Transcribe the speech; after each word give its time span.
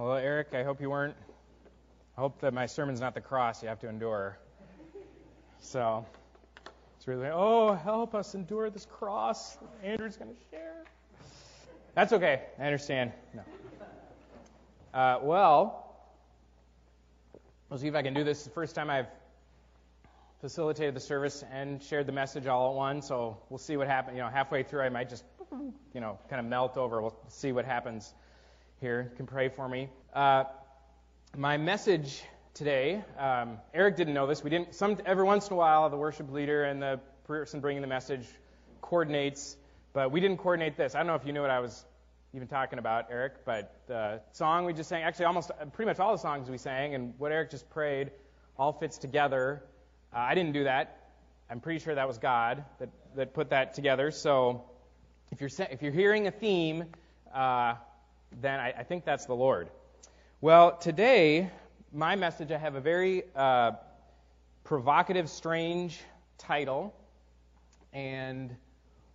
Well, 0.00 0.16
Eric, 0.16 0.54
I 0.54 0.62
hope 0.62 0.80
you 0.80 0.88
weren't. 0.88 1.14
I 2.16 2.22
hope 2.22 2.40
that 2.40 2.54
my 2.54 2.64
sermon's 2.64 3.02
not 3.02 3.12
the 3.12 3.20
cross 3.20 3.62
you 3.62 3.68
have 3.68 3.80
to 3.80 3.88
endure. 3.90 4.38
So 5.58 6.06
it's 6.96 7.06
really, 7.06 7.28
oh, 7.30 7.74
help 7.74 8.14
us 8.14 8.34
endure 8.34 8.70
this 8.70 8.86
cross 8.86 9.58
Andrew's 9.84 10.16
going 10.16 10.30
to 10.30 10.40
share. 10.50 10.84
That's 11.94 12.14
okay. 12.14 12.40
I 12.58 12.64
understand. 12.64 13.12
No. 13.34 13.42
Uh, 14.98 15.18
well, 15.22 15.94
we'll 17.68 17.78
see 17.78 17.88
if 17.88 17.94
I 17.94 18.00
can 18.00 18.14
do 18.14 18.24
this. 18.24 18.44
The 18.44 18.50
first 18.50 18.74
time 18.74 18.88
I've 18.88 19.08
facilitated 20.40 20.94
the 20.94 21.00
service 21.00 21.44
and 21.52 21.82
shared 21.82 22.06
the 22.06 22.12
message 22.12 22.46
all 22.46 22.70
at 22.70 22.74
once, 22.74 23.06
so 23.06 23.36
we'll 23.50 23.58
see 23.58 23.76
what 23.76 23.86
happens. 23.86 24.16
You 24.16 24.22
know, 24.22 24.30
halfway 24.30 24.62
through, 24.62 24.80
I 24.80 24.88
might 24.88 25.10
just, 25.10 25.24
you 25.92 26.00
know, 26.00 26.18
kind 26.30 26.40
of 26.40 26.46
melt 26.46 26.78
over. 26.78 27.02
We'll 27.02 27.20
see 27.28 27.52
what 27.52 27.66
happens 27.66 28.14
here. 28.80 29.12
Can 29.16 29.26
pray 29.26 29.50
for 29.50 29.68
me. 29.68 29.90
Uh, 30.14 30.44
my 31.36 31.58
message 31.58 32.22
today, 32.54 33.04
um, 33.18 33.58
Eric 33.74 33.96
didn't 33.96 34.14
know 34.14 34.26
this. 34.26 34.42
We 34.42 34.48
didn't. 34.48 34.74
Some 34.74 34.96
every 35.04 35.24
once 35.24 35.48
in 35.48 35.52
a 35.52 35.56
while, 35.56 35.90
the 35.90 35.98
worship 35.98 36.30
leader 36.32 36.64
and 36.64 36.80
the 36.80 36.98
person 37.24 37.60
bringing 37.60 37.82
the 37.82 37.88
message 37.88 38.26
coordinates, 38.80 39.56
but 39.92 40.10
we 40.10 40.20
didn't 40.20 40.38
coordinate 40.38 40.78
this. 40.78 40.94
I 40.94 40.98
don't 40.98 41.08
know 41.08 41.14
if 41.14 41.26
you 41.26 41.34
knew 41.34 41.42
what 41.42 41.50
I 41.50 41.60
was 41.60 41.84
even 42.32 42.48
talking 42.48 42.78
about, 42.78 43.08
Eric, 43.10 43.44
but 43.44 43.82
the 43.86 44.22
song 44.32 44.64
we 44.64 44.72
just 44.72 44.88
sang, 44.88 45.02
actually 45.02 45.26
almost 45.26 45.50
pretty 45.74 45.88
much 45.88 46.00
all 46.00 46.12
the 46.12 46.18
songs 46.18 46.48
we 46.48 46.56
sang, 46.56 46.94
and 46.94 47.12
what 47.18 47.32
Eric 47.32 47.50
just 47.50 47.68
prayed, 47.68 48.10
all 48.56 48.72
fits 48.72 48.96
together. 48.96 49.62
Uh, 50.10 50.20
I 50.20 50.34
didn't 50.34 50.52
do 50.52 50.64
that. 50.64 50.96
I'm 51.50 51.60
pretty 51.60 51.80
sure 51.80 51.94
that 51.94 52.08
was 52.08 52.16
God 52.16 52.64
that, 52.78 52.88
that 53.16 53.34
put 53.34 53.50
that 53.50 53.74
together. 53.74 54.10
So 54.10 54.64
if 55.30 55.42
you're 55.42 55.50
if 55.70 55.82
you're 55.82 55.92
hearing 55.92 56.26
a 56.26 56.30
theme, 56.30 56.86
uh, 57.34 57.74
then 58.40 58.60
I, 58.60 58.72
I, 58.78 58.82
think 58.84 59.04
that's 59.04 59.26
the 59.26 59.34
Lord. 59.34 59.68
Well, 60.40 60.76
today 60.76 61.50
my 61.92 62.16
message 62.16 62.52
I 62.52 62.58
have 62.58 62.76
a 62.76 62.80
very 62.80 63.24
uh, 63.34 63.72
provocative, 64.64 65.28
strange 65.28 66.00
title, 66.38 66.94
and 67.92 68.54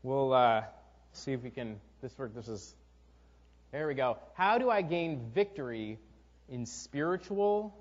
we'll 0.04 0.34
uh, 0.34 0.64
see 1.14 1.32
if 1.34 1.42
we 1.42 1.50
can. 1.50 1.80
This 2.02 2.18
work. 2.18 2.36
This 2.36 2.48
is. 2.48 2.76
There 3.72 3.88
we 3.88 3.94
go. 3.94 4.18
How 4.34 4.58
do 4.58 4.70
I 4.70 4.82
gain 4.82 5.32
victory 5.34 5.98
in 6.50 6.66
spiritual 6.66 7.76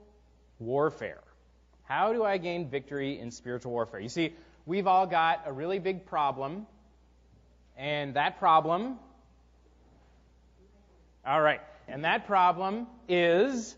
warfare? 0.59 1.23
How 1.85 2.13
do 2.13 2.25
I 2.25 2.39
gain 2.39 2.71
victory 2.71 3.19
in 3.19 3.31
spiritual 3.31 3.73
warfare? 3.73 4.01
You 4.01 4.09
see, 4.09 4.35
we've 4.65 4.87
all 4.87 5.07
got 5.07 5.43
a 5.47 5.53
really 5.53 5.79
big 5.79 6.07
problem, 6.07 6.67
and 7.77 8.15
that 8.15 8.39
problem, 8.39 8.99
all 11.27 11.41
right, 11.41 11.61
and 11.89 12.05
that 12.05 12.27
problem 12.27 12.87
is 13.09 13.77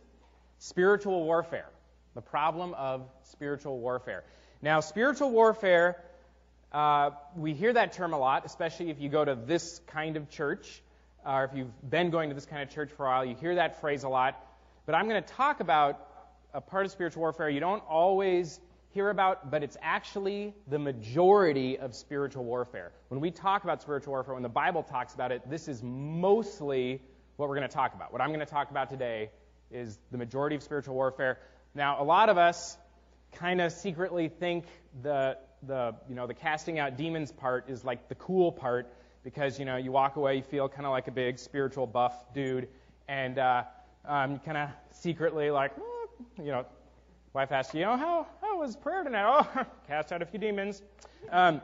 spiritual 0.58 1.24
warfare. 1.24 1.68
The 2.14 2.22
problem 2.22 2.74
of 2.74 3.08
spiritual 3.24 3.78
warfare. 3.78 4.24
Now, 4.62 4.80
spiritual 4.80 5.30
warfare, 5.30 6.02
uh, 6.72 7.10
we 7.36 7.54
hear 7.54 7.72
that 7.72 7.92
term 7.92 8.12
a 8.14 8.18
lot, 8.18 8.44
especially 8.46 8.90
if 8.90 9.00
you 9.00 9.08
go 9.08 9.24
to 9.24 9.34
this 9.34 9.80
kind 9.86 10.16
of 10.16 10.28
church, 10.30 10.82
or 11.24 11.44
if 11.44 11.50
you've 11.54 11.90
been 11.90 12.10
going 12.10 12.30
to 12.30 12.34
this 12.34 12.46
kind 12.46 12.62
of 12.62 12.70
church 12.70 12.90
for 12.96 13.06
a 13.06 13.08
while, 13.10 13.24
you 13.24 13.34
hear 13.36 13.54
that 13.56 13.80
phrase 13.80 14.04
a 14.04 14.08
lot. 14.08 14.42
But 14.86 14.94
I'm 14.94 15.08
going 15.08 15.22
to 15.22 15.34
talk 15.34 15.60
about 15.60 16.00
a 16.54 16.60
part 16.60 16.86
of 16.86 16.92
spiritual 16.92 17.20
warfare 17.20 17.50
you 17.50 17.60
don't 17.60 17.82
always 17.88 18.60
hear 18.90 19.10
about, 19.10 19.50
but 19.50 19.62
it's 19.62 19.76
actually 19.82 20.54
the 20.68 20.78
majority 20.78 21.78
of 21.78 21.94
spiritual 21.94 22.44
warfare. 22.44 22.92
When 23.08 23.20
we 23.20 23.30
talk 23.30 23.62
about 23.64 23.82
spiritual 23.82 24.12
warfare, 24.12 24.34
when 24.34 24.42
the 24.42 24.48
Bible 24.48 24.82
talks 24.82 25.12
about 25.12 25.32
it, 25.32 25.48
this 25.50 25.68
is 25.68 25.82
mostly 25.82 27.02
what 27.36 27.48
we're 27.48 27.56
going 27.56 27.68
to 27.68 27.74
talk 27.74 27.94
about. 27.94 28.12
What 28.12 28.20
I'm 28.20 28.28
going 28.28 28.40
to 28.40 28.46
talk 28.46 28.70
about 28.70 28.90
today 28.90 29.30
is 29.70 29.98
the 30.10 30.18
majority 30.18 30.56
of 30.56 30.62
spiritual 30.62 30.94
warfare. 30.94 31.38
Now, 31.74 32.00
a 32.00 32.04
lot 32.04 32.28
of 32.28 32.38
us 32.38 32.76
kind 33.32 33.60
of 33.60 33.72
secretly 33.72 34.28
think 34.28 34.64
the 35.02 35.36
the 35.66 35.94
you 36.08 36.14
know 36.14 36.26
the 36.26 36.34
casting 36.34 36.78
out 36.78 36.96
demons 36.96 37.32
part 37.32 37.68
is 37.68 37.84
like 37.84 38.08
the 38.08 38.14
cool 38.14 38.52
part 38.52 38.86
because 39.24 39.58
you 39.58 39.64
know 39.64 39.76
you 39.76 39.90
walk 39.90 40.16
away 40.16 40.36
you 40.36 40.42
feel 40.42 40.68
kind 40.68 40.86
of 40.86 40.92
like 40.92 41.08
a 41.08 41.10
big 41.10 41.38
spiritual 41.38 41.86
buff 41.86 42.14
dude 42.34 42.68
and 43.08 43.38
uh, 43.38 43.64
um, 44.06 44.38
kind 44.38 44.56
of 44.56 44.68
secretly 44.92 45.50
like 45.50 45.72
you 46.38 46.46
know, 46.46 46.66
wife 47.32 47.52
asks 47.52 47.74
you, 47.74 47.82
know, 47.82 47.96
how, 47.96 48.26
how 48.40 48.58
was 48.58 48.76
prayer 48.76 49.02
tonight? 49.04 49.24
Oh, 49.26 49.64
cast 49.88 50.12
out 50.12 50.22
a 50.22 50.26
few 50.26 50.38
demons. 50.38 50.82
Um, 51.30 51.60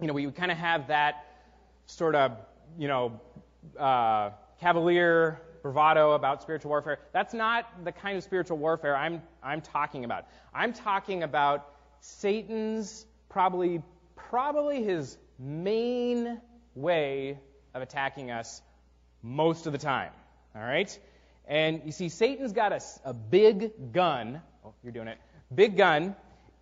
you 0.00 0.06
know, 0.06 0.12
we 0.12 0.30
kind 0.30 0.50
of 0.50 0.58
have 0.58 0.88
that 0.88 1.26
sort 1.86 2.14
of, 2.14 2.36
you 2.78 2.88
know, 2.88 3.20
uh, 3.78 4.30
cavalier 4.60 5.40
bravado 5.62 6.12
about 6.12 6.42
spiritual 6.42 6.68
warfare. 6.68 6.98
That's 7.12 7.32
not 7.32 7.84
the 7.84 7.92
kind 7.92 8.18
of 8.18 8.22
spiritual 8.22 8.58
warfare 8.58 8.94
I'm, 8.94 9.22
I'm 9.42 9.62
talking 9.62 10.04
about. 10.04 10.26
I'm 10.52 10.74
talking 10.74 11.22
about 11.22 11.66
Satan's 12.00 13.06
probably, 13.30 13.82
probably 14.14 14.84
his 14.84 15.16
main 15.38 16.38
way 16.74 17.38
of 17.72 17.80
attacking 17.80 18.30
us 18.30 18.60
most 19.22 19.66
of 19.66 19.72
the 19.72 19.78
time. 19.78 20.12
All 20.54 20.62
right? 20.62 20.96
And 21.48 21.80
you 21.86 21.92
see, 21.92 22.10
Satan's 22.10 22.52
got 22.52 22.72
a, 22.72 22.80
a 23.04 23.14
big 23.14 23.92
gun. 23.92 24.42
Oh, 24.64 24.74
you're 24.82 24.92
doing 24.92 25.08
it. 25.08 25.18
Big 25.54 25.78
gun. 25.78 26.14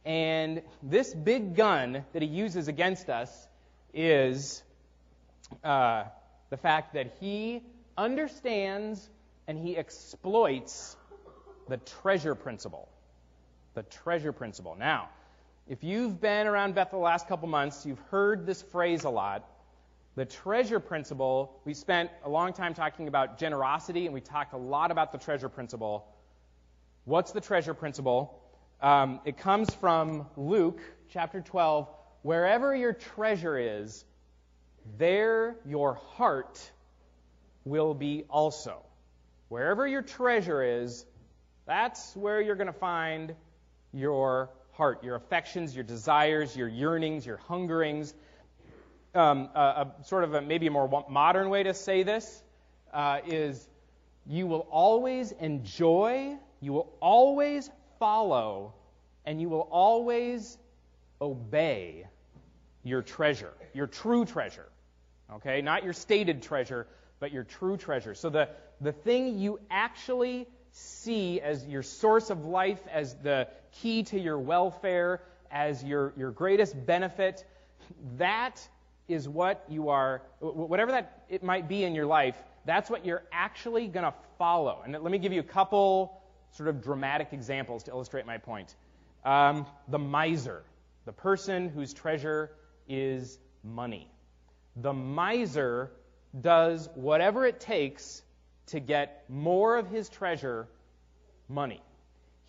And 0.04 0.62
this 0.82 1.12
big 1.12 1.56
gun 1.56 2.04
that 2.12 2.22
he 2.22 2.28
uses 2.28 2.68
against 2.68 3.10
us 3.10 3.48
is 3.92 4.62
uh, 5.62 6.04
the 6.50 6.56
fact 6.56 6.94
that 6.94 7.16
he 7.20 7.62
understands 7.96 9.08
and 9.46 9.58
he 9.58 9.76
exploits 9.76 10.96
the 11.68 11.76
treasure 11.76 12.34
principle. 12.34 12.88
The 13.74 13.82
treasure 13.82 14.32
principle. 14.32 14.76
Now, 14.78 15.08
if 15.68 15.84
you've 15.84 16.20
been 16.20 16.46
around 16.46 16.74
Bethel 16.74 16.98
the 16.98 17.04
last 17.04 17.28
couple 17.28 17.48
months, 17.48 17.86
you've 17.86 18.00
heard 18.10 18.46
this 18.46 18.62
phrase 18.62 19.04
a 19.04 19.10
lot. 19.10 19.48
The 20.14 20.24
treasure 20.24 20.80
principle, 20.80 21.60
we 21.64 21.72
spent 21.72 22.10
a 22.24 22.28
long 22.28 22.52
time 22.52 22.74
talking 22.74 23.08
about 23.08 23.38
generosity, 23.38 24.04
and 24.04 24.12
we 24.12 24.20
talked 24.20 24.52
a 24.52 24.58
lot 24.58 24.90
about 24.90 25.12
the 25.12 25.18
treasure 25.18 25.48
principle. 25.48 26.06
What's 27.04 27.32
the 27.32 27.40
treasure 27.40 27.74
principle? 27.74 28.38
Um, 28.80 29.20
it 29.24 29.38
comes 29.38 29.72
from 29.74 30.26
Luke 30.36 30.80
chapter 31.10 31.40
12. 31.40 31.88
Wherever 32.22 32.74
your 32.74 32.92
treasure 32.92 33.56
is, 33.56 34.04
there 34.98 35.56
your 35.64 35.94
heart 35.94 36.60
will 37.64 37.94
be 37.94 38.24
also. 38.28 38.82
Wherever 39.48 39.86
your 39.86 40.02
treasure 40.02 40.62
is, 40.62 41.04
that's 41.66 42.16
where 42.16 42.40
you're 42.40 42.56
going 42.56 42.66
to 42.66 42.72
find 42.72 43.34
your 43.92 44.50
heart, 44.72 45.04
your 45.04 45.16
affections, 45.16 45.74
your 45.74 45.84
desires, 45.84 46.56
your 46.56 46.68
yearnings, 46.68 47.26
your 47.26 47.36
hungerings 47.36 48.14
um, 49.14 49.50
a, 49.54 49.60
a, 50.00 50.04
sort 50.04 50.24
of 50.24 50.34
a, 50.34 50.40
maybe 50.40 50.66
a 50.66 50.70
more 50.70 51.04
modern 51.08 51.50
way 51.50 51.62
to 51.62 51.74
say 51.74 52.02
this 52.02 52.42
uh, 52.92 53.18
is 53.26 53.68
you 54.26 54.46
will 54.46 54.66
always 54.70 55.32
enjoy, 55.32 56.36
you 56.60 56.72
will 56.72 56.92
always 57.00 57.70
follow, 57.98 58.74
and 59.26 59.40
you 59.40 59.48
will 59.48 59.68
always 59.70 60.56
obey 61.20 62.06
your 62.82 63.02
treasure, 63.02 63.52
your 63.74 63.86
true 63.86 64.24
treasure. 64.24 64.68
Okay? 65.36 65.62
Not 65.62 65.84
your 65.84 65.92
stated 65.92 66.42
treasure, 66.42 66.86
but 67.20 67.32
your 67.32 67.44
true 67.44 67.76
treasure. 67.76 68.14
So 68.14 68.30
the, 68.30 68.48
the 68.80 68.92
thing 68.92 69.38
you 69.38 69.60
actually 69.70 70.46
see 70.72 71.40
as 71.40 71.66
your 71.66 71.82
source 71.82 72.30
of 72.30 72.44
life, 72.44 72.80
as 72.90 73.14
the 73.16 73.48
key 73.80 74.02
to 74.04 74.18
your 74.18 74.38
welfare, 74.38 75.20
as 75.50 75.84
your, 75.84 76.12
your 76.16 76.30
greatest 76.30 76.86
benefit, 76.86 77.44
that 78.16 78.66
is 79.08 79.28
what 79.28 79.64
you 79.68 79.90
are, 79.90 80.22
whatever 80.40 80.92
that 80.92 81.24
it 81.28 81.42
might 81.42 81.68
be 81.68 81.84
in 81.84 81.94
your 81.94 82.06
life, 82.06 82.36
that's 82.64 82.88
what 82.88 83.04
you're 83.04 83.24
actually 83.32 83.88
going 83.88 84.04
to 84.04 84.14
follow. 84.38 84.82
And 84.84 84.92
let 84.92 85.10
me 85.12 85.18
give 85.18 85.32
you 85.32 85.40
a 85.40 85.44
couple 85.44 86.22
sort 86.52 86.68
of 86.68 86.82
dramatic 86.82 87.28
examples 87.32 87.84
to 87.84 87.90
illustrate 87.90 88.26
my 88.26 88.38
point. 88.38 88.74
Um, 89.24 89.66
the 89.88 89.98
miser, 89.98 90.62
the 91.04 91.12
person 91.12 91.68
whose 91.68 91.92
treasure 91.92 92.50
is 92.88 93.38
money. 93.62 94.10
The 94.76 94.92
miser 94.92 95.90
does 96.38 96.88
whatever 96.94 97.44
it 97.46 97.60
takes 97.60 98.22
to 98.66 98.80
get 98.80 99.24
more 99.28 99.76
of 99.76 99.88
his 99.88 100.08
treasure, 100.08 100.66
money. 101.48 101.82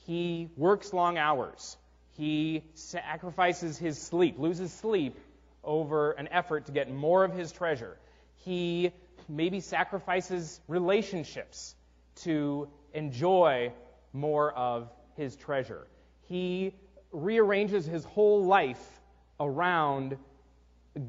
He 0.06 0.50
works 0.56 0.94
long 0.94 1.18
hours. 1.18 1.78
He 2.12 2.64
sacrifices 2.75 3.78
his 3.78 4.02
sleep, 4.02 4.40
loses 4.40 4.72
sleep 4.72 5.18
over 5.64 6.12
an 6.12 6.28
effort 6.31 6.68
to 6.68 6.72
get 6.72 6.92
more 6.92 7.24
of 7.24 7.34
his 7.34 7.52
treasure. 7.52 7.98
He 8.38 8.92
maybe 9.28 9.60
sacrifices 9.60 10.60
relationships 10.68 11.75
to 12.24 12.70
enjoy 12.94 13.74
more 14.12 14.52
of 14.54 14.92
his 15.16 15.36
treasure. 15.36 15.88
He 16.28 16.75
rearranges 17.12 17.86
his 17.86 18.04
whole 18.06 18.46
life 18.46 19.02
around 19.40 20.18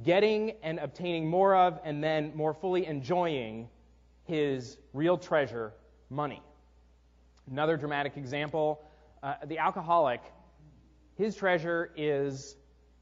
getting 0.02 0.52
and 0.62 0.78
obtaining 0.78 1.28
more 1.28 1.54
of 1.54 1.78
and 1.84 2.02
then 2.02 2.32
more 2.34 2.54
fully 2.54 2.86
enjoying 2.86 3.68
his 4.24 4.78
real 4.92 5.18
treasure, 5.18 5.72
money. 6.10 6.42
Another 7.50 7.76
dramatic 7.76 8.16
example 8.16 8.82
uh, 9.22 9.36
the 9.46 9.58
alcoholic, 9.58 10.20
his 11.16 11.34
treasure 11.34 11.90
is 11.96 12.56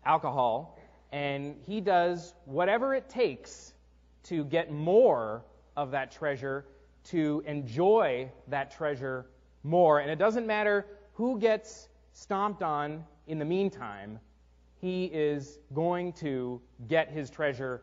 alcohol, 0.05 0.79
and 1.11 1.57
he 1.67 1.81
does 1.81 2.35
whatever 2.45 2.95
it 2.95 3.09
takes 3.09 3.75
to 4.23 4.45
get 4.45 4.71
more 4.71 5.43
of 5.77 5.91
that 5.91 6.13
treasure, 6.13 6.65
to 7.03 7.43
enjoy 7.45 8.31
that 8.47 8.71
treasure 8.71 9.27
more. 9.65 9.99
And 9.99 10.11
it 10.11 10.19
doesn't 10.19 10.47
matter 10.47 10.87
who 11.15 11.41
gets 11.41 11.89
stomped 12.13 12.63
on 12.63 13.05
in 13.27 13.41
the 13.41 13.45
meantime, 13.45 14.21
he 14.83 15.05
is 15.05 15.61
going 15.73 16.13
to 16.13 16.61
get 16.89 17.09
his 17.09 17.31
treasure 17.31 17.83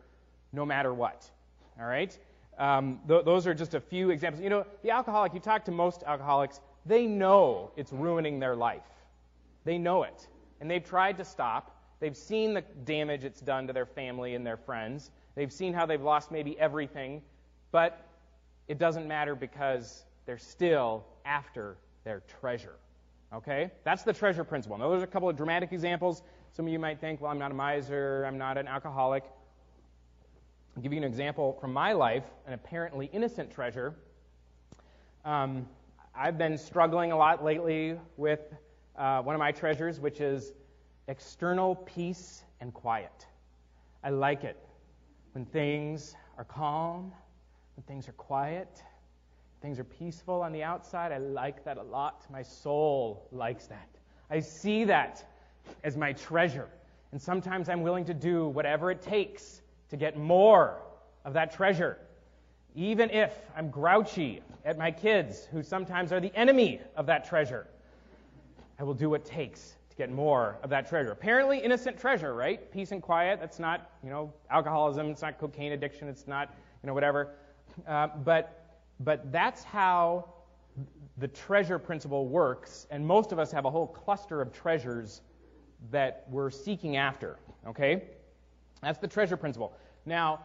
no 0.52 0.66
matter 0.66 0.92
what. 0.92 1.28
All 1.80 1.86
right? 1.86 2.16
Um, 2.58 3.00
th- 3.08 3.24
those 3.24 3.46
are 3.46 3.54
just 3.54 3.74
a 3.74 3.80
few 3.80 4.10
examples. 4.10 4.44
You 4.44 4.50
know, 4.50 4.66
the 4.82 4.90
alcoholic, 4.90 5.32
you 5.32 5.40
talk 5.40 5.64
to 5.64 5.70
most 5.70 6.02
alcoholics, 6.06 6.60
they 6.84 7.06
know 7.06 7.72
it's 7.74 7.90
ruining 7.90 8.38
their 8.38 8.54
life. 8.54 8.82
They 9.64 9.78
know 9.78 10.02
it. 10.02 10.28
And 10.60 10.70
they've 10.70 10.84
tried 10.84 11.16
to 11.16 11.24
stop. 11.24 11.74
They've 12.00 12.16
seen 12.16 12.52
the 12.52 12.60
damage 12.84 13.24
it's 13.24 13.40
done 13.40 13.66
to 13.66 13.72
their 13.72 13.86
family 13.86 14.34
and 14.34 14.46
their 14.46 14.58
friends. 14.58 15.10
They've 15.34 15.52
seen 15.52 15.72
how 15.72 15.86
they've 15.86 16.02
lost 16.02 16.30
maybe 16.30 16.58
everything. 16.58 17.22
But 17.72 18.06
it 18.68 18.78
doesn't 18.78 19.08
matter 19.08 19.34
because 19.34 20.04
they're 20.26 20.38
still 20.38 21.06
after 21.24 21.78
their 22.04 22.22
treasure. 22.40 22.74
Okay? 23.32 23.70
That's 23.84 24.02
the 24.02 24.12
treasure 24.12 24.44
principle. 24.44 24.76
Now, 24.76 24.90
there's 24.90 25.02
a 25.02 25.06
couple 25.06 25.30
of 25.30 25.36
dramatic 25.36 25.72
examples. 25.72 26.22
Some 26.52 26.66
of 26.66 26.72
you 26.72 26.80
might 26.80 27.00
think, 27.00 27.20
well, 27.20 27.30
I'm 27.30 27.38
not 27.38 27.52
a 27.52 27.54
miser, 27.54 28.24
I'm 28.26 28.36
not 28.36 28.58
an 28.58 28.66
alcoholic. 28.66 29.22
I'll 30.76 30.82
give 30.82 30.92
you 30.92 30.98
an 30.98 31.04
example 31.04 31.56
from 31.60 31.72
my 31.72 31.92
life, 31.92 32.24
an 32.46 32.54
apparently 32.54 33.08
innocent 33.12 33.52
treasure. 33.52 33.94
Um, 35.24 35.68
I've 36.14 36.38
been 36.38 36.58
struggling 36.58 37.12
a 37.12 37.16
lot 37.16 37.44
lately 37.44 37.96
with 38.16 38.40
uh, 38.96 39.22
one 39.22 39.36
of 39.36 39.38
my 39.38 39.52
treasures, 39.52 40.00
which 40.00 40.20
is 40.20 40.52
external 41.06 41.76
peace 41.76 42.42
and 42.60 42.74
quiet. 42.74 43.26
I 44.02 44.10
like 44.10 44.42
it 44.42 44.56
when 45.32 45.44
things 45.44 46.16
are 46.36 46.44
calm, 46.44 47.12
when 47.76 47.84
things 47.84 48.08
are 48.08 48.12
quiet, 48.12 48.82
things 49.62 49.78
are 49.78 49.84
peaceful 49.84 50.42
on 50.42 50.52
the 50.52 50.64
outside. 50.64 51.12
I 51.12 51.18
like 51.18 51.64
that 51.64 51.76
a 51.76 51.82
lot. 51.82 52.26
My 52.28 52.42
soul 52.42 53.28
likes 53.30 53.66
that. 53.66 53.88
I 54.30 54.40
see 54.40 54.84
that 54.84 55.29
as 55.84 55.96
my 55.96 56.12
treasure. 56.12 56.68
And 57.12 57.20
sometimes 57.20 57.68
I'm 57.68 57.82
willing 57.82 58.04
to 58.06 58.14
do 58.14 58.48
whatever 58.48 58.90
it 58.90 59.02
takes 59.02 59.62
to 59.90 59.96
get 59.96 60.16
more 60.16 60.80
of 61.24 61.32
that 61.34 61.52
treasure. 61.52 61.98
Even 62.74 63.10
if 63.10 63.32
I'm 63.56 63.70
grouchy 63.70 64.42
at 64.64 64.78
my 64.78 64.90
kids, 64.90 65.48
who 65.50 65.62
sometimes 65.62 66.12
are 66.12 66.20
the 66.20 66.34
enemy 66.36 66.80
of 66.96 67.06
that 67.06 67.28
treasure, 67.28 67.66
I 68.78 68.84
will 68.84 68.94
do 68.94 69.10
what 69.10 69.22
it 69.22 69.26
takes 69.26 69.74
to 69.90 69.96
get 69.96 70.10
more 70.10 70.56
of 70.62 70.70
that 70.70 70.88
treasure. 70.88 71.10
Apparently 71.10 71.58
innocent 71.58 71.98
treasure, 71.98 72.32
right? 72.32 72.70
Peace 72.72 72.92
and 72.92 73.02
quiet. 73.02 73.40
That's 73.40 73.58
not, 73.58 73.90
you 74.04 74.10
know, 74.10 74.32
alcoholism. 74.48 75.10
It's 75.10 75.22
not 75.22 75.38
cocaine 75.38 75.72
addiction. 75.72 76.08
It's 76.08 76.28
not, 76.28 76.54
you 76.82 76.86
know, 76.86 76.94
whatever. 76.94 77.30
Uh, 77.86 78.08
but, 78.24 78.78
but 79.00 79.32
that's 79.32 79.64
how 79.64 80.26
the 81.18 81.28
treasure 81.28 81.78
principle 81.78 82.28
works. 82.28 82.86
And 82.90 83.04
most 83.04 83.32
of 83.32 83.38
us 83.38 83.50
have 83.50 83.64
a 83.64 83.70
whole 83.70 83.88
cluster 83.88 84.40
of 84.40 84.52
treasures 84.52 85.22
that 85.90 86.24
we're 86.28 86.50
seeking 86.50 86.96
after. 86.96 87.38
Okay? 87.66 88.04
That's 88.82 88.98
the 88.98 89.08
treasure 89.08 89.36
principle. 89.36 89.72
Now, 90.06 90.40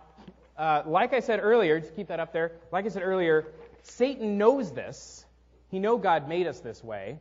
uh, 0.58 0.84
like 0.86 1.14
I 1.14 1.20
said 1.20 1.40
earlier, 1.42 1.80
just 1.80 1.96
keep 1.96 2.08
that 2.08 2.20
up 2.20 2.34
there. 2.34 2.54
Like 2.72 2.86
I 2.86 2.90
said 2.90 3.04
earlier, 3.04 3.48
Satan 3.84 4.38
knows 4.38 4.72
this. 4.72 5.26
He 5.70 5.80
knows 5.80 6.02
God 6.02 6.30
made 6.30 6.48
us 6.48 6.60
this 6.60 6.84
way, 6.84 7.20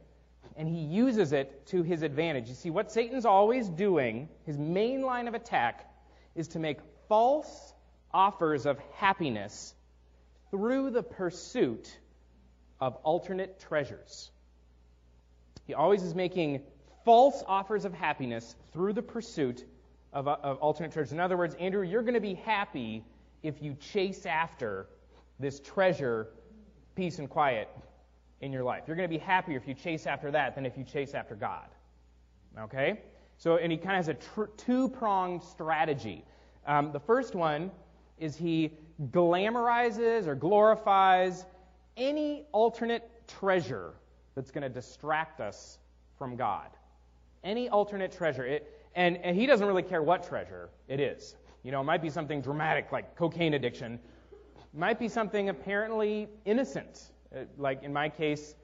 and 0.57 0.69
he 0.69 0.81
uses 0.81 1.33
it 1.33 1.67
to 1.69 1.83
his 1.83 2.03
advantage. 2.03 2.49
You 2.49 2.55
see, 2.55 2.71
what 2.71 2.93
Satan's 2.93 3.27
always 3.27 3.69
doing, 3.69 4.29
his 4.47 4.59
main 4.59 5.03
line 5.03 5.29
of 5.29 5.35
attack, 5.35 5.91
is 6.35 6.49
to 6.49 6.59
make 6.59 6.79
false 7.09 7.73
offers 8.13 8.67
of 8.67 8.79
happiness 8.97 9.75
through 10.51 10.91
the 10.91 11.03
pursuit 11.03 11.99
of 12.81 12.95
alternate 13.03 13.59
treasures. 13.61 14.31
He 15.67 15.75
always 15.75 16.03
is 16.03 16.15
making 16.15 16.63
false 17.05 17.43
offers 17.47 17.85
of 17.85 17.93
happiness 17.93 18.57
through 18.73 18.93
the 18.93 19.03
pursuit 19.03 19.65
of, 20.13 20.29
of 20.29 20.59
alternate 20.59 20.93
treasures. 20.93 21.13
In 21.13 21.21
other 21.21 21.37
words, 21.37 21.55
Andrew, 21.57 21.83
you're 21.83 22.03
going 22.03 22.15
to 22.15 22.21
be 22.21 22.35
happy 22.35 23.05
if 23.43 23.63
you 23.63 23.75
chase 23.75 24.27
after 24.27 24.87
this 25.39 25.61
treasure, 25.61 26.29
peace 26.95 27.19
and 27.19 27.29
quiet 27.29 27.69
in 28.41 28.53
your 28.53 28.63
life. 28.63 28.85
You're 28.87 28.97
going 28.97 29.09
to 29.09 29.15
be 29.15 29.23
happier 29.23 29.57
if 29.57 29.67
you 29.67 29.75
chase 29.75 30.07
after 30.07 30.31
that 30.31 30.55
than 30.55 30.65
if 30.65 30.79
you 30.79 30.85
chase 30.85 31.15
after 31.15 31.35
God. 31.35 31.69
Okay? 32.59 33.01
So, 33.37 33.57
and 33.57 33.71
he 33.71 33.77
kind 33.77 33.99
of 33.99 34.07
has 34.07 34.09
a 34.09 34.15
tr- 34.15 34.51
two 34.57 34.89
pronged 34.89 35.43
strategy. 35.43 36.25
Um, 36.67 36.93
the 36.93 37.01
first 37.01 37.35
one 37.35 37.71
is 38.19 38.37
he 38.37 38.73
glamorizes 39.11 40.27
or 40.27 40.35
glorifies 40.35 41.45
any 41.97 42.47
alternate 42.53 43.11
treasure 43.27 43.93
that's 44.35 44.51
going 44.51 44.63
to 44.63 44.69
distract 44.69 45.41
us 45.41 45.79
from 46.17 46.37
God. 46.37 46.69
Any 47.45 47.69
alternate 47.69 48.11
treasure. 48.11 48.45
It, 48.45 48.71
and, 48.95 49.17
and 49.19 49.37
he 49.37 49.47
doesn't 49.47 49.67
really 49.67 49.83
care 49.83 50.03
what 50.03 50.27
treasure 50.27 50.71
it 50.89 50.99
is. 50.99 51.37
You 51.63 51.73
know, 51.73 51.81
it 51.81 51.85
might 51.85 52.03
be 52.03 52.11
something 52.11 52.41
dramatic 52.41 52.91
like 52.93 53.17
cocaine 53.17 53.55
addiction. 53.55 53.99
It 54.33 54.79
might 54.79 54.99
be 54.99 55.09
something 55.09 55.49
apparently 55.49 56.29
innocent, 56.45 57.11
uh, 57.35 57.41
like 57.59 57.83
in 57.83 57.93
my 57.93 58.09
case, 58.09 58.55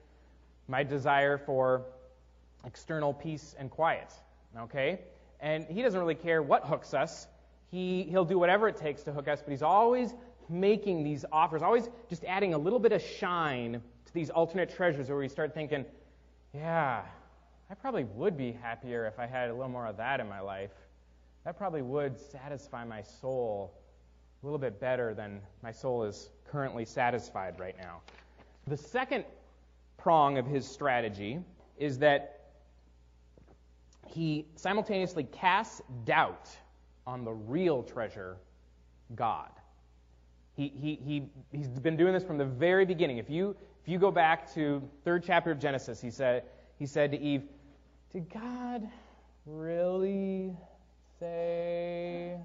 my 0.67 0.83
desire 0.83 1.37
for 1.37 1.83
external 2.65 3.13
peace 3.13 3.55
and 3.57 3.69
quiet. 3.69 4.11
Okay? 4.57 4.99
And 5.39 5.65
he 5.65 5.81
doesn't 5.81 5.99
really 5.99 6.15
care 6.15 6.41
what 6.41 6.65
hooks 6.65 6.93
us. 6.93 7.27
He, 7.71 8.03
he'll 8.03 8.25
do 8.25 8.37
whatever 8.37 8.67
it 8.67 8.77
takes 8.77 9.03
to 9.03 9.13
hook 9.13 9.27
us, 9.27 9.41
but 9.41 9.51
he's 9.51 9.63
always 9.63 10.13
making 10.49 11.03
these 11.03 11.25
offers, 11.31 11.61
always 11.61 11.89
just 12.09 12.23
adding 12.25 12.53
a 12.53 12.57
little 12.57 12.79
bit 12.79 12.91
of 12.91 13.01
shine 13.01 13.81
to 14.05 14.13
these 14.13 14.29
alternate 14.29 14.69
treasures 14.75 15.07
where 15.09 15.17
we 15.17 15.29
start 15.29 15.53
thinking, 15.53 15.85
yeah, 16.53 17.03
I 17.71 17.73
probably 17.73 18.03
would 18.03 18.35
be 18.35 18.51
happier 18.51 19.05
if 19.05 19.17
I 19.17 19.25
had 19.25 19.49
a 19.49 19.53
little 19.53 19.69
more 19.69 19.87
of 19.87 19.95
that 19.95 20.19
in 20.19 20.27
my 20.27 20.41
life. 20.41 20.73
That 21.45 21.57
probably 21.57 21.81
would 21.81 22.19
satisfy 22.19 22.83
my 22.83 23.01
soul 23.01 23.73
a 24.43 24.45
little 24.45 24.59
bit 24.59 24.77
better 24.81 25.13
than 25.13 25.39
my 25.63 25.71
soul 25.71 26.03
is 26.03 26.31
currently 26.45 26.83
satisfied 26.83 27.61
right 27.61 27.77
now. 27.77 28.01
The 28.67 28.75
second 28.75 29.23
prong 29.97 30.37
of 30.37 30.45
his 30.45 30.67
strategy 30.67 31.39
is 31.77 31.97
that 31.99 32.41
he 34.05 34.47
simultaneously 34.57 35.23
casts 35.23 35.81
doubt 36.03 36.49
on 37.07 37.23
the 37.23 37.31
real 37.31 37.83
treasure, 37.83 38.35
God. 39.15 39.49
He, 40.57 40.73
he, 40.75 40.99
he, 41.05 41.23
he's 41.57 41.69
been 41.69 41.95
doing 41.95 42.11
this 42.11 42.23
from 42.23 42.37
the 42.37 42.45
very 42.45 42.83
beginning. 42.83 43.17
If 43.17 43.29
you, 43.29 43.55
if 43.81 43.87
you 43.87 43.97
go 43.97 44.11
back 44.11 44.53
to 44.55 44.83
third 45.05 45.23
chapter 45.25 45.51
of 45.51 45.59
Genesis, 45.59 46.01
he 46.01 46.11
said, 46.11 46.43
he 46.77 46.85
said 46.85 47.11
to 47.11 47.19
Eve, 47.19 47.43
did 48.13 48.29
God 48.29 48.87
really 49.45 50.53
say 51.19 52.37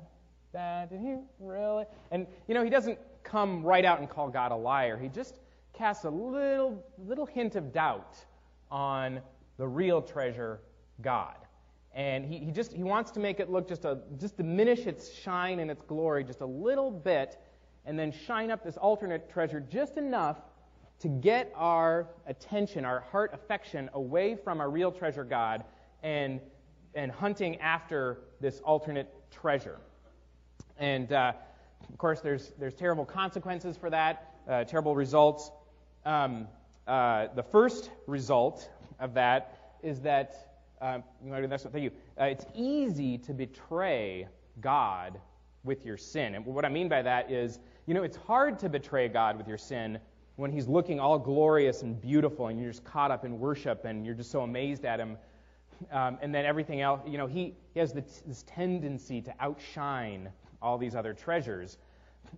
that? 0.53 0.91
Did 0.91 1.01
he 1.01 1.17
really? 1.41 1.85
And, 2.11 2.27
you 2.47 2.55
know, 2.55 2.63
he 2.63 2.71
doesn't 2.71 2.99
come 3.25 3.65
right 3.65 3.85
out 3.85 3.99
and 3.99 4.09
call 4.09 4.29
God 4.29 4.53
a 4.53 4.57
liar. 4.57 4.97
He 4.97 5.09
just 5.09 5.41
casts 5.73 6.05
a 6.05 6.11
little, 6.11 6.85
little 7.05 7.27
hint 7.27 7.57
of 7.57 7.73
doubt 7.73 8.17
on 8.71 9.21
the 9.59 9.67
real 9.67 10.01
treasure, 10.01 10.61
God. 11.03 11.37
And 11.95 12.25
he, 12.25 12.39
he 12.39 12.53
just 12.53 12.73
he 12.73 12.83
wants 12.83 13.11
to 13.13 13.21
make 13.21 13.41
it 13.41 13.51
look 13.51 13.69
just 13.69 13.85
a 13.85 13.99
just 14.19 14.37
diminish 14.37 14.87
its 14.87 15.13
shine 15.13 15.61
and 15.61 15.71
its 15.71 15.83
glory 15.83 16.25
just 16.25 16.43
a 16.43 16.47
little 16.47 16.91
bit, 16.91 17.39
and 17.87 17.99
then 17.99 18.13
shine 18.13 18.51
up 18.51 18.63
this 18.63 18.77
alternate 18.77 19.31
treasure 19.31 19.61
just 19.61 19.97
enough 19.97 20.37
to 21.01 21.09
get 21.09 21.53
our 21.55 22.09
attention, 22.27 22.85
our 22.85 23.01
heart 23.01 23.33
affection 23.35 23.91
away 23.93 24.35
from 24.35 24.61
our 24.61 24.71
real 24.71 24.91
treasure 24.91 25.25
God 25.25 25.65
and, 26.03 26.41
and 26.95 27.13
hunting 27.13 27.61
after 27.61 28.19
this 28.41 28.61
alternate 28.61 29.13
treasure. 29.31 29.79
And 30.79 31.13
uh, 31.13 31.33
of 31.89 31.99
course, 31.99 32.21
there's, 32.21 32.53
there's 32.59 32.75
terrible 32.75 33.05
consequences 33.05 33.77
for 33.77 33.91
that, 33.91 34.35
uh, 34.49 34.65
terrible 34.65 34.95
results. 34.95 35.51
Um, 36.05 36.49
uh, 36.87 37.29
the 37.35 37.43
first 37.43 37.91
result 38.07 38.71
of 39.01 39.15
that 39.15 39.77
is 39.83 40.01
that, 40.01 40.59
uh, 40.81 41.01
that's 41.49 41.65
what, 41.65 41.73
thank 41.73 41.85
you. 41.85 41.91
Uh, 42.21 42.25
it's 42.25 42.47
easy 42.55 43.19
to 43.19 43.33
betray 43.33 44.29
God 44.61 45.21
with 45.65 45.85
your 45.85 45.97
sin. 45.97 46.35
And 46.35 46.47
what 46.47 46.65
I 46.65 46.69
mean 46.69 46.89
by 46.89 47.03
that 47.03 47.31
is, 47.31 47.59
you 47.87 47.95
know, 47.95 48.03
it's 48.03 48.17
hard 48.17 48.59
to 48.61 48.69
betray 48.69 49.09
God 49.09 49.37
with 49.37 49.49
your 49.49 49.59
sin 49.59 49.99
when 50.37 50.53
he's 50.53 50.69
looking 50.69 51.01
all 51.01 51.19
glorious 51.19 51.83
and 51.83 52.01
beautiful 52.01 52.49
and 52.49 52.61
you're 52.61 52.71
just 52.71 52.85
caught 52.85 53.11
up 53.11 53.25
in 53.25 53.39
worship 53.39 53.85
and 53.85 54.05
you're 54.05 54.15
just 54.15 54.31
so 54.31 54.43
amazed 54.43 54.85
at 54.85 55.01
him. 55.01 55.17
Um, 55.91 56.19
and 56.23 56.35
then 56.35 56.45
everything 56.45 56.81
else, 56.81 57.01
you 57.07 57.19
know, 57.19 57.27
he, 57.27 57.55
he 57.75 57.81
has 57.81 57.93
this, 57.93 58.45
tendency 58.47 59.21
to 59.23 59.35
outshine 59.41 60.31
all 60.63 60.79
these 60.79 60.95
other 60.95 61.13
treasures. 61.13 61.79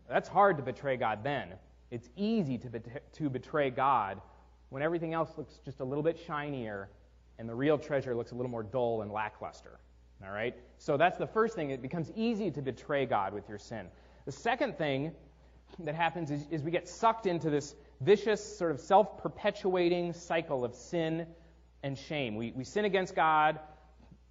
That's 0.09 0.29
hard 0.29 0.57
to 0.57 0.63
betray 0.63 0.97
God 0.97 1.23
then. 1.23 1.55
It's 1.91 2.09
easy 2.17 2.59
to, 2.59 2.69
bet- 2.69 3.13
to 3.15 3.29
betray 3.29 3.71
God 3.71 4.21
when 4.71 4.83
everything 4.83 5.15
else 5.15 5.31
looks 5.37 5.61
just 5.65 5.81
a 5.81 5.85
little 5.85 6.03
bit 6.03 6.19
shinier 6.19 6.89
and 7.39 7.49
the 7.49 7.55
real 7.55 7.79
treasure 7.79 8.15
looks 8.15 8.33
a 8.33 8.35
little 8.35 8.51
more 8.51 8.63
dull 8.63 9.03
and 9.03 9.11
lackluster. 9.11 9.79
All 10.25 10.33
right? 10.33 10.55
So 10.79 10.97
that's 10.97 11.19
the 11.19 11.27
first 11.27 11.55
thing. 11.55 11.71
It 11.71 11.81
becomes 11.81 12.11
easy 12.17 12.51
to 12.51 12.63
betray 12.63 13.07
God 13.07 13.33
with 13.33 13.49
your 13.49 13.59
sin. 13.59 13.87
The 14.25 14.33
second 14.33 14.77
thing 14.77 15.13
that 15.81 15.95
happens 15.95 16.31
is, 16.31 16.47
is 16.51 16.63
we 16.63 16.71
get 16.71 16.89
sucked 16.89 17.27
into 17.27 17.51
this 17.51 17.77
vicious, 18.01 18.59
sort 18.59 18.71
of 18.71 18.81
self 18.81 19.19
perpetuating 19.19 20.13
cycle 20.13 20.65
of 20.65 20.75
sin 20.75 21.27
and 21.83 21.97
shame. 21.97 22.37
We, 22.37 22.53
we 22.53 22.65
sin 22.65 22.85
against 22.85 23.15
God. 23.15 23.59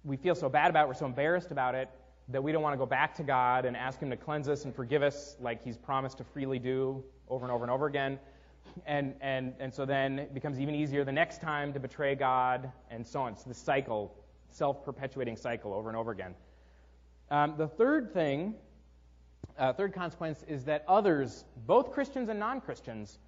We 0.04 0.16
feel 0.16 0.34
so 0.34 0.48
bad 0.48 0.70
about 0.70 0.84
it. 0.84 0.88
We're 0.88 0.94
so 0.94 1.06
embarrassed 1.06 1.50
about 1.50 1.74
it 1.74 1.88
that 2.28 2.42
we 2.42 2.52
don't 2.52 2.62
want 2.62 2.74
to 2.74 2.78
go 2.78 2.86
back 2.86 3.14
to 3.16 3.22
God 3.22 3.64
and 3.64 3.76
ask 3.76 4.00
Him 4.00 4.10
to 4.10 4.16
cleanse 4.16 4.48
us 4.48 4.64
and 4.64 4.74
forgive 4.74 5.02
us 5.02 5.36
like 5.40 5.62
He's 5.64 5.76
promised 5.76 6.18
to 6.18 6.24
freely 6.24 6.58
do 6.58 7.02
over 7.28 7.44
and 7.44 7.52
over 7.52 7.64
and 7.64 7.70
over 7.70 7.86
again. 7.86 8.18
And, 8.86 9.14
and, 9.20 9.54
and 9.58 9.72
so 9.72 9.86
then 9.86 10.18
it 10.18 10.34
becomes 10.34 10.60
even 10.60 10.74
easier 10.74 11.04
the 11.04 11.12
next 11.12 11.40
time 11.40 11.72
to 11.72 11.80
betray 11.80 12.14
God 12.14 12.70
and 12.90 13.06
so 13.06 13.20
on. 13.20 13.32
It's 13.32 13.44
the 13.44 13.54
cycle, 13.54 14.14
self 14.50 14.84
perpetuating 14.84 15.36
cycle 15.36 15.72
over 15.72 15.88
and 15.88 15.96
over 15.96 16.10
again. 16.10 16.34
Um, 17.30 17.54
the 17.56 17.68
third 17.68 18.12
thing, 18.12 18.54
uh, 19.58 19.72
third 19.72 19.94
consequence, 19.94 20.44
is 20.46 20.64
that 20.64 20.84
others, 20.86 21.44
both 21.66 21.92
Christians 21.92 22.28
and 22.28 22.38
non 22.38 22.60
Christians, 22.60 23.18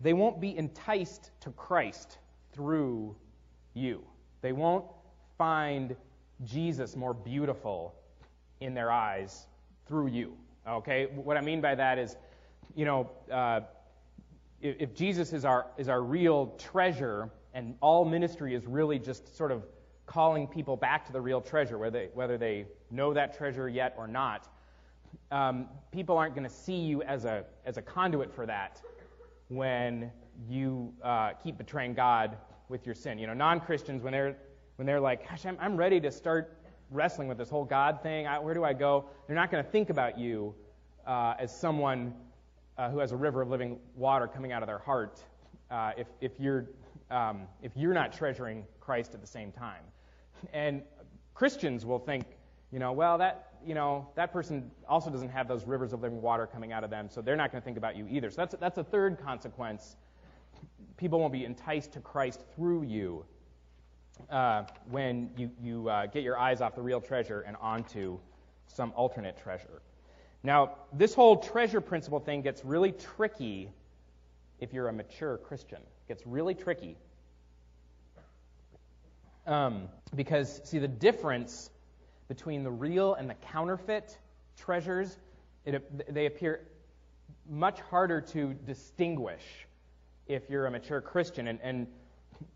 they 0.00 0.12
won't 0.12 0.40
be 0.40 0.56
enticed 0.56 1.30
to 1.40 1.50
Christ 1.50 2.18
through 2.52 3.16
you. 3.74 4.04
They 4.40 4.52
won't 4.52 4.84
find 5.36 5.96
Jesus 6.44 6.96
more 6.96 7.14
beautiful 7.14 7.94
in 8.60 8.74
their 8.74 8.90
eyes 8.92 9.46
through 9.86 10.08
you. 10.08 10.36
Okay? 10.66 11.06
What 11.14 11.36
I 11.36 11.40
mean 11.40 11.60
by 11.60 11.74
that 11.74 11.98
is, 11.98 12.16
you 12.74 12.84
know, 12.84 13.10
uh, 13.32 13.60
if, 14.60 14.76
if 14.80 14.94
Jesus 14.94 15.32
is 15.32 15.44
our, 15.44 15.66
is 15.76 15.88
our 15.88 16.02
real 16.02 16.54
treasure 16.58 17.30
and 17.54 17.74
all 17.80 18.04
ministry 18.04 18.54
is 18.54 18.66
really 18.66 18.98
just 18.98 19.36
sort 19.36 19.50
of 19.50 19.64
calling 20.06 20.46
people 20.46 20.76
back 20.76 21.06
to 21.06 21.12
the 21.12 21.20
real 21.20 21.40
treasure, 21.40 21.78
whether 21.78 21.98
they, 21.98 22.08
whether 22.14 22.38
they 22.38 22.66
know 22.90 23.12
that 23.14 23.36
treasure 23.36 23.68
yet 23.68 23.94
or 23.98 24.06
not, 24.06 24.48
um, 25.30 25.68
people 25.92 26.16
aren't 26.16 26.34
going 26.34 26.46
to 26.46 26.54
see 26.54 26.76
you 26.76 27.02
as 27.02 27.24
a, 27.24 27.44
as 27.64 27.76
a 27.76 27.82
conduit 27.82 28.32
for 28.32 28.46
that 28.46 28.80
when 29.48 30.10
you 30.48 30.92
uh, 31.02 31.30
keep 31.42 31.58
betraying 31.58 31.94
God 31.94 32.36
with 32.68 32.86
your 32.86 32.94
sin. 32.94 33.18
You 33.18 33.26
know, 33.26 33.34
non-Christians 33.34 34.02
when 34.02 34.12
they're 34.12 34.36
when 34.76 34.86
they're 34.86 35.00
like, 35.00 35.28
"Gosh, 35.28 35.46
I'm, 35.46 35.56
I'm 35.60 35.76
ready 35.76 36.00
to 36.00 36.10
start 36.10 36.56
wrestling 36.90 37.28
with 37.28 37.38
this 37.38 37.50
whole 37.50 37.64
God 37.64 38.02
thing. 38.02 38.26
I, 38.26 38.38
where 38.38 38.54
do 38.54 38.64
I 38.64 38.72
go?" 38.72 39.06
They're 39.26 39.36
not 39.36 39.50
going 39.50 39.64
to 39.64 39.70
think 39.70 39.90
about 39.90 40.18
you 40.18 40.54
uh, 41.06 41.34
as 41.38 41.54
someone 41.54 42.14
uh, 42.76 42.90
who 42.90 42.98
has 42.98 43.12
a 43.12 43.16
river 43.16 43.42
of 43.42 43.48
living 43.48 43.78
water 43.96 44.26
coming 44.26 44.52
out 44.52 44.62
of 44.62 44.68
their 44.68 44.78
heart 44.78 45.20
uh, 45.70 45.92
if 45.96 46.06
if 46.20 46.38
you're 46.38 46.66
um, 47.10 47.42
if 47.62 47.72
you're 47.76 47.94
not 47.94 48.12
treasuring 48.12 48.64
Christ 48.80 49.14
at 49.14 49.20
the 49.20 49.26
same 49.26 49.52
time. 49.52 49.82
And 50.52 50.82
Christians 51.34 51.84
will 51.84 51.98
think, 51.98 52.26
you 52.72 52.78
know, 52.78 52.92
well 52.92 53.18
that 53.18 53.52
you 53.66 53.74
know 53.74 54.08
that 54.14 54.32
person 54.32 54.70
also 54.88 55.10
doesn't 55.10 55.30
have 55.30 55.48
those 55.48 55.64
rivers 55.66 55.92
of 55.92 56.02
living 56.02 56.22
water 56.22 56.46
coming 56.46 56.72
out 56.72 56.84
of 56.84 56.90
them, 56.90 57.08
so 57.10 57.20
they're 57.20 57.36
not 57.36 57.50
going 57.50 57.60
to 57.60 57.64
think 57.64 57.76
about 57.76 57.96
you 57.96 58.06
either. 58.08 58.30
So 58.30 58.36
that's 58.36 58.54
that's 58.60 58.78
a 58.78 58.84
third 58.84 59.18
consequence. 59.18 59.96
People 60.96 61.20
won't 61.20 61.32
be 61.32 61.44
enticed 61.44 61.92
to 61.92 62.00
Christ 62.00 62.42
through 62.54 62.82
you 62.82 63.24
uh, 64.30 64.64
when 64.90 65.30
you, 65.36 65.50
you 65.62 65.88
uh, 65.88 66.06
get 66.06 66.22
your 66.22 66.38
eyes 66.38 66.60
off 66.60 66.74
the 66.74 66.82
real 66.82 67.00
treasure 67.00 67.40
and 67.42 67.56
onto 67.60 68.18
some 68.66 68.92
alternate 68.96 69.36
treasure. 69.38 69.82
Now, 70.42 70.76
this 70.92 71.14
whole 71.14 71.36
treasure 71.36 71.80
principle 71.80 72.20
thing 72.20 72.42
gets 72.42 72.64
really 72.64 72.92
tricky 72.92 73.70
if 74.60 74.72
you're 74.72 74.88
a 74.88 74.92
mature 74.92 75.38
Christian. 75.38 75.78
It 75.78 76.08
gets 76.08 76.26
really 76.26 76.54
tricky. 76.54 76.96
Um, 79.46 79.88
because, 80.14 80.60
see, 80.64 80.78
the 80.78 80.88
difference 80.88 81.70
between 82.28 82.62
the 82.62 82.70
real 82.70 83.14
and 83.14 83.28
the 83.28 83.34
counterfeit 83.34 84.18
treasures, 84.56 85.18
it, 85.64 86.14
they 86.14 86.26
appear 86.26 86.60
much 87.48 87.80
harder 87.80 88.20
to 88.20 88.54
distinguish 88.66 89.42
if 90.26 90.48
you're 90.50 90.66
a 90.66 90.70
mature 90.70 91.00
Christian. 91.00 91.48
And, 91.48 91.58
and 91.62 91.86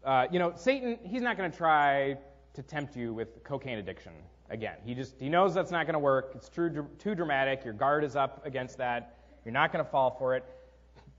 uh, 0.05 0.27
you 0.31 0.39
know, 0.39 0.53
Satan, 0.55 0.99
he's 1.03 1.23
not 1.23 1.37
going 1.37 1.51
to 1.51 1.57
try 1.57 2.17
to 2.55 2.63
tempt 2.63 2.97
you 2.97 3.15
with 3.15 3.43
cocaine 3.45 3.79
addiction 3.79 4.13
again. 4.51 4.77
He 4.85 4.95
just 4.95 5.19
he 5.19 5.29
knows 5.29 5.55
that's 5.55 5.71
not 5.71 5.87
going 5.87 5.95
to 5.95 5.99
work. 5.99 6.33
It's 6.35 6.49
too 6.49 6.87
too 6.99 7.15
dramatic. 7.15 7.65
Your 7.65 7.73
guard 7.73 8.05
is 8.05 8.15
up 8.15 8.45
against 8.45 8.77
that. 8.79 9.17
You're 9.45 9.53
not 9.53 9.73
going 9.73 9.85
to 9.85 9.91
fall 9.91 10.15
for 10.19 10.37
it. 10.37 10.45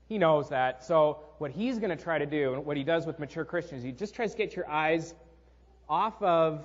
He 0.08 0.18
knows 0.18 0.48
that. 0.50 0.84
So 0.84 1.20
what 1.38 1.50
he's 1.50 1.78
going 1.78 1.96
to 1.96 2.02
try 2.02 2.18
to 2.18 2.26
do, 2.26 2.54
and 2.54 2.64
what 2.64 2.76
he 2.76 2.84
does 2.84 3.06
with 3.06 3.18
mature 3.18 3.44
Christians, 3.44 3.82
he 3.82 3.90
just 3.90 4.14
tries 4.14 4.32
to 4.32 4.36
get 4.36 4.54
your 4.54 4.68
eyes 4.70 5.14
off 5.88 6.22
of 6.22 6.64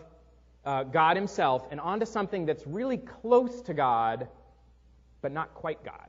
uh, 0.70 0.84
God 0.84 1.16
Himself 1.16 1.66
and 1.72 1.80
onto 1.80 2.06
something 2.06 2.46
that's 2.46 2.68
really 2.68 2.98
close 2.98 3.64
to 3.64 3.74
God, 3.74 4.28
but 5.20 5.32
not 5.32 5.52
quite 5.56 5.84
God. 5.84 6.08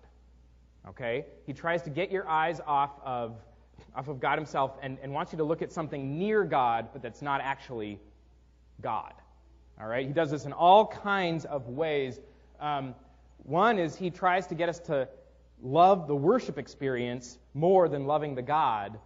Okay? 0.87 1.25
He 1.47 1.55
tries 1.55 1.81
to 1.85 1.91
get 1.91 2.11
your 2.11 2.29
eyes 2.29 2.61
off 2.67 2.91
of 3.03 3.41
off 3.97 4.09
of 4.09 4.21
God 4.21 4.37
Himself 4.37 4.77
and, 4.83 4.99
and 5.03 5.15
wants 5.15 5.33
you 5.33 5.39
to 5.39 5.45
look 5.45 5.63
at 5.63 5.73
something 5.73 6.19
near 6.19 6.45
God, 6.45 6.89
but 6.93 7.01
that's 7.01 7.23
not 7.23 7.41
actually 7.41 7.99
God. 8.83 9.15
All 9.81 9.87
right? 9.87 10.07
He 10.07 10.13
does 10.13 10.31
this 10.31 10.45
in 10.45 10.53
all 10.53 10.87
kinds 10.87 11.47
of 11.47 11.69
ways. 11.69 12.21
Um, 12.61 12.95
one 13.45 13.79
is 13.79 13.97
he 13.97 14.11
tries 14.11 14.47
to 14.49 14.55
get 14.55 14.69
us 14.69 14.79
to 14.81 15.09
love 15.63 16.07
the 16.07 16.15
worship 16.15 16.59
experience 16.59 17.39
more 17.55 17.89
than 17.89 18.05
loving 18.05 18.35
the 18.35 18.43
God 18.43 18.99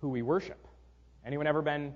who 0.00 0.08
we 0.08 0.22
worship. 0.22 0.66
Anyone 1.26 1.46
ever 1.46 1.60
been 1.60 1.92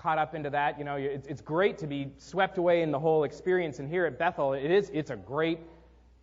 caught 0.00 0.16
up 0.16 0.34
into 0.34 0.48
that? 0.48 0.78
You 0.78 0.84
know, 0.84 0.96
it's, 0.96 1.26
it's 1.26 1.42
great 1.42 1.76
to 1.78 1.86
be 1.86 2.10
swept 2.16 2.56
away 2.56 2.80
in 2.80 2.90
the 2.90 2.98
whole 2.98 3.24
experience. 3.24 3.80
And 3.80 3.88
here 3.88 4.06
at 4.06 4.18
Bethel, 4.18 4.54
it 4.54 4.70
is, 4.70 4.90
it's 4.94 5.10
a 5.10 5.16
great 5.16 5.58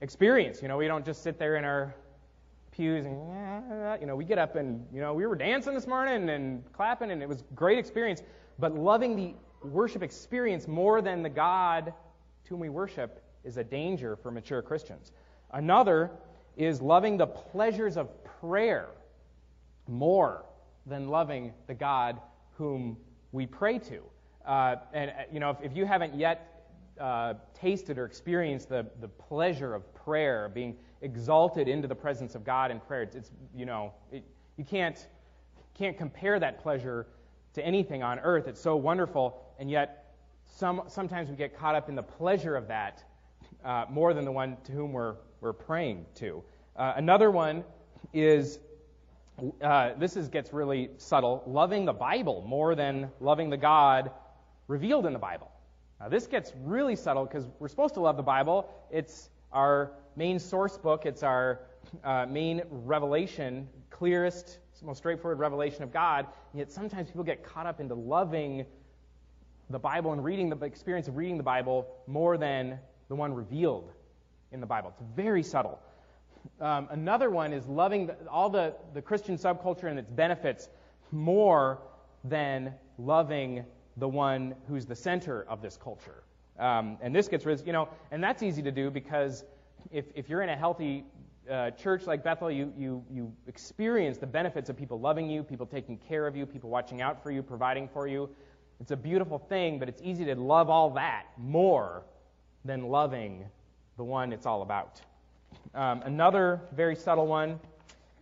experience. 0.02 0.64
You 0.64 0.68
know, 0.68 0.78
we 0.78 0.88
don't 0.88 1.06
just 1.06 1.22
sit 1.22 1.38
there 1.38 1.58
in 1.58 1.64
our 1.64 1.94
pews 2.72 3.06
and 3.06 3.18
you 4.00 4.06
know 4.06 4.16
we 4.16 4.24
get 4.24 4.38
up 4.38 4.56
and 4.56 4.86
you 4.94 5.02
know 5.02 5.12
we 5.12 5.26
were 5.26 5.36
dancing 5.36 5.74
this 5.74 5.88
morning 5.88 6.30
and 6.30 6.64
clapping 6.74 7.10
and 7.10 7.24
it 7.24 7.28
was 7.28 7.42
a 7.42 7.54
great 7.56 7.80
experience 7.80 8.22
but 8.60 8.76
loving 8.76 9.16
the 9.16 9.34
worship 9.68 10.04
experience 10.04 10.68
more 10.68 11.02
than 11.02 11.24
the 11.24 11.30
god 11.30 11.86
to 12.44 12.50
whom 12.50 12.60
we 12.60 12.70
worship 12.70 13.24
is 13.44 13.58
a 13.58 13.64
danger 13.64 14.16
for 14.16 14.30
mature 14.30 14.62
christians 14.62 15.12
another 15.54 16.12
is 16.56 16.80
loving 16.80 17.18
the 17.18 17.26
pleasures 17.26 17.98
of 17.98 18.10
prayer 18.40 18.90
more 19.88 20.46
than 20.86 21.08
loving 21.08 21.52
the 21.66 21.74
god 21.74 22.20
whom 22.58 22.96
we 23.32 23.46
pray 23.46 23.80
to 23.80 24.02
uh, 24.46 24.76
and 24.94 25.12
uh, 25.12 25.14
you 25.32 25.40
know 25.40 25.52
if, 25.52 25.58
if 25.62 25.76
you 25.76 25.86
haven't 25.86 26.16
yet 26.16 26.58
uh, 27.00 27.36
tasted 27.54 27.98
or 27.98 28.06
experienced 28.06 28.70
the, 28.70 28.86
the 29.02 29.08
pleasure 29.08 29.74
of 29.74 29.94
prayer 29.94 30.50
being 30.50 30.76
exalted 31.02 31.68
into 31.68 31.88
the 31.88 31.96
presence 31.96 32.36
of 32.36 32.44
God 32.44 32.72
in 32.72 32.80
prayer. 32.80 33.04
It's, 33.04 33.16
it's 33.16 33.32
you 33.56 33.66
know, 33.66 33.94
it, 34.12 34.24
you 34.58 34.64
can't, 34.64 35.08
can't 35.78 35.98
compare 35.98 36.40
that 36.40 36.62
pleasure 36.62 37.08
to 37.54 37.66
anything 37.66 38.04
on 38.04 38.20
earth. 38.20 38.48
It's 38.48 38.62
so 38.62 38.76
wonderful, 38.76 39.40
and 39.60 39.70
yet 39.70 40.16
some, 40.46 40.84
sometimes 40.88 41.30
we 41.30 41.36
get 41.36 41.58
caught 41.58 41.76
up 41.76 41.90
in 41.90 41.96
the 41.96 42.04
pleasure 42.04 42.56
of 42.56 42.68
that 42.68 43.04
uh, 43.64 43.86
more 43.90 44.14
than 44.14 44.26
the 44.26 44.32
one 44.32 44.58
to 44.64 44.72
whom 44.72 44.94
we're, 44.94 45.16
we're 45.42 45.54
praying 45.54 46.06
to. 46.16 46.44
Uh, 46.76 46.94
another 46.96 47.32
one 47.32 47.64
is 48.14 48.60
uh, 49.62 49.94
this 49.98 50.18
is, 50.18 50.30
gets 50.30 50.52
really 50.52 50.90
subtle 50.98 51.44
loving 51.46 51.86
the 51.86 51.94
Bible 51.94 52.44
more 52.48 52.76
than 52.76 53.12
loving 53.20 53.50
the 53.50 53.58
God 53.58 54.12
revealed 54.68 55.06
in 55.06 55.14
the 55.14 55.20
Bible. 55.20 55.52
Now, 56.00 56.10
this 56.10 56.28
gets 56.28 56.54
really 56.64 56.96
subtle 56.96 57.26
because 57.26 57.46
we're 57.60 57.68
supposed 57.68 57.96
to 57.96 58.02
love 58.02 58.18
the 58.18 58.24
Bible. 58.24 58.70
It's 58.92 59.30
our 59.52 59.92
main 60.16 60.40
source 60.40 60.78
book. 60.78 61.06
It's 61.06 61.24
our 61.24 61.62
uh, 62.04 62.26
main 62.28 62.64
revelation, 62.70 63.68
clearest, 63.90 64.60
most 64.84 64.98
straightforward 64.98 65.40
revelation 65.40 65.84
of 65.84 65.92
God. 65.92 66.28
And 66.52 66.60
yet 66.60 66.72
sometimes 66.72 67.10
people 67.10 67.24
get 67.24 67.44
caught 67.44 67.66
up 67.66 67.80
into 67.80 67.96
loving 67.96 68.66
the 69.70 69.80
Bible 69.80 70.14
and 70.14 70.24
reading 70.24 70.50
the 70.50 70.66
experience 70.66 71.08
of 71.08 71.18
reading 71.18 71.38
the 71.38 71.44
Bible 71.44 71.88
more 72.06 72.38
than 72.38 72.80
the 73.10 73.16
one 73.16 73.34
revealed 73.34 73.92
in 74.52 74.60
the 74.60 74.66
Bible. 74.66 74.94
It's 74.96 75.04
very 75.16 75.44
subtle. 75.44 75.80
Um, 76.60 76.88
another 76.92 77.30
one 77.30 77.54
is 77.54 77.66
loving 77.68 78.08
the, 78.08 78.16
all 78.30 78.50
the, 78.50 78.74
the 78.94 79.02
Christian 79.02 79.38
subculture 79.38 79.90
and 79.90 80.00
its 80.00 80.12
benefits 80.12 80.70
more 81.12 81.80
than 82.24 82.74
loving 82.98 83.64
the 83.98 84.08
one 84.08 84.56
who's 84.68 84.86
the 84.86 84.96
center 84.96 85.46
of 85.50 85.62
this 85.62 85.78
culture. 85.78 86.24
Um, 86.60 86.98
and 87.02 87.16
this 87.16 87.28
gets 87.28 87.46
rid, 87.46 87.66
you 87.66 87.74
know, 87.74 87.90
and 88.12 88.24
that's 88.24 88.42
easy 88.42 88.62
to 88.64 88.72
do 88.72 88.90
because 88.90 89.44
if, 89.92 90.06
if 90.16 90.30
you're 90.30 90.42
in 90.42 90.50
a 90.50 90.56
healthy 90.56 91.04
uh, 91.50 91.72
church 91.72 92.06
like 92.06 92.24
Bethel, 92.24 92.52
you, 92.52 92.74
you, 92.78 93.04
you 93.12 93.32
experience 93.48 94.18
the 94.18 94.28
benefits 94.28 94.70
of 94.70 94.76
people 94.76 95.00
loving 95.00 95.30
you, 95.30 95.44
people 95.44 95.66
taking 95.66 95.98
care 95.98 96.28
of 96.28 96.36
you, 96.36 96.46
people 96.46 96.70
watching 96.70 97.02
out 97.02 97.22
for 97.22 97.32
you, 97.32 97.42
providing 97.42 97.88
for 97.88 98.08
you. 98.08 98.30
It's 98.80 98.92
a 98.92 98.98
beautiful 98.98 99.40
thing, 99.40 99.80
but 99.80 99.88
it's 99.90 100.02
easy 100.04 100.26
to 100.26 100.36
love 100.36 100.70
all 100.70 100.90
that 100.92 101.26
more 101.38 102.04
than 102.66 102.88
loving 102.90 103.46
the 103.98 104.04
one 104.04 104.34
it's 104.34 104.46
all 104.46 104.62
about. 104.62 105.02
Um, 105.74 106.02
another 106.04 106.62
very 106.74 106.96
subtle 106.96 107.28
one 107.28 107.60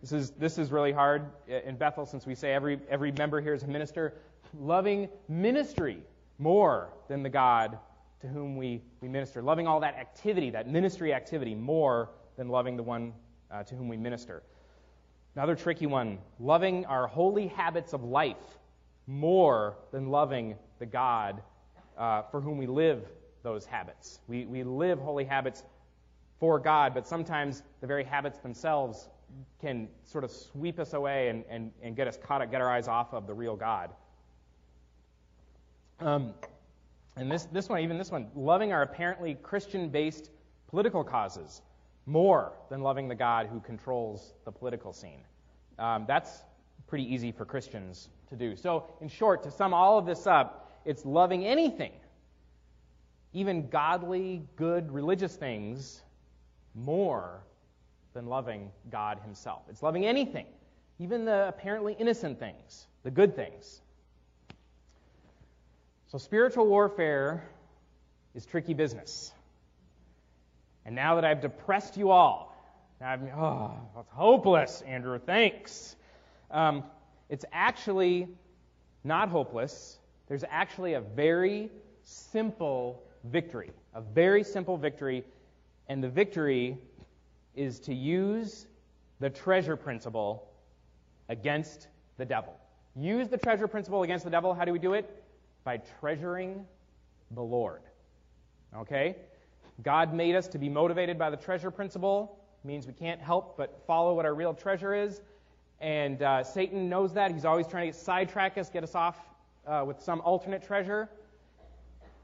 This 0.00 0.12
is, 0.12 0.30
this 0.32 0.58
is 0.58 0.70
really 0.70 0.92
hard 0.92 1.30
in 1.48 1.76
Bethel 1.76 2.06
since 2.06 2.26
we 2.26 2.34
say 2.34 2.52
every, 2.52 2.78
every 2.88 3.12
member 3.12 3.40
here 3.40 3.54
is 3.54 3.62
a 3.62 3.66
minister. 3.66 4.14
Loving 4.58 5.08
ministry 5.28 6.02
more 6.38 6.90
than 7.08 7.22
the 7.22 7.28
God 7.28 7.78
to 8.20 8.28
whom 8.28 8.56
we, 8.56 8.82
we 9.00 9.08
minister. 9.08 9.42
Loving 9.42 9.66
all 9.66 9.80
that 9.80 9.96
activity, 9.96 10.50
that 10.50 10.68
ministry 10.68 11.12
activity, 11.12 11.54
more 11.54 12.10
than 12.36 12.48
loving 12.48 12.76
the 12.76 12.82
one 12.82 13.12
uh, 13.50 13.62
to 13.64 13.74
whom 13.74 13.88
we 13.88 13.96
minister. 13.96 14.42
Another 15.34 15.54
tricky 15.54 15.86
one 15.86 16.18
loving 16.38 16.86
our 16.86 17.06
holy 17.06 17.48
habits 17.48 17.92
of 17.92 18.04
life 18.04 18.36
more 19.06 19.76
than 19.92 20.08
loving 20.08 20.56
the 20.78 20.86
God 20.86 21.42
uh, 21.98 22.22
for 22.30 22.40
whom 22.40 22.58
we 22.58 22.66
live 22.66 23.02
those 23.42 23.64
habits. 23.64 24.20
We, 24.28 24.44
we 24.44 24.62
live 24.62 24.98
holy 24.98 25.24
habits 25.24 25.62
for 26.38 26.58
God, 26.58 26.94
but 26.94 27.06
sometimes 27.06 27.62
the 27.80 27.86
very 27.86 28.04
habits 28.04 28.38
themselves 28.38 29.08
can 29.60 29.88
sort 30.04 30.24
of 30.24 30.30
sweep 30.30 30.78
us 30.78 30.92
away 30.92 31.28
and, 31.28 31.44
and, 31.48 31.72
and 31.82 31.96
get 31.96 32.06
us 32.06 32.18
caught 32.22 32.42
up, 32.42 32.50
get 32.50 32.60
our 32.60 32.70
eyes 32.70 32.88
off 32.88 33.12
of 33.12 33.26
the 33.26 33.34
real 33.34 33.56
God. 33.56 33.90
Um, 36.00 36.34
and 37.16 37.30
this, 37.30 37.44
this 37.46 37.68
one, 37.68 37.80
even 37.80 37.96
this 37.96 38.10
one, 38.10 38.28
loving 38.34 38.72
our 38.72 38.82
apparently 38.82 39.34
Christian 39.34 39.88
based 39.88 40.30
political 40.68 41.02
causes 41.02 41.62
more 42.04 42.52
than 42.68 42.82
loving 42.82 43.08
the 43.08 43.14
God 43.14 43.46
who 43.46 43.60
controls 43.60 44.34
the 44.44 44.52
political 44.52 44.92
scene. 44.92 45.20
Um, 45.78 46.04
that's 46.06 46.44
pretty 46.86 47.12
easy 47.12 47.32
for 47.32 47.44
Christians 47.44 48.08
to 48.28 48.36
do. 48.36 48.54
So, 48.56 48.94
in 49.00 49.08
short, 49.08 49.42
to 49.44 49.50
sum 49.50 49.74
all 49.74 49.98
of 49.98 50.06
this 50.06 50.26
up, 50.26 50.80
it's 50.84 51.04
loving 51.04 51.44
anything, 51.44 51.92
even 53.32 53.68
godly, 53.68 54.42
good, 54.56 54.92
religious 54.92 55.34
things, 55.34 56.02
more 56.76 57.40
than 58.14 58.26
loving 58.26 58.70
God 58.90 59.18
Himself. 59.24 59.62
It's 59.68 59.82
loving 59.82 60.06
anything, 60.06 60.46
even 60.98 61.24
the 61.24 61.48
apparently 61.48 61.96
innocent 61.98 62.38
things, 62.38 62.86
the 63.02 63.10
good 63.10 63.34
things. 63.34 63.80
So, 66.08 66.18
spiritual 66.18 66.66
warfare 66.66 67.42
is 68.34 68.46
tricky 68.46 68.74
business. 68.74 69.32
And 70.84 70.94
now 70.94 71.16
that 71.16 71.24
I've 71.24 71.40
depressed 71.40 71.96
you 71.96 72.10
all, 72.10 72.54
I'm, 73.00 73.28
oh, 73.36 73.72
it's 73.98 74.08
hopeless, 74.10 74.82
Andrew, 74.86 75.18
thanks. 75.18 75.96
Um, 76.50 76.84
it's 77.28 77.44
actually 77.52 78.28
not 79.02 79.28
hopeless. 79.28 79.98
There's 80.28 80.44
actually 80.48 80.94
a 80.94 81.00
very 81.00 81.70
simple 82.04 83.02
victory, 83.24 83.72
a 83.94 84.00
very 84.00 84.44
simple 84.44 84.76
victory, 84.76 85.24
and 85.88 86.02
the 86.02 86.08
victory 86.08 86.78
is 87.54 87.80
to 87.80 87.94
use 87.94 88.66
the 89.20 89.30
treasure 89.30 89.76
principle 89.76 90.48
against 91.28 91.88
the 92.18 92.24
devil. 92.24 92.54
Use 92.94 93.28
the 93.28 93.38
treasure 93.38 93.68
principle 93.68 94.02
against 94.02 94.24
the 94.24 94.30
devil. 94.30 94.54
How 94.54 94.64
do 94.64 94.72
we 94.72 94.78
do 94.78 94.94
it? 94.94 95.22
By 95.64 95.78
treasuring 96.00 96.64
the 97.32 97.42
Lord. 97.42 97.82
Okay? 98.76 99.16
God 99.82 100.14
made 100.14 100.34
us 100.34 100.48
to 100.48 100.58
be 100.58 100.68
motivated 100.68 101.18
by 101.18 101.30
the 101.30 101.36
treasure 101.36 101.70
principle. 101.70 102.38
It 102.64 102.66
means 102.66 102.86
we 102.86 102.92
can't 102.92 103.20
help 103.20 103.56
but 103.56 103.82
follow 103.86 104.14
what 104.14 104.24
our 104.24 104.34
real 104.34 104.54
treasure 104.54 104.94
is. 104.94 105.20
And 105.80 106.22
uh, 106.22 106.42
Satan 106.42 106.88
knows 106.88 107.12
that. 107.14 107.30
He's 107.30 107.44
always 107.44 107.66
trying 107.66 107.92
to 107.92 107.98
sidetrack 107.98 108.56
us, 108.56 108.70
get 108.70 108.82
us 108.82 108.94
off 108.94 109.18
uh, 109.66 109.84
with 109.86 110.00
some 110.00 110.20
alternate 110.22 110.66
treasure. 110.66 111.08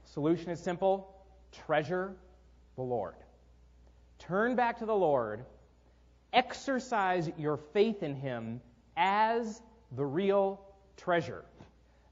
Solution 0.05 0.49
is 0.49 0.59
simple 0.59 1.09
treasure 1.51 2.13
the 2.75 2.81
Lord. 2.81 3.13
Turn 4.27 4.55
back 4.55 4.79
to 4.79 4.85
the 4.85 4.95
Lord. 4.95 5.45
Exercise 6.31 7.29
your 7.37 7.57
faith 7.57 8.03
in 8.03 8.15
Him 8.15 8.61
as 8.95 9.61
the 9.95 10.05
real 10.05 10.61
treasure. 10.97 11.43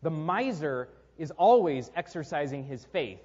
The 0.01 0.09
miser 0.09 0.89
is 1.17 1.31
always 1.31 1.91
exercising 1.95 2.63
his 2.63 2.83
faith 2.85 3.21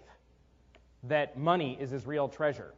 that 1.04 1.38
money 1.38 1.76
is 1.80 1.90
his 1.90 2.06
real 2.06 2.28
treasure. 2.28 2.74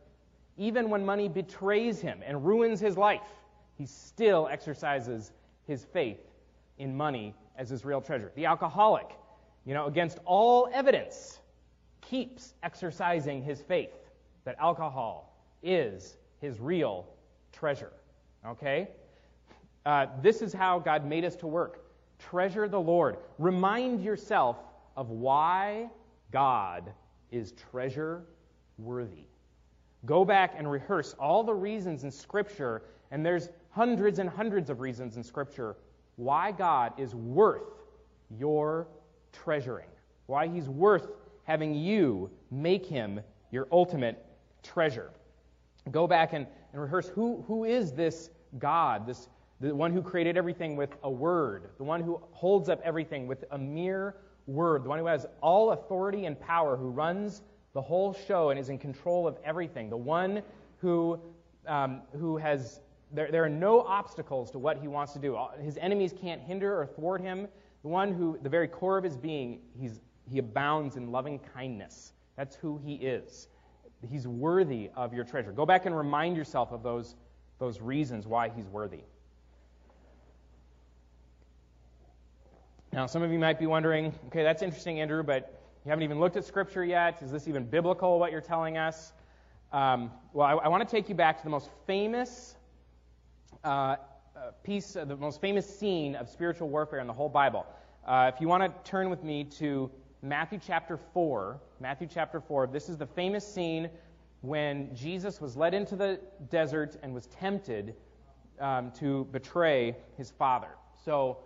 Even 0.56 0.90
when 0.90 1.04
money 1.04 1.28
betrays 1.28 2.00
him 2.00 2.20
and 2.24 2.44
ruins 2.44 2.80
his 2.80 2.96
life, 2.96 3.28
he 3.76 3.86
still 3.86 4.48
exercises 4.50 5.32
his 5.66 5.84
faith 5.92 6.20
in 6.78 6.96
money 6.96 7.34
as 7.56 7.68
his 7.68 7.84
real 7.84 8.00
treasure. 8.00 8.30
The 8.34 8.46
alcoholic, 8.46 9.10
you 9.64 9.74
know, 9.74 9.86
against 9.86 10.18
all 10.24 10.68
evidence, 10.72 11.40
keeps 12.00 12.54
exercising 12.62 13.42
his 13.42 13.60
faith 13.60 13.94
that 14.44 14.56
alcohol 14.58 15.27
is 15.62 16.16
his 16.40 16.60
real 16.60 17.06
treasure. 17.52 17.92
Okay? 18.46 18.88
Uh, 19.84 20.06
this 20.22 20.42
is 20.42 20.52
how 20.52 20.78
God 20.78 21.06
made 21.06 21.24
us 21.24 21.36
to 21.36 21.46
work. 21.46 21.84
Treasure 22.18 22.68
the 22.68 22.80
Lord. 22.80 23.16
Remind 23.38 24.02
yourself 24.02 24.56
of 24.96 25.10
why 25.10 25.88
God 26.32 26.92
is 27.30 27.52
treasure 27.70 28.24
worthy. 28.78 29.24
Go 30.06 30.24
back 30.24 30.54
and 30.56 30.70
rehearse 30.70 31.14
all 31.18 31.42
the 31.42 31.54
reasons 31.54 32.04
in 32.04 32.10
Scripture, 32.10 32.82
and 33.10 33.24
there's 33.24 33.48
hundreds 33.70 34.18
and 34.18 34.28
hundreds 34.28 34.70
of 34.70 34.80
reasons 34.80 35.16
in 35.16 35.22
Scripture 35.22 35.76
why 36.16 36.52
God 36.52 36.92
is 36.98 37.14
worth 37.14 37.82
your 38.30 38.88
treasuring, 39.32 39.88
why 40.26 40.48
He's 40.48 40.68
worth 40.68 41.08
having 41.44 41.74
you 41.74 42.30
make 42.50 42.84
Him 42.84 43.20
your 43.50 43.68
ultimate 43.72 44.24
treasure. 44.62 45.10
Go 45.90 46.06
back 46.06 46.32
and, 46.32 46.46
and 46.72 46.82
rehearse 46.82 47.08
who, 47.08 47.44
who 47.46 47.64
is 47.64 47.92
this 47.92 48.30
God, 48.58 49.06
this, 49.06 49.28
the 49.60 49.74
one 49.74 49.92
who 49.92 50.02
created 50.02 50.36
everything 50.36 50.76
with 50.76 50.90
a 51.02 51.10
word, 51.10 51.70
the 51.78 51.84
one 51.84 52.02
who 52.02 52.20
holds 52.30 52.68
up 52.68 52.80
everything 52.84 53.26
with 53.26 53.44
a 53.50 53.58
mere 53.58 54.16
word, 54.46 54.84
the 54.84 54.88
one 54.88 54.98
who 54.98 55.06
has 55.06 55.26
all 55.40 55.72
authority 55.72 56.24
and 56.26 56.38
power, 56.40 56.76
who 56.76 56.88
runs 56.88 57.42
the 57.74 57.82
whole 57.82 58.14
show 58.26 58.50
and 58.50 58.58
is 58.58 58.70
in 58.70 58.78
control 58.78 59.26
of 59.26 59.36
everything, 59.44 59.90
the 59.90 59.96
one 59.96 60.42
who, 60.78 61.18
um, 61.66 62.02
who 62.18 62.36
has, 62.36 62.80
there, 63.12 63.30
there 63.30 63.44
are 63.44 63.48
no 63.48 63.82
obstacles 63.82 64.50
to 64.50 64.58
what 64.58 64.78
he 64.78 64.88
wants 64.88 65.12
to 65.12 65.18
do. 65.18 65.38
His 65.60 65.76
enemies 65.78 66.14
can't 66.18 66.40
hinder 66.40 66.80
or 66.80 66.86
thwart 66.86 67.20
him. 67.20 67.48
The 67.82 67.88
one 67.88 68.12
who, 68.12 68.38
the 68.42 68.48
very 68.48 68.68
core 68.68 68.98
of 68.98 69.04
his 69.04 69.16
being, 69.16 69.60
he's, 69.78 70.00
he 70.30 70.38
abounds 70.38 70.96
in 70.96 71.12
loving 71.12 71.38
kindness. 71.54 72.12
That's 72.36 72.56
who 72.56 72.78
he 72.78 72.94
is. 72.94 73.48
He's 74.06 74.28
worthy 74.28 74.90
of 74.94 75.12
your 75.12 75.24
treasure. 75.24 75.50
Go 75.50 75.66
back 75.66 75.86
and 75.86 75.96
remind 75.96 76.36
yourself 76.36 76.70
of 76.72 76.82
those, 76.82 77.16
those 77.58 77.80
reasons 77.80 78.26
why 78.26 78.48
he's 78.48 78.66
worthy. 78.66 79.00
Now, 82.92 83.06
some 83.06 83.22
of 83.22 83.30
you 83.30 83.38
might 83.38 83.58
be 83.58 83.66
wondering, 83.66 84.14
okay, 84.28 84.42
that's 84.42 84.62
interesting, 84.62 85.00
Andrew, 85.00 85.22
but 85.22 85.60
you 85.84 85.90
haven't 85.90 86.04
even 86.04 86.20
looked 86.20 86.36
at 86.36 86.44
Scripture 86.44 86.84
yet. 86.84 87.20
Is 87.22 87.30
this 87.30 87.48
even 87.48 87.64
biblical, 87.64 88.18
what 88.18 88.32
you're 88.32 88.40
telling 88.40 88.78
us? 88.78 89.12
Um, 89.72 90.10
well, 90.32 90.46
I, 90.46 90.64
I 90.64 90.68
want 90.68 90.88
to 90.88 90.96
take 90.96 91.08
you 91.08 91.14
back 91.14 91.36
to 91.38 91.44
the 91.44 91.50
most 91.50 91.68
famous 91.86 92.56
uh, 93.64 93.68
uh 93.68 93.96
piece, 94.62 94.96
uh, 94.96 95.04
the 95.04 95.16
most 95.16 95.40
famous 95.40 95.66
scene 95.78 96.14
of 96.14 96.28
spiritual 96.28 96.68
warfare 96.68 97.00
in 97.00 97.06
the 97.06 97.12
whole 97.12 97.28
Bible. 97.28 97.66
Uh, 98.06 98.30
if 98.32 98.40
you 98.40 98.48
want 98.48 98.62
to 98.62 98.90
turn 98.90 99.10
with 99.10 99.22
me 99.22 99.44
to 99.44 99.90
Matthew 100.22 100.58
chapter 100.66 100.98
4, 101.14 101.60
Matthew 101.78 102.08
chapter 102.12 102.40
4, 102.40 102.66
this 102.66 102.88
is 102.88 102.96
the 102.96 103.06
famous 103.06 103.46
scene 103.46 103.88
when 104.40 104.94
Jesus 104.94 105.40
was 105.40 105.56
led 105.56 105.74
into 105.74 105.94
the 105.94 106.18
desert 106.50 106.96
and 107.04 107.14
was 107.14 107.26
tempted 107.26 107.94
um, 108.58 108.90
to 108.98 109.26
betray 109.26 109.96
his 110.16 110.32
Father. 110.32 110.70
So, 111.04 111.38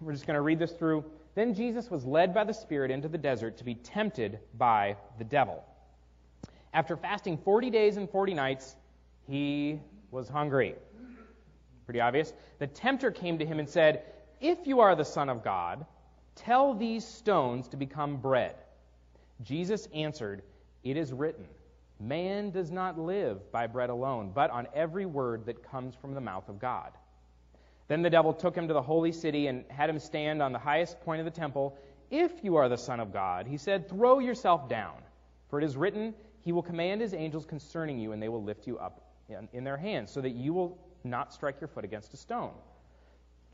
we're 0.00 0.12
just 0.12 0.26
going 0.26 0.34
to 0.34 0.42
read 0.42 0.58
this 0.58 0.72
through. 0.72 1.04
Then 1.36 1.54
Jesus 1.54 1.88
was 1.88 2.04
led 2.04 2.34
by 2.34 2.44
the 2.44 2.52
Spirit 2.52 2.90
into 2.90 3.08
the 3.08 3.16
desert 3.16 3.58
to 3.58 3.64
be 3.64 3.76
tempted 3.76 4.40
by 4.58 4.96
the 5.18 5.24
devil. 5.24 5.64
After 6.74 6.96
fasting 6.96 7.38
40 7.38 7.70
days 7.70 7.96
and 7.96 8.10
40 8.10 8.34
nights, 8.34 8.76
he 9.28 9.80
was 10.10 10.28
hungry. 10.28 10.74
Pretty 11.86 12.00
obvious. 12.00 12.32
The 12.58 12.66
tempter 12.66 13.10
came 13.10 13.38
to 13.38 13.46
him 13.46 13.60
and 13.60 13.68
said, 13.68 14.02
If 14.40 14.66
you 14.66 14.80
are 14.80 14.96
the 14.96 15.04
Son 15.04 15.28
of 15.28 15.44
God, 15.44 15.86
tell 16.36 16.74
these 16.74 17.04
stones 17.04 17.68
to 17.68 17.76
become 17.76 18.18
bread. 18.18 18.54
Jesus 19.42 19.88
answered, 19.92 20.42
It 20.84 20.96
is 20.96 21.12
written, 21.12 21.46
Man 21.98 22.50
does 22.50 22.70
not 22.70 22.98
live 22.98 23.50
by 23.50 23.66
bread 23.66 23.90
alone, 23.90 24.30
but 24.34 24.50
on 24.50 24.68
every 24.74 25.06
word 25.06 25.46
that 25.46 25.68
comes 25.68 25.94
from 25.94 26.14
the 26.14 26.20
mouth 26.20 26.48
of 26.48 26.60
God. 26.60 26.92
Then 27.88 28.02
the 28.02 28.10
devil 28.10 28.32
took 28.32 28.54
him 28.54 28.68
to 28.68 28.74
the 28.74 28.82
holy 28.82 29.12
city 29.12 29.46
and 29.46 29.64
had 29.68 29.90
him 29.90 29.98
stand 29.98 30.42
on 30.42 30.52
the 30.52 30.58
highest 30.58 31.00
point 31.00 31.20
of 31.20 31.24
the 31.24 31.30
temple. 31.30 31.76
If 32.10 32.44
you 32.44 32.56
are 32.56 32.68
the 32.68 32.76
Son 32.76 33.00
of 33.00 33.12
God, 33.12 33.46
he 33.46 33.56
said, 33.56 33.88
throw 33.88 34.18
yourself 34.18 34.68
down. 34.68 34.96
For 35.48 35.60
it 35.60 35.64
is 35.64 35.76
written, 35.76 36.14
He 36.40 36.52
will 36.52 36.62
command 36.62 37.00
His 37.00 37.14
angels 37.14 37.46
concerning 37.46 37.98
you, 37.98 38.12
and 38.12 38.22
they 38.22 38.28
will 38.28 38.42
lift 38.42 38.66
you 38.66 38.78
up 38.78 39.02
in 39.52 39.64
their 39.64 39.76
hands, 39.76 40.10
so 40.10 40.20
that 40.20 40.30
you 40.30 40.52
will 40.52 40.78
not 41.04 41.32
strike 41.32 41.60
your 41.60 41.68
foot 41.68 41.84
against 41.84 42.14
a 42.14 42.16
stone. 42.16 42.52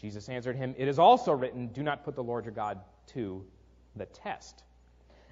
Jesus 0.02 0.28
answered 0.28 0.56
him, 0.56 0.74
It 0.76 0.88
is 0.88 0.98
also 0.98 1.32
written, 1.32 1.68
Do 1.68 1.82
not 1.82 2.04
put 2.04 2.14
the 2.14 2.22
Lord 2.22 2.44
your 2.44 2.52
God 2.52 2.80
to 3.14 3.42
the 3.96 4.06
test. 4.06 4.64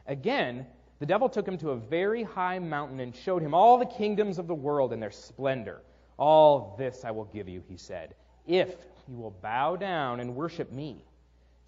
Again, 0.06 0.64
the 0.98 1.06
devil 1.06 1.28
took 1.28 1.46
him 1.46 1.58
to 1.58 1.70
a 1.70 1.76
very 1.76 2.22
high 2.22 2.58
mountain 2.58 3.00
and 3.00 3.14
showed 3.14 3.42
him 3.42 3.52
all 3.52 3.78
the 3.78 3.86
kingdoms 3.86 4.38
of 4.38 4.46
the 4.46 4.54
world 4.54 4.92
and 4.92 5.02
their 5.02 5.10
splendor. 5.10 5.82
All 6.16 6.76
this 6.78 7.04
I 7.04 7.10
will 7.10 7.24
give 7.26 7.48
you, 7.48 7.62
he 7.68 7.76
said 7.76 8.14
if 8.46 8.74
you 9.08 9.16
will 9.16 9.30
bow 9.42 9.76
down 9.76 10.20
and 10.20 10.34
worship 10.34 10.72
me. 10.72 11.04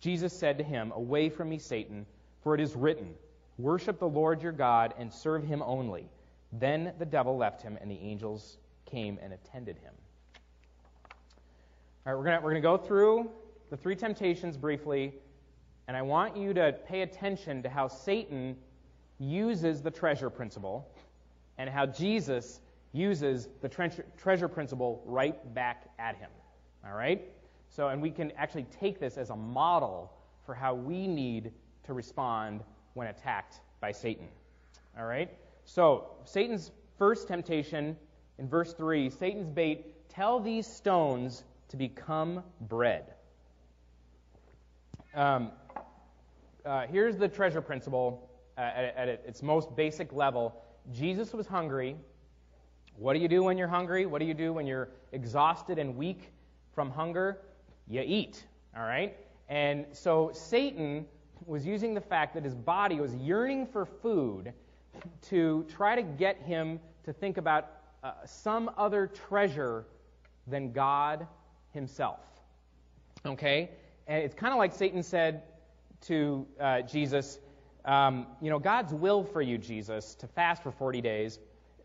Jesus 0.01 0.33
said 0.33 0.59
to 0.59 0.65
him, 0.65 0.93
Away 0.93 1.29
from 1.29 1.49
me, 1.49 1.59
Satan, 1.59 2.07
for 2.43 2.55
it 2.55 2.61
is 2.61 2.75
written, 2.75 3.15
Worship 3.59 3.99
the 3.99 4.09
Lord 4.09 4.43
your 4.43 4.53
God 4.53 4.95
and 4.99 5.12
serve 5.12 5.45
him 5.45 5.62
only. 5.62 6.09
Then 6.53 6.93
the 6.99 7.07
devil 7.07 7.37
left 7.37 7.62
him, 7.62 7.79
and 7.81 7.91
the 7.91 8.01
angels 8.01 8.59
came 8.85 9.19
and 9.23 9.33
attended 9.33 9.79
him. 9.79 9.93
All 12.05 12.12
right, 12.12 12.19
we're 12.19 12.25
going 12.25 12.43
we're 12.43 12.51
going 12.51 12.62
to 12.62 12.69
go 12.69 12.77
through 12.77 13.31
the 13.71 13.77
three 13.77 13.95
temptations 13.95 14.57
briefly, 14.57 15.15
and 15.87 15.97
I 15.97 16.03
want 16.03 16.37
you 16.37 16.53
to 16.53 16.75
pay 16.85 17.03
attention 17.03 17.62
to 17.62 17.69
how 17.69 17.87
Satan 17.87 18.57
uses 19.21 19.83
the 19.83 19.91
treasure 19.93 20.29
principle 20.29 20.91
and 21.59 21.71
how 21.71 21.87
Jesus 21.87 22.61
uses 22.91 23.49
the 23.61 23.69
tre- 23.69 23.93
treasure 24.17 24.49
principle 24.49 25.01
right 25.07 25.55
back 25.55 25.91
at 26.01 26.17
him. 26.17 26.31
All 26.85 26.93
right? 26.93 27.23
So, 27.69 27.87
and 27.87 28.03
we 28.03 28.11
can 28.11 28.33
actually 28.33 28.67
take 28.81 28.99
this 28.99 29.17
as 29.17 29.31
a 29.31 29.37
model 29.37 30.12
for 30.45 30.57
how 30.57 30.75
we 30.75 31.07
need 31.07 31.53
to 31.85 31.93
respond 31.93 32.65
when 32.95 33.07
attacked 33.07 33.61
by 33.81 33.93
Satan. 33.93 34.27
All 34.99 35.07
right? 35.07 35.31
So, 35.65 36.09
Satan's 36.25 36.73
first 36.99 37.29
temptation 37.29 37.97
in 38.41 38.49
verse 38.49 38.73
3 38.73 39.09
Satan's 39.09 39.51
bait, 39.51 40.09
tell 40.09 40.41
these 40.41 40.67
stones 40.67 41.45
to 41.72 41.78
become 41.78 42.44
bread. 42.61 43.14
Um, 45.14 45.50
uh, 46.66 46.87
here's 46.87 47.16
the 47.16 47.28
treasure 47.28 47.62
principle 47.62 48.28
uh, 48.58 48.61
at, 48.61 48.94
at 48.94 49.08
its 49.08 49.42
most 49.42 49.74
basic 49.74 50.12
level 50.12 50.54
Jesus 50.92 51.32
was 51.32 51.46
hungry. 51.46 51.96
What 52.96 53.14
do 53.14 53.20
you 53.20 53.28
do 53.28 53.42
when 53.42 53.56
you're 53.56 53.68
hungry? 53.68 54.04
What 54.04 54.18
do 54.18 54.26
you 54.26 54.35
do 54.35 54.52
when 54.52 54.66
you're 54.66 54.90
exhausted 55.12 55.78
and 55.78 55.96
weak 55.96 56.30
from 56.74 56.90
hunger? 56.90 57.38
You 57.88 58.02
eat, 58.04 58.44
all 58.76 58.85
right? 58.85 59.16
And 59.48 59.87
so 59.92 60.30
Satan 60.35 61.06
was 61.46 61.64
using 61.64 61.94
the 61.94 62.02
fact 62.02 62.35
that 62.35 62.44
his 62.44 62.54
body 62.54 63.00
was 63.00 63.14
yearning 63.14 63.66
for 63.66 63.87
food 63.87 64.52
to 65.30 65.64
try 65.74 65.94
to 65.94 66.02
get 66.02 66.37
him 66.42 66.80
to 67.04 67.14
think 67.14 67.38
about 67.38 67.70
uh, 68.04 68.12
some 68.26 68.70
other 68.76 69.06
treasure 69.06 69.87
than 70.46 70.72
God 70.72 71.26
himself. 71.72 72.20
Okay? 73.24 73.70
And 74.06 74.22
it's 74.22 74.35
kind 74.35 74.52
of 74.52 74.58
like 74.58 74.74
Satan 74.74 75.02
said 75.02 75.42
to 76.02 76.46
uh, 76.61 76.82
Jesus, 76.82 77.38
um, 77.85 78.26
you 78.40 78.50
know, 78.50 78.58
God's 78.58 78.92
will 78.92 79.24
for 79.24 79.40
you, 79.40 79.58
Jesus, 79.58 80.14
to 80.16 80.26
fast 80.28 80.62
for 80.62 80.72
40 80.72 81.00
days, 81.00 81.38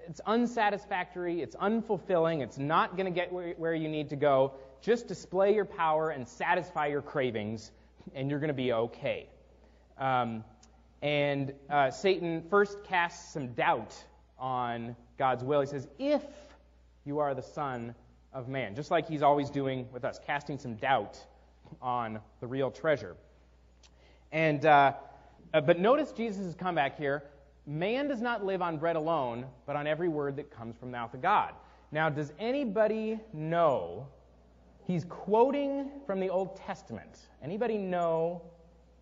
it's 0.07 0.21
unsatisfactory, 0.25 1.41
it's 1.41 1.55
unfulfilling, 1.55 2.41
it's 2.41 2.57
not 2.57 2.95
going 2.95 3.05
to 3.05 3.11
get 3.11 3.31
where, 3.31 3.53
where 3.55 3.73
you 3.73 3.89
need 3.89 4.09
to 4.09 4.15
go. 4.15 4.53
Just 4.81 5.07
display 5.07 5.53
your 5.53 5.65
power 5.65 6.09
and 6.09 6.27
satisfy 6.27 6.87
your 6.87 7.01
cravings, 7.01 7.71
and 8.15 8.29
you're 8.29 8.39
going 8.39 8.47
to 8.47 8.53
be 8.53 8.71
okay. 8.71 9.27
Um, 9.97 10.43
and 11.01 11.53
uh, 11.69 11.91
Satan 11.91 12.43
first 12.49 12.83
casts 12.85 13.33
some 13.33 13.49
doubt 13.49 13.93
on 14.39 14.95
God's 15.17 15.43
will. 15.43 15.61
He 15.61 15.67
says, 15.67 15.87
If 15.99 16.23
you 17.03 17.19
are 17.19 17.35
the 17.35 17.41
Son 17.41 17.93
of 18.33 18.47
Man, 18.47 18.75
just 18.75 18.91
like 18.91 19.07
he's 19.07 19.21
always 19.21 19.49
doing 19.49 19.87
with 19.91 20.05
us, 20.05 20.19
casting 20.25 20.57
some 20.57 20.75
doubt 20.75 21.17
on 21.81 22.19
the 22.39 22.47
real 22.47 22.71
treasure. 22.71 23.15
And 24.31 24.65
uh, 24.65 24.93
uh, 25.53 25.61
but 25.61 25.79
notice 25.79 26.11
Jesus' 26.11 26.53
comeback 26.55 26.97
here. 26.97 27.23
Man 27.65 28.07
does 28.07 28.21
not 28.21 28.45
live 28.45 28.61
on 28.61 28.77
bread 28.77 28.95
alone, 28.95 29.45
but 29.65 29.75
on 29.75 29.87
every 29.87 30.07
word 30.07 30.35
that 30.37 30.51
comes 30.51 30.77
from 30.77 30.89
the 30.91 30.97
mouth 30.97 31.13
of 31.13 31.21
God. 31.21 31.53
Now, 31.91 32.09
does 32.09 32.31
anybody 32.39 33.19
know? 33.33 34.07
He's 34.85 35.03
quoting 35.05 35.89
from 36.05 36.19
the 36.19 36.29
Old 36.29 36.55
Testament. 36.55 37.27
Anybody 37.43 37.77
know 37.77 38.41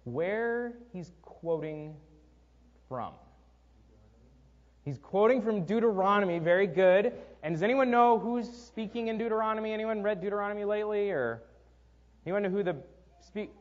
where 0.03 0.73
he's 0.91 1.11
quoting 1.21 1.95
from? 2.89 3.13
He's 4.83 4.97
quoting 4.97 5.41
from 5.41 5.65
Deuteronomy. 5.65 6.39
Very 6.39 6.67
good. 6.67 7.13
And 7.45 7.53
does 7.53 7.61
anyone 7.61 7.91
know 7.91 8.17
who's 8.17 8.51
speaking 8.51 9.07
in 9.07 9.19
Deuteronomy? 9.19 9.71
Anyone 9.71 10.01
read 10.01 10.19
Deuteronomy 10.19 10.65
lately, 10.65 11.11
or 11.11 11.43
anyone 12.25 12.41
know 12.41 12.49
who 12.49 12.63
the 12.63 12.75
speak? 13.19 13.51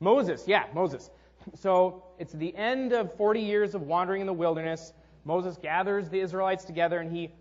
Moses. 0.00 0.44
Yeah, 0.46 0.64
Moses. 0.72 1.10
So 1.54 2.04
it's 2.18 2.32
the 2.32 2.56
end 2.56 2.94
of 2.94 3.14
40 3.18 3.42
years 3.42 3.74
of 3.74 3.82
wandering 3.82 4.22
in 4.22 4.26
the 4.26 4.32
wilderness. 4.32 4.94
Moses 5.26 5.58
gathers 5.58 6.08
the 6.08 6.20
Israelites 6.20 6.64
together 6.64 7.00
and 7.00 7.14
he, 7.14 7.34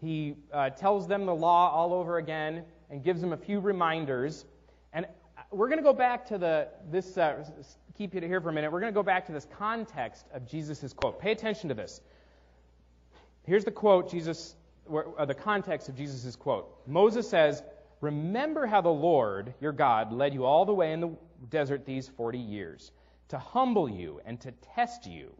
he 0.00 0.34
uh, 0.50 0.70
tells 0.70 1.06
them 1.06 1.26
the 1.26 1.34
law 1.34 1.70
all 1.70 1.92
over 1.92 2.16
again 2.16 2.64
and 2.88 3.04
gives 3.04 3.20
them 3.20 3.34
a 3.34 3.36
few 3.36 3.60
reminders. 3.60 4.46
And 4.94 5.04
we're 5.50 5.68
going 5.68 5.78
to 5.78 5.84
go 5.84 5.92
back 5.92 6.24
to 6.28 6.38
the, 6.38 6.68
this, 6.90 7.18
uh, 7.18 7.44
keep 7.98 8.14
you 8.14 8.22
here 8.22 8.40
for 8.40 8.48
a 8.48 8.52
minute. 8.54 8.72
We're 8.72 8.80
going 8.80 8.94
to 8.94 8.98
go 8.98 9.02
back 9.02 9.26
to 9.26 9.32
this 9.32 9.46
context 9.58 10.24
of 10.32 10.46
Jesus' 10.46 10.94
quote. 10.94 11.20
Pay 11.20 11.32
attention 11.32 11.68
to 11.68 11.74
this. 11.74 12.00
Here's 13.44 13.66
the 13.66 13.70
quote, 13.70 14.10
Jesus, 14.10 14.56
uh, 14.90 15.24
the 15.24 15.34
context 15.34 15.88
of 15.88 15.96
Jesus' 15.96 16.36
quote. 16.36 16.68
Moses 16.86 17.28
says, 17.28 17.62
Remember 18.00 18.66
how 18.66 18.80
the 18.80 18.88
Lord, 18.88 19.54
your 19.60 19.72
God, 19.72 20.12
led 20.12 20.32
you 20.32 20.44
all 20.44 20.64
the 20.64 20.74
way 20.74 20.92
in 20.92 21.00
the 21.00 21.16
desert 21.50 21.84
these 21.84 22.08
40 22.08 22.38
years 22.38 22.92
to 23.28 23.38
humble 23.38 23.88
you 23.88 24.20
and 24.24 24.40
to 24.40 24.52
test 24.74 25.06
you 25.06 25.30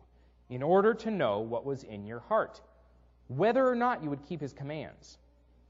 in 0.49 0.63
order 0.63 0.95
to 0.95 1.11
know 1.11 1.41
what 1.41 1.65
was 1.65 1.85
in 1.85 2.07
your 2.07 2.21
heart, 2.21 2.61
whether 3.29 3.67
or 3.67 3.75
not 3.75 4.03
you 4.03 4.11
would 4.11 4.25
keep 4.25 4.41
his 4.41 4.53
commands. 4.53 5.19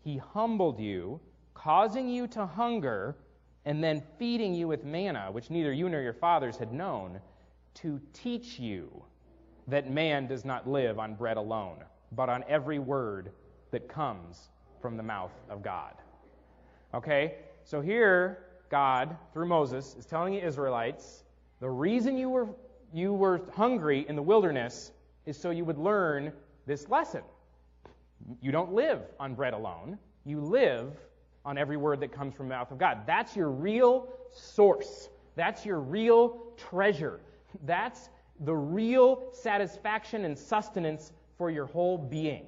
He 0.03 0.17
humbled 0.17 0.81
you, 0.81 1.21
causing 1.55 2.09
you 2.09 2.27
to 2.29 2.47
hunger, 2.47 3.17
and 3.65 3.85
then 3.85 4.03
feeding 4.19 4.55
you 4.55 4.67
with 4.67 4.85
manna, 4.85 5.29
which 5.31 5.51
neither 5.51 5.73
you 5.73 5.89
nor 5.89 6.01
your 6.01 6.15
fathers 6.15 6.57
had 6.57 6.73
known, 6.73 7.21
to 7.75 8.01
teach 8.13 8.59
you 8.59 9.05
that 9.69 9.91
man 9.91 10.27
does 10.27 10.45
not 10.45 10.69
live 10.69 10.99
on 10.99 11.15
bread 11.15 11.37
alone, 11.37 11.79
but 12.13 12.29
on 12.29 12.45
every 12.49 12.79
word 12.79 13.31
that 13.71 13.89
comes 13.89 14.51
from 14.81 14.97
the 14.97 15.03
mouth 15.03 15.33
of 15.49 15.63
God. 15.63 15.95
Okay? 16.95 17.37
So 17.65 17.81
here, 17.81 18.45
God, 18.71 19.17
through 19.33 19.47
Moses, 19.47 19.97
is 19.99 20.07
telling 20.07 20.35
the 20.35 20.45
Israelites 20.45 21.25
the 21.61 21.69
reason 21.69 22.17
you 22.17 22.29
were, 22.29 22.49
you 22.93 23.13
were 23.13 23.43
hungry 23.55 24.07
in 24.09 24.17
the 24.17 24.23
wilderness 24.23 24.93
is 25.27 25.37
so 25.37 25.51
you 25.51 25.65
would 25.65 25.79
learn 25.79 26.33
this 26.67 26.89
lesson. 26.89 27.23
You 28.41 28.53
don't 28.53 28.73
live 28.73 29.03
on 29.19 29.35
bread 29.35 29.55
alone, 29.55 29.99
you 30.25 30.41
live 30.41 30.93
on 31.45 31.57
every 31.57 31.77
word 31.77 32.01
that 32.01 32.13
comes 32.13 32.35
from 32.35 32.49
the 32.49 32.55
mouth 32.55 32.71
of 32.71 32.79
God. 32.79 33.07
That's 33.07 33.35
your 33.35 33.51
real 33.51 34.09
source. 34.33 35.09
That's 35.37 35.65
your 35.65 35.81
real 35.81 36.43
treasure. 36.57 37.21
That's 37.65 38.11
the 38.41 38.55
real 38.55 39.23
satisfaction 39.33 40.25
and 40.25 40.37
sustenance 40.39 41.13
for 41.39 41.51
your 41.51 41.67
whole 41.67 41.97
being 41.97 42.47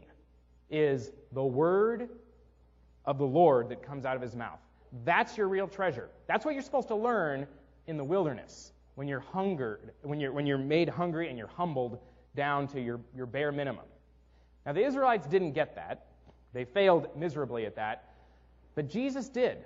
is 0.72 1.12
the 1.32 1.44
word 1.44 2.08
of 3.04 3.18
the 3.18 3.26
Lord 3.26 3.68
that 3.68 3.82
comes 3.82 4.04
out 4.04 4.16
of 4.16 4.22
his 4.22 4.34
mouth. 4.34 4.58
That's 5.04 5.36
your 5.36 5.48
real 5.48 5.68
treasure. 5.68 6.08
That's 6.26 6.44
what 6.44 6.54
you're 6.54 6.62
supposed 6.62 6.88
to 6.88 6.96
learn 6.96 7.46
in 7.86 7.96
the 7.96 8.04
wilderness 8.04 8.72
when 8.94 9.06
you're 9.06 9.20
hungered, 9.20 9.92
when 10.02 10.18
you're, 10.18 10.32
when 10.32 10.46
you're 10.46 10.58
made 10.58 10.88
hungry 10.88 11.28
and 11.28 11.38
you're 11.38 11.46
humbled 11.46 11.98
down 12.34 12.66
to 12.68 12.80
your, 12.80 13.00
your 13.14 13.26
bare 13.26 13.52
minimum. 13.52 13.84
Now, 14.66 14.72
the 14.72 14.84
Israelites 14.84 15.26
didn't 15.26 15.52
get 15.52 15.74
that. 15.76 16.06
They 16.52 16.64
failed 16.64 17.08
miserably 17.16 17.66
at 17.66 17.76
that. 17.76 18.14
But 18.74 18.88
Jesus 18.88 19.28
did. 19.28 19.58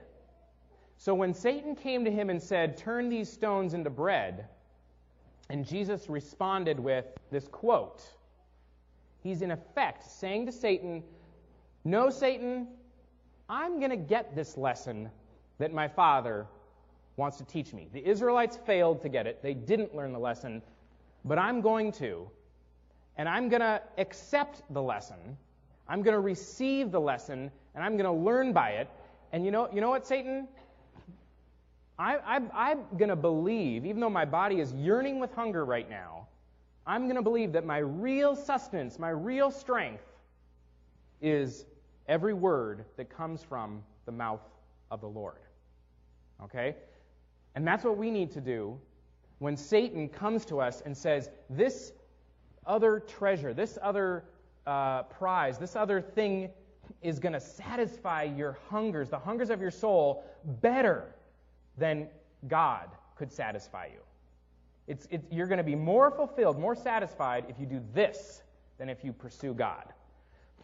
So 0.99 1.15
when 1.15 1.35
Satan 1.35 1.75
came 1.75 2.05
to 2.05 2.11
him 2.11 2.31
and 2.31 2.43
said, 2.43 2.77
Turn 2.77 3.09
these 3.09 3.31
stones 3.31 3.75
into 3.75 3.91
bread, 3.91 4.47
and 5.51 5.65
Jesus 5.67 6.09
responded 6.09 6.81
with 6.81 7.05
this 7.31 7.47
quote, 7.49 8.03
he's 9.27 9.43
in 9.43 9.51
effect 9.51 10.09
saying 10.11 10.47
to 10.47 10.53
Satan, 10.53 11.03
No, 11.85 12.11
Satan, 12.11 12.69
I'm 13.49 13.79
going 13.79 13.91
to 13.91 13.97
get 13.97 14.35
this 14.35 14.57
lesson 14.57 15.11
that 15.59 15.73
my 15.73 15.89
Father 15.89 16.47
wants 17.17 17.39
to 17.39 17.45
teach 17.45 17.73
me. 17.73 17.89
The 17.93 18.07
Israelites 18.07 18.59
failed 18.67 19.03
to 19.03 19.09
get 19.09 19.27
it, 19.27 19.43
they 19.43 19.55
didn't 19.55 19.95
learn 19.95 20.13
the 20.13 20.19
lesson, 20.19 20.63
but 21.25 21.39
I'm 21.39 21.61
going 21.61 21.93
to. 21.93 22.29
And 23.19 23.29
I'm 23.29 23.49
going 23.49 23.63
to 23.63 23.81
accept 23.97 24.63
the 24.75 24.83
lesson. 24.83 25.39
I'm 25.89 26.03
going 26.03 26.13
to 26.13 26.21
receive 26.21 26.91
the 26.91 27.01
lesson, 27.01 27.51
and 27.75 27.83
I'm 27.83 27.97
going 27.97 28.05
to 28.05 28.25
learn 28.25 28.53
by 28.53 28.71
it. 28.71 28.91
And 29.33 29.45
you 29.45 29.51
know, 29.51 29.71
you 29.73 29.81
know 29.81 29.89
what, 29.89 30.07
Satan? 30.07 30.49
I, 31.99 32.43
I'm 32.53 32.83
going 32.99 33.09
to 33.09 33.17
believe, 33.17 33.87
even 33.87 34.01
though 34.01 34.11
my 34.11 34.27
body 34.27 34.61
is 34.61 34.75
yearning 34.75 35.19
with 35.19 35.33
hunger 35.33 35.65
right 35.65 35.89
now, 35.89 36.26
I'm 36.87 37.05
going 37.05 37.17
to 37.17 37.23
believe 37.23 37.53
that 37.53 37.65
my 37.65 37.79
real 37.79 38.37
sustenance, 38.37 38.99
my 38.99 39.11
real 39.11 39.51
strength, 39.51 40.05
is 41.21 41.65
every 42.07 42.35
word 42.35 42.85
that 42.97 43.11
comes 43.11 43.43
from 43.43 43.83
the 44.05 44.13
mouth 44.13 44.43
of 44.91 45.01
the 45.01 45.09
Lord. 45.09 45.41
Okay? 46.45 46.77
And 47.55 47.67
that's 47.67 47.85
what 47.85 47.97
we 47.97 48.11
need 48.11 48.31
to 48.33 48.41
do 48.41 48.79
when 49.39 49.57
Satan 49.57 50.09
comes 50.09 50.45
to 50.47 50.61
us 50.61 50.83
and 50.87 50.97
says, 50.97 51.31
This 51.51 51.93
other 52.67 53.01
treasure, 53.01 53.53
this 53.53 53.79
other 53.83 54.25
uh, 54.67 55.05
prize, 55.05 55.59
this 55.59 55.77
other 55.77 56.01
thing 56.01 56.51
is 57.03 57.19
going 57.19 57.33
to 57.33 57.41
satisfy 57.41 58.23
your 58.23 58.59
hungers, 58.71 59.09
the 59.09 59.19
hungers 59.19 59.51
of 59.51 59.61
your 59.61 59.71
soul, 59.71 60.25
better 60.61 61.15
than 61.77 62.09
God 62.49 62.89
could 63.17 63.33
satisfy 63.33 63.87
you. 63.87 64.01
It's, 64.87 65.07
it's, 65.11 65.27
you're 65.31 65.47
going 65.47 65.59
to 65.59 65.65
be 65.65 65.75
more 65.75 66.11
fulfilled, 66.11 66.59
more 66.59 66.75
satisfied 66.75 67.47
if 67.49 67.59
you 67.59 67.67
do 67.67 67.81
this 67.93 68.43
than 68.79 68.89
if 68.89 69.05
you 69.05 69.13
pursue 69.13 69.53
God. 69.53 69.93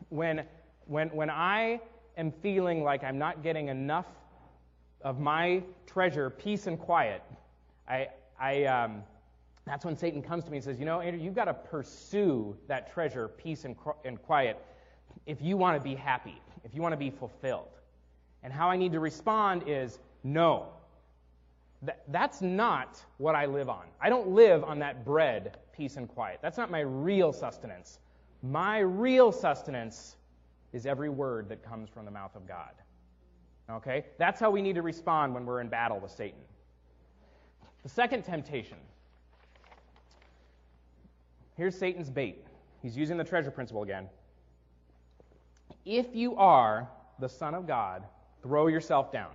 When, 0.08 0.44
when, 0.86 1.08
when 1.08 1.30
I 1.30 1.80
am 2.16 2.30
feeling 2.30 2.84
like 2.84 3.02
I'm 3.02 3.18
not 3.18 3.42
getting 3.42 3.68
enough 3.68 4.06
of 5.00 5.18
my 5.18 5.62
treasure, 5.86 6.30
peace 6.30 6.66
and 6.66 6.78
quiet, 6.78 7.22
I, 7.88 8.08
I, 8.38 8.64
um, 8.64 9.02
that's 9.64 9.84
when 9.84 9.96
Satan 9.96 10.22
comes 10.22 10.44
to 10.44 10.50
me 10.50 10.58
and 10.58 10.64
says, 10.64 10.78
You 10.78 10.84
know, 10.84 11.00
Andrew, 11.00 11.20
you've 11.20 11.34
got 11.34 11.46
to 11.46 11.54
pursue 11.54 12.56
that 12.68 12.92
treasure, 12.92 13.28
peace 13.28 13.64
and, 13.64 13.76
and 14.04 14.20
quiet, 14.22 14.58
if 15.26 15.40
you 15.40 15.56
want 15.56 15.76
to 15.76 15.82
be 15.82 15.94
happy, 15.94 16.40
if 16.64 16.74
you 16.74 16.82
want 16.82 16.92
to 16.92 16.98
be 16.98 17.10
fulfilled. 17.10 17.68
And 18.42 18.52
how 18.52 18.70
I 18.70 18.76
need 18.76 18.92
to 18.92 19.00
respond 19.00 19.64
is, 19.66 19.98
No. 20.22 20.68
That, 21.82 22.04
that's 22.08 22.40
not 22.40 23.04
what 23.18 23.34
I 23.34 23.46
live 23.46 23.68
on. 23.68 23.84
I 24.00 24.08
don't 24.08 24.28
live 24.28 24.62
on 24.62 24.78
that 24.78 25.04
bread, 25.04 25.58
peace 25.72 25.96
and 25.96 26.08
quiet. 26.08 26.38
That's 26.40 26.56
not 26.56 26.70
my 26.70 26.80
real 26.80 27.32
sustenance. 27.32 27.98
My 28.42 28.78
real 28.78 29.32
sustenance 29.32 30.16
is 30.72 30.86
every 30.86 31.10
word 31.10 31.48
that 31.48 31.62
comes 31.62 31.88
from 31.90 32.04
the 32.04 32.10
mouth 32.10 32.34
of 32.36 32.46
God. 32.46 32.70
Okay? 33.70 34.06
That's 34.18 34.38
how 34.38 34.50
we 34.50 34.62
need 34.62 34.74
to 34.76 34.82
respond 34.82 35.34
when 35.34 35.44
we're 35.44 35.60
in 35.60 35.68
battle 35.68 35.98
with 35.98 36.12
Satan. 36.12 36.40
The 37.82 37.88
second 37.88 38.22
temptation. 38.22 38.78
Here's 41.56 41.76
Satan's 41.76 42.10
bait. 42.10 42.46
He's 42.80 42.96
using 42.96 43.16
the 43.16 43.24
treasure 43.24 43.50
principle 43.50 43.82
again. 43.82 44.08
If 45.84 46.14
you 46.14 46.36
are 46.36 46.88
the 47.18 47.28
Son 47.28 47.54
of 47.54 47.66
God, 47.66 48.04
throw 48.42 48.68
yourself 48.68 49.12
down. 49.12 49.32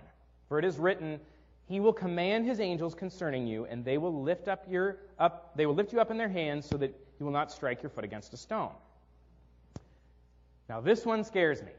For 0.48 0.58
it 0.58 0.64
is 0.64 0.78
written, 0.78 1.20
He 1.68 1.80
will 1.80 1.92
command 1.92 2.46
His 2.46 2.60
angels 2.60 2.94
concerning 2.94 3.46
you, 3.46 3.66
and 3.66 3.84
they 3.84 3.98
will 3.98 4.22
lift 4.22 4.48
up 4.48 4.64
your 4.68 4.98
up 5.18 5.54
they 5.54 5.66
will 5.66 5.74
lift 5.74 5.92
you 5.92 6.00
up 6.00 6.10
in 6.10 6.16
their 6.16 6.28
hands 6.28 6.66
so 6.66 6.76
that 6.78 6.94
you 7.18 7.26
will 7.26 7.32
not 7.32 7.52
strike 7.52 7.82
your 7.82 7.90
foot 7.90 8.04
against 8.04 8.32
a 8.32 8.36
stone. 8.36 8.72
Now 10.68 10.80
this 10.80 11.04
one 11.04 11.24
scares 11.24 11.62
me. 11.62 11.72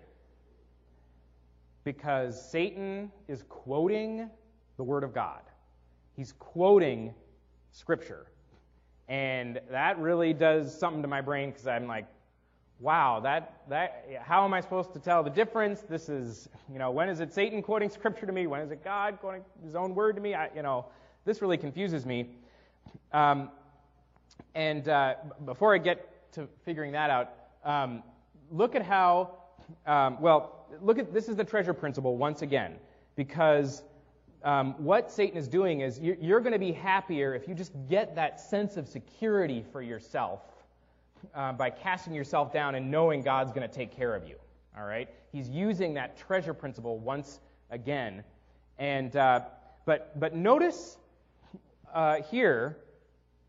Because 1.83 2.49
Satan 2.51 3.11
is 3.27 3.43
quoting 3.49 4.29
the 4.77 4.83
Word 4.83 5.03
of 5.03 5.13
God. 5.13 5.41
He's 6.15 6.33
quoting 6.33 7.13
Scripture. 7.71 8.27
And 9.07 9.59
that 9.71 9.97
really 9.97 10.33
does 10.33 10.77
something 10.77 11.01
to 11.01 11.07
my 11.07 11.21
brain 11.21 11.49
because 11.49 11.65
I'm 11.65 11.87
like, 11.87 12.05
wow, 12.79 13.19
that, 13.19 13.61
that, 13.69 14.05
how 14.21 14.45
am 14.45 14.53
I 14.53 14.61
supposed 14.61 14.93
to 14.93 14.99
tell 14.99 15.21
the 15.21 15.29
difference? 15.29 15.81
This 15.81 16.07
is, 16.07 16.47
you 16.71 16.79
know, 16.79 16.91
when 16.91 17.09
is 17.09 17.19
it 17.19 17.33
Satan 17.33 17.61
quoting 17.61 17.89
Scripture 17.89 18.25
to 18.25 18.31
me? 18.31 18.47
When 18.47 18.61
is 18.61 18.71
it 18.71 18.83
God 18.83 19.19
quoting 19.19 19.43
His 19.63 19.75
own 19.75 19.93
Word 19.93 20.15
to 20.15 20.21
me? 20.21 20.33
I, 20.33 20.49
you 20.55 20.63
know, 20.63 20.85
this 21.25 21.41
really 21.41 21.57
confuses 21.57 22.05
me. 22.05 22.29
Um, 23.11 23.49
and 24.55 24.87
uh, 24.87 25.15
before 25.45 25.75
I 25.75 25.77
get 25.77 26.31
to 26.33 26.47
figuring 26.63 26.93
that 26.93 27.09
out, 27.09 27.33
um, 27.65 28.01
look 28.49 28.75
at 28.75 28.81
how, 28.81 29.35
um, 29.85 30.19
well, 30.21 30.65
look 30.81 30.97
at 30.97 31.13
this 31.13 31.27
is 31.27 31.35
the 31.35 31.43
treasure 31.43 31.73
principle 31.73 32.15
once 32.15 32.41
again, 32.41 32.75
because 33.15 33.83
um, 34.43 34.73
what 34.77 35.11
Satan 35.11 35.37
is 35.37 35.49
doing 35.49 35.81
is 35.81 35.99
you're, 35.99 36.15
you're 36.15 36.39
going 36.39 36.53
to 36.53 36.59
be 36.59 36.71
happier 36.71 37.35
if 37.35 37.47
you 37.47 37.53
just 37.53 37.73
get 37.89 38.15
that 38.15 38.39
sense 38.39 38.77
of 38.77 38.87
security 38.87 39.65
for 39.71 39.81
yourself 39.81 40.41
uh, 41.33 41.53
by 41.53 41.69
casting 41.69 42.13
yourself 42.13 42.53
down 42.53 42.75
and 42.75 42.89
knowing 42.89 43.21
God's 43.21 43.51
going 43.51 43.67
to 43.67 43.73
take 43.73 43.95
care 43.95 44.15
of 44.15 44.27
you. 44.27 44.35
All 44.77 44.85
right? 44.85 45.09
He's 45.31 45.49
using 45.49 45.93
that 45.95 46.17
treasure 46.17 46.53
principle 46.53 46.97
once 46.99 47.39
again. 47.69 48.23
And, 48.77 49.15
uh, 49.15 49.41
but, 49.85 50.19
but 50.19 50.35
notice 50.35 50.97
uh, 51.93 52.21
here 52.29 52.77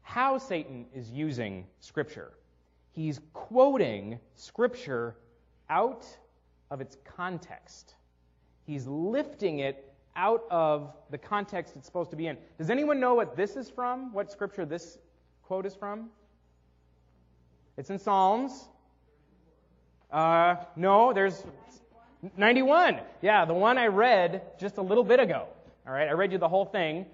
how 0.03 0.39
Satan 0.39 0.87
is 0.95 1.11
using 1.11 1.67
Scripture. 1.81 2.33
He's 2.93 3.21
quoting 3.33 4.19
Scripture 4.35 5.17
out 5.69 6.05
of 6.71 6.81
its 6.81 6.97
context. 7.05 7.95
He's 8.67 8.87
lifting 8.87 9.61
it 9.61 9.91
out 10.17 10.45
of 10.51 10.95
the 11.11 11.19
context 11.19 11.77
it's 11.77 11.87
supposed 11.87 12.11
to 12.11 12.17
be 12.17 12.27
in. 12.27 12.37
Does 12.59 12.71
anyone 12.71 13.01
know 13.01 13.15
what 13.15 13.37
this 13.37 13.57
is 13.57 13.71
from? 13.71 14.13
What 14.13 14.31
scripture 14.31 14.65
this 14.65 14.99
quote 15.43 15.67
is 15.67 15.75
from? 15.75 16.11
It's 17.81 17.89
in 17.89 17.99
Psalms. 17.99 18.69
Uh, 20.13 20.57
no, 20.77 21.15
there's 21.15 21.43
91. 22.37 23.01
Yeah, 23.23 23.47
the 23.47 23.55
one 23.55 23.79
I 23.79 23.87
read 23.87 24.43
just 24.59 24.77
a 24.77 24.83
little 24.83 25.03
bit 25.03 25.19
ago. 25.19 25.47
All 25.87 25.95
right, 25.95 26.07
I 26.07 26.13
read 26.13 26.31
you 26.31 26.37
the 26.37 26.47
whole 26.47 26.67
thing, 26.67 27.07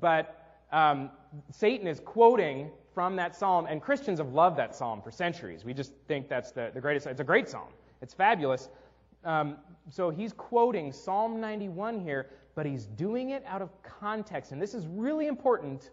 but 0.00 0.58
um, 0.72 1.08
Satan 1.52 1.86
is 1.86 2.00
quoting 2.00 2.72
from 2.94 3.14
that 3.14 3.36
psalm, 3.36 3.66
and 3.70 3.80
Christians 3.80 4.18
have 4.18 4.32
loved 4.32 4.58
that 4.58 4.74
psalm 4.74 5.02
for 5.02 5.12
centuries. 5.12 5.64
We 5.64 5.72
just 5.72 5.92
think 6.08 6.28
that's 6.28 6.50
the, 6.50 6.72
the 6.74 6.80
greatest. 6.80 7.06
It's 7.06 7.20
a 7.20 7.24
great 7.24 7.48
psalm. 7.48 7.68
It's 8.02 8.12
fabulous. 8.12 8.68
Um, 9.24 9.56
so 9.88 10.10
he's 10.10 10.32
quoting 10.32 10.92
Psalm 10.92 11.40
91 11.40 12.00
here, 12.00 12.30
but 12.56 12.66
he's 12.66 12.86
doing 12.86 13.30
it 13.30 13.44
out 13.46 13.62
of 13.62 13.70
context. 13.84 14.50
And 14.50 14.60
this 14.60 14.74
is 14.74 14.84
really 14.88 15.28
important 15.28 15.90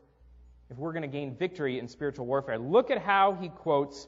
if 0.69 0.77
we're 0.77 0.91
going 0.93 1.03
to 1.03 1.07
gain 1.07 1.35
victory 1.35 1.79
in 1.79 1.87
spiritual 1.87 2.25
warfare. 2.25 2.57
Look 2.57 2.91
at 2.91 2.97
how 2.97 3.33
he 3.33 3.49
quotes 3.49 4.07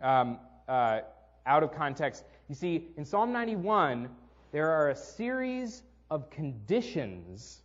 um, 0.00 0.38
uh, 0.68 1.00
out 1.46 1.62
of 1.62 1.72
context. 1.72 2.24
You 2.48 2.54
see, 2.54 2.88
in 2.96 3.04
Psalm 3.04 3.32
91, 3.32 4.08
there 4.52 4.70
are 4.70 4.90
a 4.90 4.96
series 4.96 5.82
of 6.10 6.30
conditions 6.30 7.62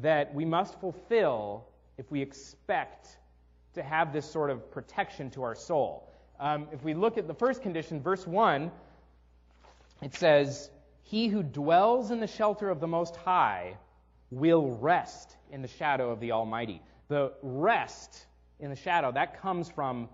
that 0.00 0.34
we 0.34 0.44
must 0.44 0.78
fulfill 0.80 1.68
if 1.98 2.10
we 2.10 2.20
expect 2.20 3.18
to 3.74 3.82
have 3.82 4.12
this 4.12 4.28
sort 4.28 4.50
of 4.50 4.70
protection 4.70 5.30
to 5.30 5.42
our 5.42 5.54
soul. 5.54 6.10
Um, 6.38 6.68
if 6.72 6.82
we 6.82 6.94
look 6.94 7.18
at 7.18 7.26
the 7.26 7.34
first 7.34 7.62
condition, 7.62 8.02
verse 8.02 8.26
1, 8.26 8.70
it 10.02 10.14
says, 10.14 10.70
He 11.02 11.28
who 11.28 11.42
dwells 11.42 12.10
in 12.10 12.20
the 12.20 12.26
shelter 12.26 12.68
of 12.68 12.80
the 12.80 12.86
Most 12.86 13.16
High 13.16 13.76
will 14.30 14.76
rest 14.78 15.36
in 15.50 15.62
the 15.62 15.68
shadow 15.68 16.10
of 16.10 16.20
the 16.20 16.32
Almighty. 16.32 16.82
The 17.08 17.32
rest 17.42 18.26
in 18.60 18.70
the 18.70 18.76
shadow, 18.76 19.12
that 19.12 19.40
comes 19.40 19.68
from 19.68 20.08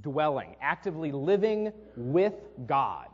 dwelling, 0.00 0.56
actively 0.60 1.12
living 1.12 1.72
with 1.96 2.34
God, 2.66 3.08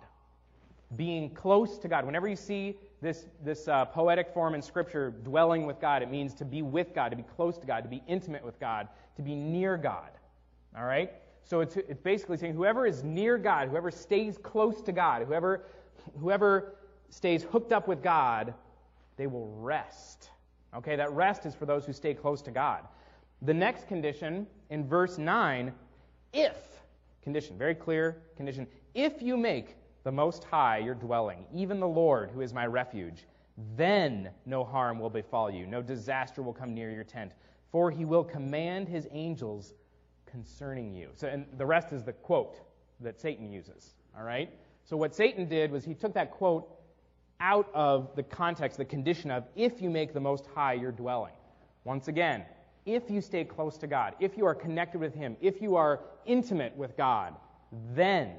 being 0.97 1.31
close 1.31 1.79
to 1.79 1.89
God. 1.89 2.05
Whenever 2.05 2.29
you 2.29 2.37
see 2.37 2.77
this, 3.01 3.27
this 3.43 3.69
uh, 3.69 3.87
poetic 3.87 4.33
form 4.33 4.55
in 4.55 4.63
Scripture, 4.63 5.11
dwelling 5.25 5.67
with 5.67 5.81
God, 5.81 6.03
it 6.03 6.11
means 6.11 6.35
to 6.35 6.45
be 6.45 6.63
with 6.63 6.95
God, 6.95 7.11
to 7.11 7.17
be 7.17 7.25
close 7.37 7.59
to 7.59 7.67
God, 7.67 7.83
to 7.83 7.89
be 7.89 8.03
intimate 8.07 8.45
with 8.45 8.59
God, 8.61 8.89
to 9.17 9.23
be 9.23 9.35
near 9.35 9.77
God. 9.77 10.11
All 10.77 10.85
right? 10.85 11.13
So 11.45 11.61
it's, 11.61 11.77
it's 11.77 12.01
basically 12.01 12.37
saying 12.37 12.55
whoever 12.55 12.87
is 12.87 13.03
near 13.03 13.39
God, 13.39 13.69
whoever 13.69 13.91
stays 13.91 14.39
close 14.39 14.83
to 14.83 14.93
God, 14.93 15.23
whoever 15.27 15.65
whoever 16.19 16.75
stays 17.11 17.43
hooked 17.43 17.73
up 17.73 17.89
with 17.89 18.03
God, 18.03 18.55
they 19.17 19.27
will 19.27 19.49
rest. 19.57 20.31
Okay, 20.75 20.97
that 20.97 21.13
rest 21.13 21.47
is 21.47 21.55
for 21.55 21.67
those 21.67 21.85
who 21.85 21.93
stay 21.93 22.15
close 22.15 22.43
to 22.43 22.51
God. 22.51 22.87
The 23.43 23.55
next 23.55 23.89
condition 23.89 24.47
in 24.69 24.87
verse 24.87 25.19
9, 25.19 25.73
if, 26.33 26.57
condition, 27.23 27.57
very 27.57 27.75
clear 27.75 28.23
condition, 28.37 28.67
if 28.95 29.23
you 29.23 29.37
make 29.37 29.77
the 30.05 30.13
Most 30.13 30.45
High 30.45 30.79
your 30.79 30.95
dwelling, 30.95 31.45
even 31.53 31.81
the 31.81 31.89
Lord 31.89 32.31
who 32.31 32.41
is 32.41 32.53
my 32.53 32.67
refuge, 32.67 33.27
then 33.77 34.31
no 34.47 34.65
harm 34.65 34.99
will 34.99 35.11
befall 35.11 35.51
you, 35.51 35.67
no 35.67 35.83
disaster 35.83 36.43
will 36.43 36.53
come 36.53 36.75
near 36.75 36.91
your 36.91 37.05
tent, 37.05 37.33
for 37.71 37.91
he 37.91 38.05
will 38.05 38.25
command 38.25 38.89
his 38.89 39.07
angels 39.11 39.75
concerning 40.27 40.95
you. 40.95 41.09
So, 41.15 41.29
and 41.29 41.47
the 41.57 41.67
rest 41.67 41.93
is 41.93 42.05
the 42.05 42.13
quote 42.13 42.61
that 43.01 43.21
Satan 43.21 43.51
uses. 43.51 43.95
All 44.17 44.25
right? 44.25 44.51
So 44.85 44.97
what 44.97 45.15
Satan 45.15 45.49
did 45.49 45.71
was 45.71 45.85
he 45.85 45.95
took 45.95 46.15
that 46.15 46.31
quote 46.31 46.69
out 47.41 47.71
of 47.75 48.15
the 48.17 48.23
context, 48.23 48.77
the 48.77 48.85
condition 48.85 49.31
of 49.31 49.45
if 49.57 49.81
you 49.81 49.89
make 49.89 50.13
the 50.13 50.21
Most 50.21 50.47
High 50.55 50.75
your 50.75 50.93
dwelling. 50.93 51.33
Once 51.85 52.09
again, 52.09 52.45
if 52.87 53.11
you 53.11 53.21
stay 53.21 53.45
close 53.45 53.77
to 53.79 53.87
God, 53.87 54.15
if 54.21 54.37
you 54.37 54.47
are 54.47 54.55
connected 54.55 55.01
with 55.01 55.15
Him, 55.15 55.37
if 55.41 55.61
you 55.61 55.77
are 55.77 56.01
intimate 56.27 56.77
with 56.77 56.97
God, 56.97 57.35
then 57.95 58.33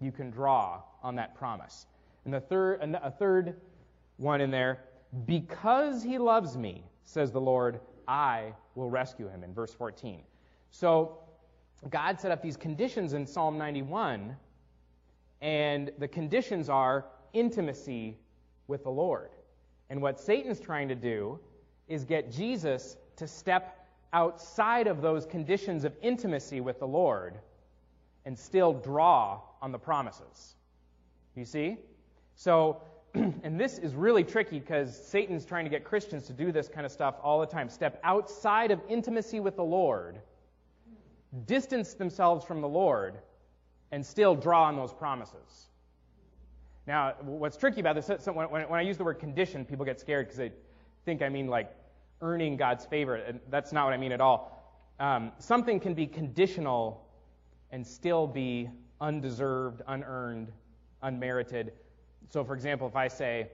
you 0.00 0.12
can 0.12 0.30
draw 0.30 0.82
on 1.02 1.14
that 1.16 1.34
promise. 1.34 1.86
And 2.24 2.32
the 2.32 2.40
third, 2.40 2.80
a 3.02 3.10
third 3.10 3.60
one 4.16 4.40
in 4.40 4.50
there, 4.50 4.84
because 5.26 6.02
He 6.02 6.18
loves 6.18 6.56
me, 6.56 6.84
says 7.04 7.30
the 7.30 7.40
Lord, 7.40 7.80
I 8.08 8.54
will 8.74 8.90
rescue 8.90 9.28
him, 9.28 9.44
in 9.44 9.54
verse 9.54 9.72
14. 9.72 10.20
So 10.70 11.18
God 11.90 12.20
set 12.20 12.30
up 12.30 12.42
these 12.42 12.56
conditions 12.56 13.12
in 13.12 13.26
Psalm 13.26 13.58
91 13.58 14.36
and 15.40 15.92
the 15.98 16.08
conditions 16.08 16.68
are 16.68 17.06
intimacy 17.32 18.16
with 18.66 18.84
the 18.84 18.90
Lord. 18.90 19.30
And 19.90 20.00
what 20.00 20.18
Satan's 20.18 20.60
trying 20.60 20.88
to 20.88 20.94
do 20.94 21.38
is 21.86 22.04
get 22.04 22.32
Jesus 22.32 22.96
to 23.16 23.26
step 23.26 23.86
outside 24.12 24.86
of 24.86 25.02
those 25.02 25.26
conditions 25.26 25.84
of 25.84 25.92
intimacy 26.02 26.60
with 26.60 26.78
the 26.78 26.86
Lord 26.86 27.34
and 28.24 28.38
still 28.38 28.72
draw 28.72 29.40
on 29.60 29.72
the 29.72 29.78
promises. 29.78 30.54
You 31.34 31.44
see? 31.44 31.76
So, 32.36 32.82
and 33.14 33.60
this 33.60 33.78
is 33.78 33.94
really 33.94 34.24
tricky 34.24 34.58
because 34.58 34.96
Satan's 34.96 35.44
trying 35.44 35.64
to 35.64 35.70
get 35.70 35.84
Christians 35.84 36.26
to 36.26 36.32
do 36.32 36.52
this 36.52 36.68
kind 36.68 36.86
of 36.86 36.92
stuff 36.92 37.16
all 37.22 37.40
the 37.40 37.46
time. 37.46 37.68
Step 37.68 38.00
outside 38.04 38.70
of 38.70 38.80
intimacy 38.88 39.40
with 39.40 39.56
the 39.56 39.64
Lord, 39.64 40.20
distance 41.46 41.94
themselves 41.94 42.44
from 42.44 42.60
the 42.60 42.68
Lord, 42.68 43.18
and 43.90 44.04
still 44.04 44.34
draw 44.34 44.64
on 44.64 44.76
those 44.76 44.92
promises. 44.92 45.68
Now, 46.86 47.14
what's 47.22 47.56
tricky 47.56 47.80
about 47.80 47.94
this, 47.94 48.08
when 48.26 48.66
I 48.70 48.82
use 48.82 48.98
the 48.98 49.04
word 49.04 49.18
condition, 49.18 49.64
people 49.64 49.84
get 49.84 49.98
scared 49.98 50.26
because 50.26 50.36
they 50.36 50.52
think 51.04 51.22
I 51.22 51.28
mean 51.28 51.48
like 51.48 51.70
earning 52.20 52.56
God's 52.56 52.84
favor. 52.86 53.16
And 53.16 53.40
that's 53.50 53.72
not 53.72 53.84
what 53.84 53.94
I 53.94 53.96
mean 53.96 54.12
at 54.12 54.20
all. 54.20 54.54
Um, 55.00 55.32
something 55.38 55.80
can 55.80 55.94
be 55.94 56.06
conditional 56.06 57.06
and 57.70 57.86
still 57.86 58.26
be 58.26 58.70
undeserved, 59.00 59.82
unearned, 59.88 60.52
unmerited. 61.02 61.72
So, 62.30 62.44
for 62.44 62.54
example, 62.54 62.86
if 62.86 62.96
I 62.96 63.08
say, 63.08 63.48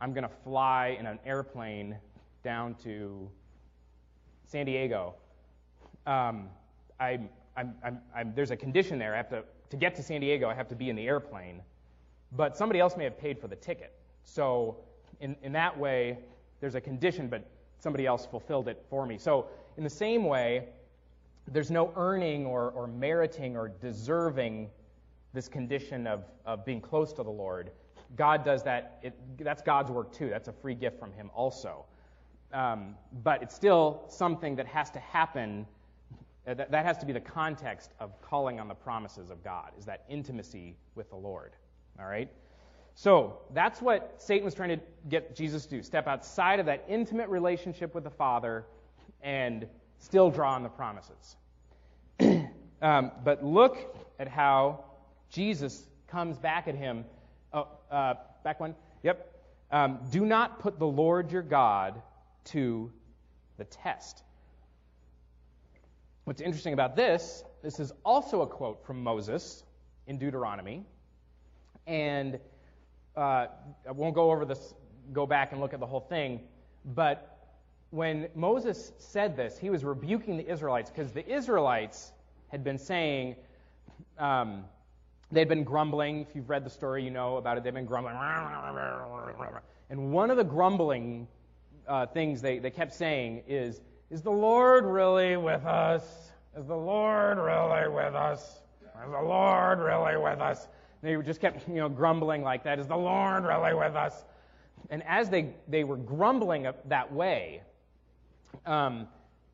I'm 0.00 0.12
going 0.12 0.24
to 0.24 0.34
fly 0.44 0.96
in 0.98 1.06
an 1.06 1.18
airplane 1.24 1.96
down 2.42 2.74
to 2.84 3.30
San 4.46 4.66
Diego, 4.66 5.14
um, 6.06 6.48
I'm, 6.98 7.28
I'm, 7.56 8.00
I'm, 8.14 8.32
there's 8.34 8.50
a 8.50 8.56
condition 8.56 8.98
there. 8.98 9.14
I 9.14 9.18
have 9.18 9.30
to, 9.30 9.44
to 9.70 9.76
get 9.76 9.94
to 9.96 10.02
San 10.02 10.20
Diego, 10.20 10.48
I 10.48 10.54
have 10.54 10.68
to 10.68 10.74
be 10.74 10.90
in 10.90 10.96
the 10.96 11.06
airplane. 11.06 11.62
But 12.32 12.56
somebody 12.56 12.80
else 12.80 12.96
may 12.96 13.04
have 13.04 13.18
paid 13.18 13.38
for 13.38 13.48
the 13.48 13.56
ticket. 13.56 13.94
So, 14.24 14.78
in, 15.20 15.36
in 15.42 15.52
that 15.52 15.78
way, 15.78 16.18
there's 16.60 16.74
a 16.74 16.80
condition, 16.80 17.28
but 17.28 17.48
somebody 17.86 18.04
else 18.04 18.26
fulfilled 18.26 18.66
it 18.66 18.84
for 18.90 19.06
me. 19.06 19.16
So, 19.16 19.46
in 19.76 19.84
the 19.84 19.90
same 19.90 20.24
way, 20.24 20.70
there's 21.46 21.70
no 21.70 21.92
earning 21.94 22.44
or, 22.44 22.70
or 22.70 22.88
meriting 22.88 23.56
or 23.56 23.68
deserving 23.68 24.68
this 25.32 25.46
condition 25.46 26.08
of, 26.08 26.24
of 26.44 26.64
being 26.64 26.80
close 26.80 27.12
to 27.12 27.22
the 27.22 27.30
Lord. 27.30 27.70
God 28.16 28.44
does 28.44 28.64
that. 28.64 28.98
It, 29.04 29.14
that's 29.38 29.62
God's 29.62 29.92
work 29.92 30.12
too. 30.12 30.28
That's 30.28 30.48
a 30.48 30.52
free 30.52 30.74
gift 30.74 30.98
from 30.98 31.12
Him 31.12 31.30
also. 31.32 31.84
Um, 32.52 32.96
but 33.22 33.40
it's 33.40 33.54
still 33.54 34.02
something 34.08 34.56
that 34.56 34.66
has 34.66 34.90
to 34.90 34.98
happen. 34.98 35.64
Uh, 36.44 36.54
that, 36.54 36.72
that 36.72 36.84
has 36.84 36.98
to 36.98 37.06
be 37.06 37.12
the 37.12 37.20
context 37.20 37.92
of 38.00 38.20
calling 38.20 38.58
on 38.58 38.66
the 38.66 38.74
promises 38.74 39.30
of 39.30 39.44
God, 39.44 39.70
is 39.78 39.84
that 39.84 40.02
intimacy 40.08 40.74
with 40.96 41.08
the 41.10 41.16
Lord. 41.16 41.52
All 42.00 42.06
right? 42.06 42.28
So 42.98 43.40
that's 43.52 43.82
what 43.82 44.14
Satan 44.16 44.46
was 44.46 44.54
trying 44.54 44.70
to 44.70 44.80
get 45.10 45.36
Jesus 45.36 45.66
to 45.66 45.76
do 45.76 45.82
step 45.82 46.06
outside 46.06 46.60
of 46.60 46.66
that 46.66 46.86
intimate 46.88 47.28
relationship 47.28 47.94
with 47.94 48.04
the 48.04 48.10
Father 48.10 48.64
and 49.20 49.66
still 49.98 50.30
draw 50.30 50.54
on 50.54 50.62
the 50.62 50.70
promises. 50.70 51.36
um, 52.80 53.12
but 53.22 53.44
look 53.44 53.94
at 54.18 54.28
how 54.28 54.82
Jesus 55.28 55.86
comes 56.08 56.38
back 56.38 56.68
at 56.68 56.74
him. 56.74 57.04
Oh, 57.52 57.68
uh, 57.90 58.14
back 58.42 58.60
one. 58.60 58.74
Yep. 59.02 59.30
Um, 59.70 59.98
do 60.10 60.24
not 60.24 60.60
put 60.60 60.78
the 60.78 60.86
Lord 60.86 61.30
your 61.30 61.42
God 61.42 62.00
to 62.44 62.90
the 63.58 63.64
test. 63.64 64.22
What's 66.24 66.40
interesting 66.40 66.72
about 66.72 66.96
this, 66.96 67.44
this 67.62 67.78
is 67.78 67.92
also 68.06 68.40
a 68.40 68.46
quote 68.46 68.86
from 68.86 69.02
Moses 69.02 69.64
in 70.06 70.16
Deuteronomy. 70.16 70.86
And 71.86 72.40
uh, 73.16 73.46
I 73.88 73.92
won't 73.92 74.14
go 74.14 74.30
over 74.30 74.44
this, 74.44 74.74
go 75.12 75.26
back 75.26 75.52
and 75.52 75.60
look 75.60 75.74
at 75.74 75.80
the 75.80 75.86
whole 75.86 76.00
thing, 76.00 76.40
but 76.84 77.36
when 77.90 78.28
Moses 78.34 78.92
said 78.98 79.36
this, 79.36 79.58
he 79.58 79.70
was 79.70 79.84
rebuking 79.84 80.36
the 80.36 80.50
Israelites 80.50 80.90
because 80.90 81.12
the 81.12 81.26
Israelites 81.26 82.12
had 82.48 82.62
been 82.64 82.78
saying, 82.78 83.36
um, 84.18 84.64
they'd 85.30 85.48
been 85.48 85.64
grumbling. 85.64 86.20
If 86.20 86.34
you've 86.34 86.50
read 86.50 86.64
the 86.64 86.70
story, 86.70 87.04
you 87.04 87.10
know 87.10 87.36
about 87.36 87.56
it. 87.56 87.64
They've 87.64 87.74
been 87.74 87.86
grumbling. 87.86 88.16
And 89.88 90.12
one 90.12 90.30
of 90.30 90.36
the 90.36 90.44
grumbling 90.44 91.28
uh, 91.86 92.06
things 92.06 92.42
they, 92.42 92.58
they 92.58 92.70
kept 92.70 92.92
saying 92.92 93.44
is, 93.46 93.80
Is 94.10 94.22
the 94.22 94.30
Lord 94.30 94.84
really 94.84 95.36
with 95.36 95.64
us? 95.64 96.02
Is 96.58 96.66
the 96.66 96.76
Lord 96.76 97.38
really 97.38 97.88
with 97.88 98.14
us? 98.14 98.60
Is 99.04 99.10
the 99.10 99.22
Lord 99.22 99.78
really 99.78 100.16
with 100.16 100.40
us? 100.40 100.68
They 101.02 101.16
just 101.22 101.40
kept, 101.40 101.68
you 101.68 101.76
know, 101.76 101.88
grumbling 101.88 102.42
like 102.42 102.64
that. 102.64 102.78
Is 102.78 102.86
the 102.86 102.96
Lord 102.96 103.44
really 103.44 103.74
with 103.74 103.94
us? 103.94 104.24
And 104.90 105.02
as 105.04 105.28
they, 105.28 105.54
they 105.68 105.84
were 105.84 105.96
grumbling 105.96 106.66
that 106.86 107.12
way, 107.12 107.62
um, 108.64 109.08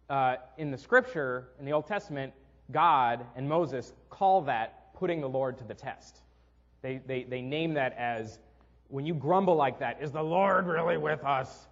uh, 0.09 0.37
in 0.59 0.71
the 0.71 0.79
scripture, 0.79 1.49
in 1.59 1.65
the 1.65 1.73
Old 1.73 1.87
Testament, 1.87 2.33
God 2.71 3.25
and 3.35 3.49
Moses 3.49 3.93
call 4.11 4.43
that 4.43 4.95
putting 4.95 5.21
the 5.21 5.29
Lord 5.29 5.59
to 5.59 5.65
the 5.65 5.75
test. 5.75 6.21
They, 6.83 7.01
they, 7.07 7.25
they 7.25 7.41
name 7.41 7.75
that 7.75 7.95
as 7.97 8.39
when 8.89 9.07
you 9.07 9.15
grumble 9.15 9.57
like 9.57 9.79
that, 9.79 10.03
is 10.03 10.13
the 10.13 10.23
Lord 10.23 10.67
really 10.67 10.99
with 10.99 11.25
us? 11.25 11.67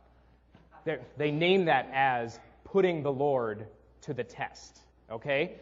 They're, 0.85 1.01
they 1.19 1.31
name 1.31 1.67
that 1.67 1.91
as 1.93 2.41
putting 2.65 3.03
the 3.03 3.13
Lord 3.13 3.67
to 4.03 4.15
the 4.15 4.25
test. 4.25 4.81
Okay? 5.11 5.57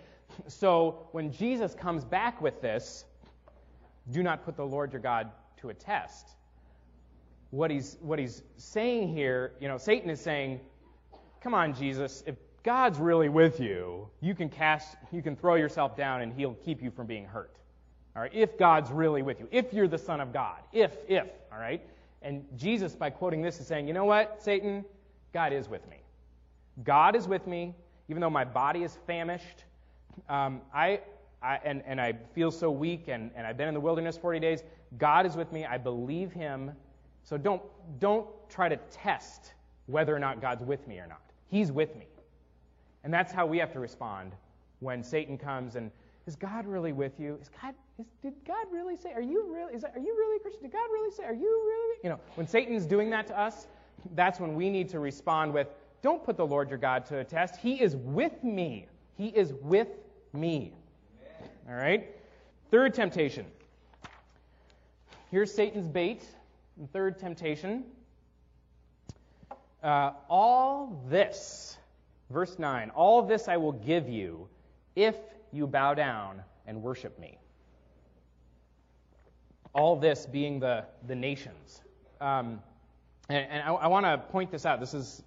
So 0.47 1.09
when 1.12 1.33
Jesus 1.33 1.75
comes 1.75 2.05
back 2.05 2.40
with 2.40 2.61
this, 2.61 3.05
do 4.11 4.23
not 4.23 4.44
put 4.44 4.57
the 4.57 4.64
Lord 4.64 4.92
your 4.92 5.03
God 5.03 5.31
to 5.59 5.71
a 5.71 5.75
test. 5.75 6.29
What 7.51 7.71
he's, 7.71 7.97
what 8.01 8.18
he's 8.18 8.42
saying 8.57 9.09
here, 9.09 9.53
you 9.61 9.68
know, 9.68 9.79
Satan 9.79 10.11
is 10.11 10.21
saying, 10.21 10.61
come 11.40 11.55
on, 11.55 11.75
Jesus, 11.75 12.23
if 12.27 12.37
God's 12.62 12.99
really 12.99 13.29
with 13.29 13.61
you, 13.61 14.09
you 14.21 14.35
can 14.35 14.49
cast, 14.49 14.97
you 15.12 15.23
can 15.23 15.37
throw 15.37 15.55
yourself 15.55 15.97
down 15.97 16.21
and 16.21 16.33
he'll 16.33 16.55
keep 16.55 16.83
you 16.83 16.90
from 16.90 17.07
being 17.07 17.25
hurt. 17.25 17.57
All 18.14 18.23
right, 18.23 18.35
if 18.35 18.59
God's 18.59 18.90
really 18.90 19.23
with 19.23 19.38
you, 19.40 19.49
if 19.51 19.73
you're 19.73 19.88
the 19.88 19.99
Son 19.99 20.21
of 20.21 20.33
God, 20.33 20.59
if, 20.73 20.92
if, 21.07 21.27
all 21.53 21.59
right? 21.59 21.81
And 22.21 22.44
Jesus, 22.57 22.97
by 22.97 23.11
quoting 23.11 23.42
this, 23.42 23.61
is 23.61 23.66
saying, 23.66 23.87
you 23.87 23.94
know 23.94 24.05
what, 24.05 24.42
Satan? 24.42 24.85
God 25.33 25.53
is 25.53 25.68
with 25.68 25.88
me. 25.88 25.99
God 26.85 27.14
is 27.14 27.29
with 27.29 27.47
me, 27.47 27.75
even 28.09 28.21
though 28.21 28.31
my 28.31 28.44
body 28.44 28.83
is 28.83 28.99
famished. 29.07 29.64
Um, 30.29 30.62
I, 30.75 31.01
I, 31.42 31.59
and, 31.64 31.83
and 31.87 32.01
I 32.01 32.14
feel 32.35 32.51
so 32.51 32.70
weak, 32.70 33.09
and, 33.09 33.31
and 33.37 33.46
I've 33.46 33.57
been 33.57 33.68
in 33.68 33.74
the 33.74 33.81
wilderness 33.81 34.16
40 34.16 34.40
days. 34.40 34.62
God 34.98 35.27
is 35.27 35.37
with 35.37 35.53
me. 35.53 35.64
I 35.64 35.79
believe 35.79 36.33
Him. 36.33 36.72
So 37.22 37.37
don't, 37.37 37.62
don't 38.01 38.27
try 38.48 38.68
to 38.68 38.77
test 38.90 39.53
whether 39.87 40.14
or 40.14 40.18
not 40.18 40.40
God's 40.40 40.64
with 40.64 40.87
me 40.88 40.98
or 40.98 41.07
not. 41.07 41.22
He's 41.48 41.70
with 41.72 41.94
me. 41.96 42.07
And 43.05 43.12
that's 43.12 43.33
how 43.33 43.46
we 43.46 43.59
have 43.59 43.72
to 43.72 43.81
respond 43.81 44.33
when 44.81 45.03
Satan 45.03 45.38
comes 45.38 45.77
and 45.77 45.90
is 46.29 46.37
God 46.37 46.66
really 46.66 46.92
with 46.92 47.18
you? 47.18 47.38
Is 47.40 47.48
God 47.62 47.74
is, 47.98 48.05
did 48.22 48.35
God 48.46 48.66
really 48.70 48.98
say? 48.98 49.14
Are 49.14 49.22
you 49.22 49.51
really 49.51 49.72
is 49.72 49.83
are 49.83 49.98
you 49.98 50.14
really 50.14 50.37
a 50.37 50.40
Christian? 50.40 50.62
Did 50.62 50.72
God 50.72 50.87
really 50.92 51.11
say? 51.11 51.24
Are 51.24 51.33
you 51.33 51.62
really? 51.66 51.98
You 52.05 52.11
know, 52.11 52.20
when 52.35 52.46
Satan's 52.46 52.85
doing 52.85 53.09
that 53.11 53.27
to 53.29 53.40
us, 53.40 53.66
that's 54.14 54.38
when 54.38 54.55
we 54.55 54.68
need 54.68 54.90
to 54.90 55.01
respond 55.01 55.55
with, 55.55 55.68
"Don't 56.03 56.22
put 56.22 56.37
the 56.37 56.46
Lord 56.46 56.68
your 56.68 56.79
God 56.79 57.07
to 57.07 57.20
a 57.20 57.24
test. 57.24 57.57
He 57.57 57.81
is 57.81 57.96
with 57.96 58.44
me. 58.44 58.88
He 59.16 59.29
is 59.29 59.55
with 59.62 59.88
me." 60.35 60.74
All 61.69 61.75
right. 61.75 62.09
Third 62.71 62.95
temptation. 62.95 63.45
Here's 65.31 65.53
Satan's 65.53 65.87
bait. 65.87 66.23
Third 66.93 67.19
temptation. 67.19 67.85
Uh, 69.83 70.13
all 70.29 71.05
this, 71.09 71.77
verse 72.31 72.59
9, 72.59 72.91
all 72.91 73.23
this 73.23 73.49
I 73.49 73.59
will 73.59 73.73
give 73.73 74.09
you 74.09 74.49
if 74.97 75.15
you 75.53 75.67
bow 75.67 75.95
down 75.95 76.43
and 76.67 76.83
worship 76.83 77.19
me. 77.19 77.39
All 79.75 79.95
this 79.95 80.27
being 80.27 80.59
the, 80.59 80.85
the 81.07 81.15
nations. 81.15 81.83
Um, 82.21 82.61
and, 83.29 83.47
and 83.51 83.63
I, 83.63 83.73
I 83.73 83.87
want 83.89 84.07
to 84.07 84.19
point 84.19 84.51
this 84.51 84.65
out. 84.65 84.81
This 84.81 84.95
is, 84.95 85.23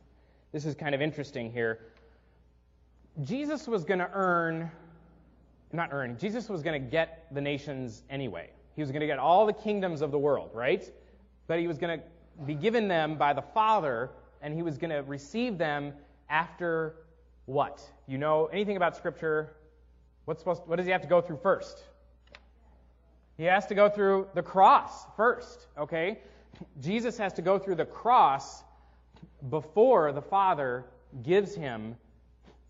this 0.52 0.66
is 0.66 0.74
kind 0.74 0.96
of 0.96 1.02
interesting 1.02 1.52
here. 1.52 1.80
Jesus 3.24 3.68
was 3.68 3.86
going 3.86 4.00
to 4.00 4.10
earn, 4.12 4.72
not 5.74 5.90
earn, 5.92 6.18
Jesus 6.18 6.50
was 6.50 6.62
going 6.62 6.82
to 6.82 6.90
get 6.90 7.28
the 7.32 7.42
nations 7.42 8.04
anyway. 8.10 8.50
He 8.76 8.82
was 8.82 8.92
going 8.92 9.02
to 9.02 9.08
get 9.08 9.20
all 9.20 9.46
the 9.46 9.54
kingdoms 9.54 10.02
of 10.02 10.12
the 10.12 10.18
world, 10.18 10.52
right? 10.54 10.90
But 11.48 11.60
he 11.60 11.68
was 11.68 11.78
going 11.78 12.00
to 12.00 12.06
be 12.46 12.56
given 12.56 12.88
them 12.88 13.16
by 13.16 13.34
the 13.34 13.42
Father 13.42 14.10
and 14.42 14.54
he 14.54 14.64
was 14.64 14.78
going 14.78 14.90
to 14.90 15.04
receive 15.04 15.58
them 15.58 15.94
after 16.30 16.96
what? 17.46 17.82
You 18.08 18.18
know 18.18 18.46
anything 18.48 18.78
about 18.78 18.96
Scripture? 18.96 19.54
What's 20.26 20.40
supposed 20.42 20.64
to, 20.64 20.70
what 20.70 20.78
does 20.78 20.86
he 20.86 20.92
have 20.92 21.02
to 21.02 21.08
go 21.08 21.22
through 21.22 21.38
first? 21.38 21.84
He 23.38 23.44
has 23.44 23.66
to 23.68 23.76
go 23.76 23.90
through 23.90 24.28
the 24.34 24.42
cross 24.42 25.06
first, 25.16 25.68
okay? 25.78 26.20
Jesus 26.80 27.18
has 27.18 27.34
to 27.34 27.42
go 27.42 27.58
through 27.58 27.76
the 27.76 27.86
cross 27.86 28.64
before 29.50 30.12
the 30.12 30.22
Father 30.22 30.86
gives 31.24 31.56
him 31.56 31.96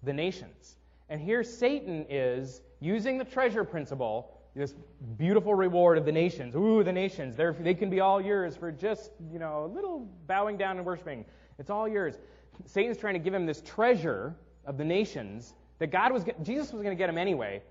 the 0.04 0.14
nations. 0.14 0.78
And 1.10 1.20
here 1.20 1.44
Satan 1.44 2.06
is 2.10 2.62
using 2.82 3.18
the 3.18 3.24
treasure 3.24 3.64
principle, 3.64 4.38
this 4.54 4.76
beautiful 5.18 5.56
reward 5.56 5.98
of 5.98 6.06
the 6.06 6.12
nations. 6.12 6.56
Ooh, 6.56 6.84
the 6.84 6.92
nations, 6.92 7.38
They're, 7.38 7.54
they 7.54 7.74
can 7.74 7.90
be 7.90 8.02
all 8.02 8.20
yours 8.20 8.58
for 8.58 8.72
just, 8.72 9.12
you 9.32 9.40
know, 9.40 9.66
a 9.66 9.68
little 9.74 10.10
bowing 10.28 10.58
down 10.58 10.78
and 10.78 10.86
worshiping. 10.86 11.24
It's 11.58 11.70
all 11.70 11.88
yours. 11.88 12.20
Satan's 12.66 12.98
trying 12.98 13.14
to 13.14 13.20
give 13.20 13.34
him 13.34 13.46
this 13.46 13.62
treasure 13.62 14.36
of 14.66 14.78
the 14.78 14.84
nations 14.84 15.54
that 15.80 15.88
God 15.88 16.12
was, 16.12 16.26
Jesus 16.44 16.74
was 16.74 16.82
going 16.82 16.96
to 16.96 17.00
get 17.00 17.10
him 17.10 17.18
anyway. 17.18 17.62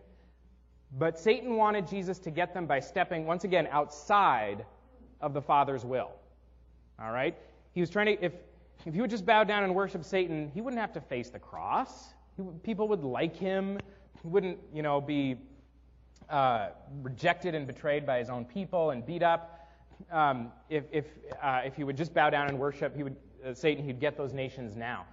But 0.98 1.18
Satan 1.18 1.56
wanted 1.56 1.86
Jesus 1.86 2.18
to 2.20 2.30
get 2.30 2.54
them 2.54 2.66
by 2.66 2.80
stepping 2.80 3.26
once 3.26 3.44
again 3.44 3.68
outside 3.70 4.64
of 5.20 5.34
the 5.34 5.42
Father's 5.42 5.84
will. 5.84 6.10
All 7.00 7.12
right? 7.12 7.36
He 7.72 7.80
was 7.80 7.90
trying 7.90 8.06
to, 8.06 8.24
if, 8.24 8.32
if 8.86 8.94
he 8.94 9.00
would 9.00 9.10
just 9.10 9.26
bow 9.26 9.44
down 9.44 9.62
and 9.64 9.74
worship 9.74 10.04
Satan, 10.04 10.50
he 10.52 10.60
wouldn't 10.60 10.80
have 10.80 10.92
to 10.94 11.00
face 11.00 11.30
the 11.30 11.38
cross. 11.38 12.14
He, 12.36 12.42
people 12.62 12.88
would 12.88 13.04
like 13.04 13.36
him. 13.36 13.78
He 14.22 14.28
wouldn't, 14.28 14.58
you 14.72 14.82
know, 14.82 15.00
be 15.00 15.36
uh, 16.28 16.68
rejected 17.02 17.54
and 17.54 17.66
betrayed 17.66 18.06
by 18.06 18.18
his 18.18 18.30
own 18.30 18.44
people 18.44 18.90
and 18.90 19.04
beat 19.04 19.22
up. 19.22 19.68
Um, 20.10 20.52
if, 20.68 20.84
if, 20.92 21.06
uh, 21.42 21.62
if 21.64 21.74
he 21.76 21.84
would 21.84 21.96
just 21.96 22.14
bow 22.14 22.30
down 22.30 22.48
and 22.48 22.58
worship 22.58 22.96
he 22.96 23.02
would, 23.02 23.16
uh, 23.44 23.54
Satan, 23.54 23.84
he'd 23.84 24.00
get 24.00 24.16
those 24.16 24.32
nations 24.32 24.76
now. 24.76 25.06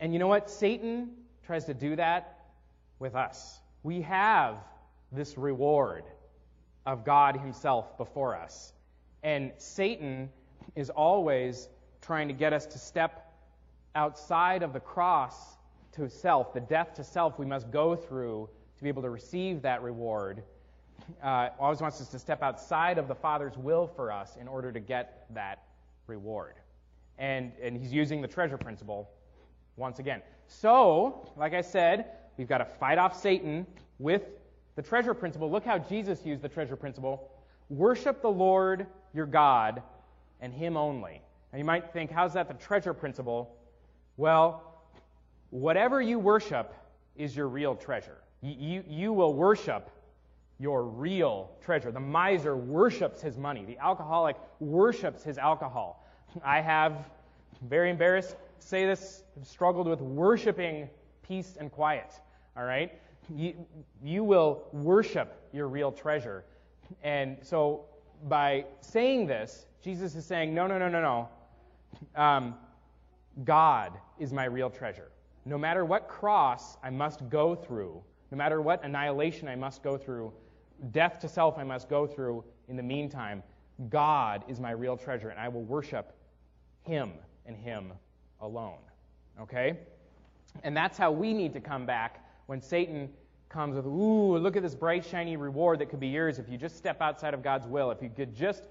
And 0.00 0.12
you 0.12 0.18
know 0.18 0.28
what? 0.28 0.50
Satan 0.50 1.10
tries 1.44 1.64
to 1.66 1.74
do 1.74 1.96
that 1.96 2.38
with 2.98 3.14
us. 3.14 3.60
We 3.82 4.00
have 4.02 4.56
this 5.12 5.36
reward 5.36 6.04
of 6.86 7.04
God 7.04 7.36
Himself 7.36 7.96
before 7.96 8.36
us. 8.36 8.72
And 9.22 9.52
Satan 9.58 10.30
is 10.74 10.90
always 10.90 11.68
trying 12.00 12.28
to 12.28 12.34
get 12.34 12.52
us 12.52 12.66
to 12.66 12.78
step 12.78 13.32
outside 13.94 14.62
of 14.62 14.72
the 14.72 14.80
cross 14.80 15.34
to 15.96 16.08
self, 16.08 16.52
the 16.52 16.60
death 16.60 16.94
to 16.94 17.04
self 17.04 17.38
we 17.38 17.46
must 17.46 17.70
go 17.70 17.94
through 17.96 18.48
to 18.76 18.82
be 18.82 18.88
able 18.88 19.02
to 19.02 19.10
receive 19.10 19.62
that 19.62 19.82
reward. 19.82 20.42
Uh, 21.22 21.48
always 21.58 21.80
wants 21.80 22.00
us 22.00 22.08
to 22.08 22.18
step 22.18 22.42
outside 22.42 22.98
of 22.98 23.08
the 23.08 23.14
Father's 23.14 23.56
will 23.56 23.86
for 23.86 24.12
us 24.12 24.36
in 24.40 24.48
order 24.48 24.72
to 24.72 24.80
get 24.80 25.26
that 25.34 25.64
reward. 26.06 26.54
And, 27.18 27.52
and 27.62 27.76
he's 27.76 27.92
using 27.92 28.20
the 28.20 28.28
treasure 28.28 28.58
principle 28.58 29.10
once 29.76 29.98
again. 29.98 30.22
So, 30.46 31.30
like 31.36 31.54
I 31.54 31.60
said, 31.60 32.06
we've 32.36 32.48
got 32.48 32.58
to 32.58 32.64
fight 32.64 32.98
off 32.98 33.20
Satan 33.20 33.66
with 33.98 34.22
the 34.76 34.82
treasure 34.82 35.14
principle. 35.14 35.50
Look 35.50 35.64
how 35.64 35.78
Jesus 35.78 36.24
used 36.24 36.42
the 36.42 36.48
treasure 36.48 36.76
principle. 36.76 37.30
Worship 37.68 38.20
the 38.20 38.30
Lord 38.30 38.86
your 39.12 39.26
God 39.26 39.82
and 40.40 40.52
him 40.52 40.76
only. 40.76 41.22
Now 41.52 41.58
you 41.58 41.64
might 41.64 41.92
think, 41.92 42.10
how's 42.10 42.34
that 42.34 42.48
the 42.48 42.54
treasure 42.54 42.92
principle? 42.92 43.56
Well, 44.16 44.73
whatever 45.54 46.02
you 46.02 46.18
worship 46.18 46.74
is 47.14 47.36
your 47.36 47.46
real 47.46 47.76
treasure. 47.76 48.16
You, 48.40 48.54
you, 48.58 48.84
you 48.88 49.12
will 49.12 49.34
worship 49.34 49.88
your 50.58 50.82
real 50.82 51.52
treasure. 51.64 51.92
The 51.92 52.00
miser 52.00 52.56
worships 52.56 53.20
his 53.22 53.38
money. 53.38 53.64
The 53.64 53.78
alcoholic 53.78 54.34
worships 54.58 55.22
his 55.22 55.38
alcohol. 55.38 56.04
I 56.44 56.60
have, 56.60 57.08
very 57.68 57.88
embarrassed 57.88 58.34
say 58.58 58.84
this, 58.84 59.22
struggled 59.44 59.86
with 59.86 60.00
worshiping 60.00 60.90
peace 61.22 61.56
and 61.60 61.70
quiet. 61.70 62.12
All 62.56 62.64
right? 62.64 62.98
You, 63.32 63.54
you 64.02 64.24
will 64.24 64.64
worship 64.72 65.40
your 65.52 65.68
real 65.68 65.92
treasure. 65.92 66.44
And 67.04 67.36
so 67.42 67.84
by 68.24 68.64
saying 68.80 69.28
this, 69.28 69.66
Jesus 69.84 70.16
is 70.16 70.26
saying, 70.26 70.52
no, 70.52 70.66
no, 70.66 70.78
no, 70.78 70.88
no, 70.88 71.00
no. 71.00 72.20
Um, 72.20 72.56
God 73.44 73.92
is 74.18 74.32
my 74.32 74.46
real 74.46 74.68
treasure. 74.68 75.10
No 75.44 75.58
matter 75.58 75.84
what 75.84 76.08
cross 76.08 76.76
I 76.82 76.90
must 76.90 77.28
go 77.28 77.54
through, 77.54 78.02
no 78.30 78.38
matter 78.38 78.60
what 78.60 78.84
annihilation 78.84 79.48
I 79.48 79.56
must 79.56 79.82
go 79.82 79.96
through, 79.96 80.32
death 80.90 81.18
to 81.20 81.28
self 81.28 81.58
I 81.58 81.64
must 81.64 81.88
go 81.88 82.06
through 82.06 82.44
in 82.68 82.76
the 82.76 82.82
meantime, 82.82 83.42
God 83.88 84.44
is 84.48 84.60
my 84.60 84.70
real 84.70 84.96
treasure, 84.96 85.28
and 85.28 85.38
I 85.38 85.48
will 85.48 85.64
worship 85.64 86.12
Him 86.82 87.12
and 87.46 87.56
Him 87.56 87.92
alone. 88.40 88.78
Okay? 89.40 89.78
And 90.62 90.76
that's 90.76 90.96
how 90.96 91.10
we 91.10 91.34
need 91.34 91.52
to 91.54 91.60
come 91.60 91.84
back 91.84 92.24
when 92.46 92.60
Satan 92.60 93.10
comes 93.48 93.76
with, 93.76 93.86
ooh, 93.86 94.36
look 94.38 94.56
at 94.56 94.62
this 94.62 94.74
bright, 94.74 95.04
shiny 95.04 95.36
reward 95.36 95.78
that 95.78 95.88
could 95.88 96.00
be 96.00 96.08
yours 96.08 96.38
if 96.38 96.48
you 96.48 96.58
just 96.58 96.76
step 96.76 97.00
outside 97.00 97.34
of 97.34 97.42
God's 97.42 97.66
will, 97.66 97.90
if 97.90 98.02
you 98.02 98.10
could 98.14 98.34
just, 98.34 98.64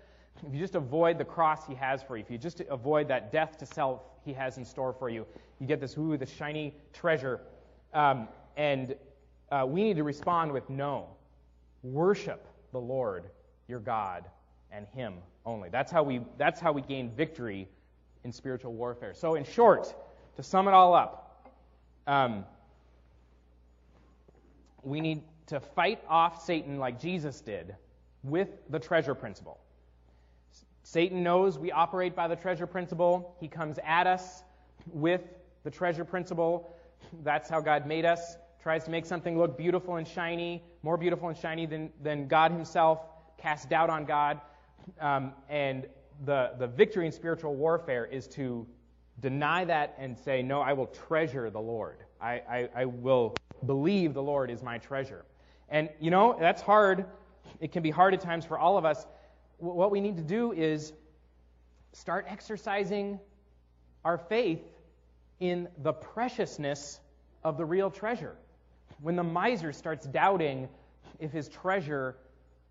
if 0.46 0.54
you 0.54 0.60
just 0.60 0.76
avoid 0.76 1.18
the 1.18 1.26
cross 1.26 1.66
He 1.66 1.76
has 1.76 2.04
for 2.04 2.18
you, 2.18 2.24
if 2.24 2.32
you 2.32 2.38
just 2.38 2.62
avoid 2.70 3.08
that 3.08 3.32
death 3.32 3.58
to 3.60 3.66
self 3.66 4.02
He 4.26 4.34
has 4.34 4.58
in 4.58 4.66
store 4.66 4.94
for 4.94 5.10
you, 5.10 5.26
you 5.60 5.68
get 5.68 5.80
this, 5.80 5.98
ooh, 5.98 6.18
this 6.18 6.32
shiny 6.32 6.76
treasure. 6.92 7.42
Um, 7.94 8.28
and 8.58 8.96
uh, 9.52 9.66
we 9.68 9.84
need 9.84 9.96
to 9.98 10.04
respond 10.04 10.52
with 10.52 10.70
no. 10.70 11.08
Worship 11.84 12.48
the 12.72 12.80
Lord 12.80 13.26
your 13.68 13.80
God 13.80 14.26
and 14.72 14.88
Him 14.94 15.16
only. 15.46 15.70
That's 15.70 15.92
how 15.92 16.04
we, 16.04 16.22
that's 16.38 16.60
how 16.60 16.72
we 16.72 16.82
gain 16.82 17.12
victory 17.12 17.68
in 18.24 18.32
spiritual 18.32 18.74
warfare. 18.74 19.14
So, 19.14 19.36
in 19.36 19.44
short, 19.44 19.94
to 20.36 20.44
sum 20.44 20.68
it 20.68 20.74
all 20.74 20.94
up, 20.94 21.52
um, 22.08 22.46
we 24.82 25.00
need 25.00 25.22
to 25.48 25.60
fight 25.60 26.02
off 26.10 26.44
Satan 26.44 26.78
like 26.78 27.00
Jesus 27.00 27.42
did 27.42 27.76
with 28.24 28.50
the 28.70 28.80
treasure 28.80 29.16
principle. 29.16 29.60
Satan 30.84 31.24
knows 31.24 31.58
we 31.58 31.72
operate 31.72 32.16
by 32.16 32.28
the 32.28 32.36
treasure 32.36 32.68
principle. 32.68 33.36
He 33.40 33.48
comes 33.48 33.80
at 33.86 34.06
us 34.06 34.44
with 34.92 35.22
the 35.64 35.72
treasure 35.72 36.06
principle. 36.06 36.76
That's 37.24 37.50
how 37.50 37.62
God 37.62 37.88
made 37.88 38.06
us. 38.06 38.38
Tries 38.62 38.84
to 38.86 38.92
make 38.92 39.06
something 39.06 39.38
look 39.38 39.58
beautiful 39.58 39.96
and 39.96 40.08
shiny, 40.08 40.64
more 40.84 40.98
beautiful 40.98 41.30
and 41.30 41.38
shiny 41.38 41.66
than, 41.66 41.92
than 42.02 42.28
God 42.28 42.52
Himself, 42.52 43.00
cast 43.38 43.70
doubt 43.70 43.90
on 43.90 44.06
God. 44.06 44.42
Um, 45.00 45.34
and 45.50 45.88
the, 46.26 46.52
the 46.60 46.68
victory 46.68 47.06
in 47.06 47.12
spiritual 47.12 47.56
warfare 47.56 48.06
is 48.06 48.28
to 48.30 48.68
deny 49.20 49.66
that 49.66 49.96
and 49.98 50.18
say, 50.18 50.42
No, 50.42 50.62
I 50.62 50.74
will 50.74 50.88
treasure 50.88 51.50
the 51.50 51.60
Lord. 51.60 51.98
I, 52.22 52.42
I, 52.50 52.70
I 52.76 52.86
will 52.86 53.36
believe 53.66 54.14
the 54.14 54.24
Lord 54.24 54.50
is 54.52 54.62
my 54.62 54.78
treasure. 54.78 55.26
And, 55.70 55.90
you 56.00 56.12
know, 56.12 56.36
that's 56.40 56.62
hard. 56.62 57.06
It 57.60 57.72
can 57.72 57.84
be 57.84 57.90
hard 57.90 58.14
at 58.14 58.22
times 58.22 58.46
for 58.46 58.58
all 58.58 58.78
of 58.78 58.86
us. 58.86 59.06
What 59.64 59.92
we 59.92 60.02
need 60.02 60.18
to 60.18 60.24
do 60.24 60.52
is 60.52 60.92
start 61.94 62.26
exercising 62.28 63.18
our 64.04 64.18
faith 64.18 64.62
in 65.40 65.70
the 65.84 65.94
preciousness 65.94 67.00
of 67.46 67.58
the 67.58 67.64
real 67.64 67.90
treasure. 67.90 68.36
When 69.02 69.16
the 69.16 69.24
miser 69.24 69.72
starts 69.72 70.06
doubting 70.06 70.68
if 71.20 71.32
his 71.32 71.48
treasure 71.48 72.18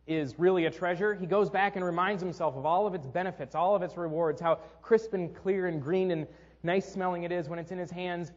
is 0.07 0.39
really 0.39 0.67
a 0.67 0.71
treasure, 0.71 1.15
he 1.15 1.25
goes 1.25 1.49
back 1.49 1.77
and 1.77 1.85
reminds 1.85 2.23
himself 2.23 2.57
of 2.57 2.67
all 2.67 2.87
of 2.87 2.95
its 2.95 3.07
benefits, 3.07 3.55
all 3.55 3.75
of 3.75 3.83
its 3.83 3.97
rewards, 3.97 4.39
how 4.39 4.57
crisp 4.83 5.15
and 5.15 5.35
clear 5.35 5.69
and 5.69 5.81
green 5.81 6.11
and 6.11 6.27
nice 6.63 6.87
smelling 6.87 7.23
it 7.23 7.33
is 7.33 7.49
when 7.49 7.59
it's 7.59 7.73
in 7.73 7.79
his 7.79 7.91
hands, 7.91 8.33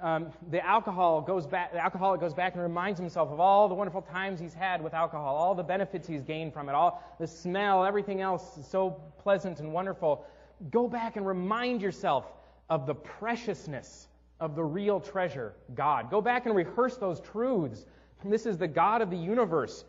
um, 0.00 0.32
the 0.50 0.64
alcohol 0.64 1.20
goes 1.20 1.46
back, 1.46 1.72
the 1.72 1.82
alcoholic 1.82 2.20
goes 2.20 2.34
back 2.34 2.54
and 2.54 2.62
reminds 2.62 2.98
himself 2.98 3.30
of 3.30 3.40
all 3.40 3.68
the 3.68 3.74
wonderful 3.74 4.02
times 4.02 4.40
he's 4.40 4.54
had 4.54 4.82
with 4.82 4.94
alcohol, 4.94 5.34
all 5.36 5.54
the 5.54 5.62
benefits 5.62 6.06
he's 6.08 6.22
gained 6.22 6.52
from 6.52 6.68
it, 6.68 6.74
all 6.74 7.02
the 7.18 7.26
smell, 7.26 7.84
everything 7.84 8.20
else 8.20 8.58
is 8.58 8.66
so 8.66 8.90
pleasant 9.18 9.60
and 9.60 9.72
wonderful. 9.72 10.24
Go 10.70 10.88
back 10.88 11.16
and 11.16 11.26
remind 11.26 11.82
yourself 11.82 12.32
of 12.68 12.86
the 12.86 12.94
preciousness 12.94 14.08
of 14.40 14.54
the 14.54 14.64
real 14.64 15.00
treasure, 15.00 15.54
God. 15.74 16.10
Go 16.10 16.20
back 16.20 16.46
and 16.46 16.54
rehearse 16.54 16.96
those 16.96 17.20
truths. 17.20 17.86
This 18.24 18.46
is 18.46 18.58
the 18.58 18.68
God 18.68 19.02
of 19.02 19.10
the 19.10 19.16
universe 19.16 19.84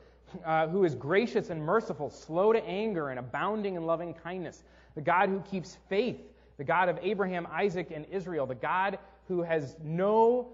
uh, 0.46 0.68
who 0.68 0.84
is 0.84 0.96
gracious 0.96 1.50
and 1.50 1.62
merciful, 1.62 2.10
slow 2.10 2.54
to 2.54 2.64
anger, 2.66 3.10
and 3.10 3.20
abounding 3.20 3.76
in 3.76 3.86
loving 3.86 4.14
kindness. 4.14 4.64
The 4.96 5.02
God 5.02 5.30
who 5.30 5.40
keeps 5.42 5.78
faith, 5.90 6.20
the 6.58 6.64
God 6.64 6.90
of 6.90 7.00
Abraham, 7.02 7.48
Isaac, 7.52 7.92
and 7.94 8.06
Israel, 8.12 8.46
the 8.46 8.56
God 8.56 9.00
who 9.28 9.42
has 9.42 9.76
no, 9.84 10.50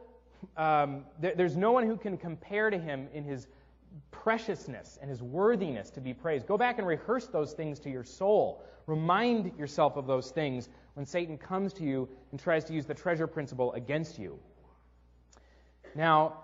um, 0.58 1.06
there, 1.20 1.34
there's 1.36 1.56
no 1.56 1.72
one 1.72 1.86
who 1.86 1.98
can 1.98 2.18
compare 2.18 2.70
to 2.70 2.78
him 2.78 3.08
in 3.14 3.24
his 3.24 3.48
preciousness 4.12 4.98
and 5.02 5.10
his 5.10 5.22
worthiness 5.22 5.90
to 5.92 6.02
be 6.02 6.14
praised. 6.14 6.48
Go 6.48 6.58
back 6.58 6.80
and 6.80 6.88
rehearse 6.88 7.28
those 7.28 7.54
things 7.54 7.80
to 7.80 7.90
your 7.90 8.04
soul. 8.04 8.64
Remind 8.88 9.58
yourself 9.58 9.96
of 9.96 10.08
those 10.08 10.32
things 10.32 10.70
when 10.96 11.06
Satan 11.06 11.38
comes 11.38 11.74
to 11.74 11.84
you 11.84 12.10
and 12.32 12.40
tries 12.40 12.64
to 12.66 12.74
use 12.74 12.86
the 12.86 12.94
treasure 12.94 13.28
principle 13.28 13.74
against 13.74 14.18
you. 14.20 14.40
Now, 15.96 16.40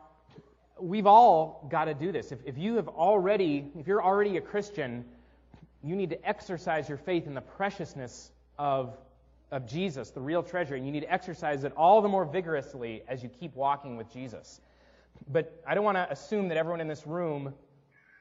we've 0.79 1.07
all 1.07 1.67
got 1.69 1.85
to 1.85 1.93
do 1.93 2.11
this. 2.11 2.31
If, 2.31 2.39
if 2.45 2.57
you 2.57 2.75
have 2.75 2.87
already, 2.87 3.71
if 3.77 3.87
you're 3.87 4.03
already 4.03 4.37
a 4.37 4.41
Christian, 4.41 5.05
you 5.83 5.95
need 5.95 6.09
to 6.11 6.27
exercise 6.27 6.87
your 6.87 6.97
faith 6.97 7.25
in 7.27 7.33
the 7.33 7.41
preciousness 7.41 8.31
of 8.57 8.97
of 9.51 9.65
Jesus, 9.65 10.11
the 10.11 10.21
real 10.21 10.43
treasure, 10.43 10.75
and 10.75 10.85
you 10.85 10.91
need 10.91 11.01
to 11.01 11.11
exercise 11.11 11.63
it 11.63 11.73
all 11.75 12.01
the 12.01 12.07
more 12.07 12.25
vigorously 12.25 13.03
as 13.07 13.23
you 13.23 13.29
keep 13.29 13.55
walking 13.55 13.97
with 13.97 14.11
Jesus. 14.11 14.61
But 15.31 15.61
I 15.67 15.73
don't 15.73 15.83
want 15.83 15.97
to 15.97 16.07
assume 16.11 16.47
that 16.49 16.57
everyone 16.57 16.81
in 16.81 16.87
this 16.87 17.07
room 17.07 17.53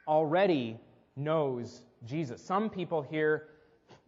already 0.07 0.79
knows 1.17 1.83
Jesus. 2.07 2.43
Some 2.43 2.71
people 2.71 3.03
here 3.03 3.49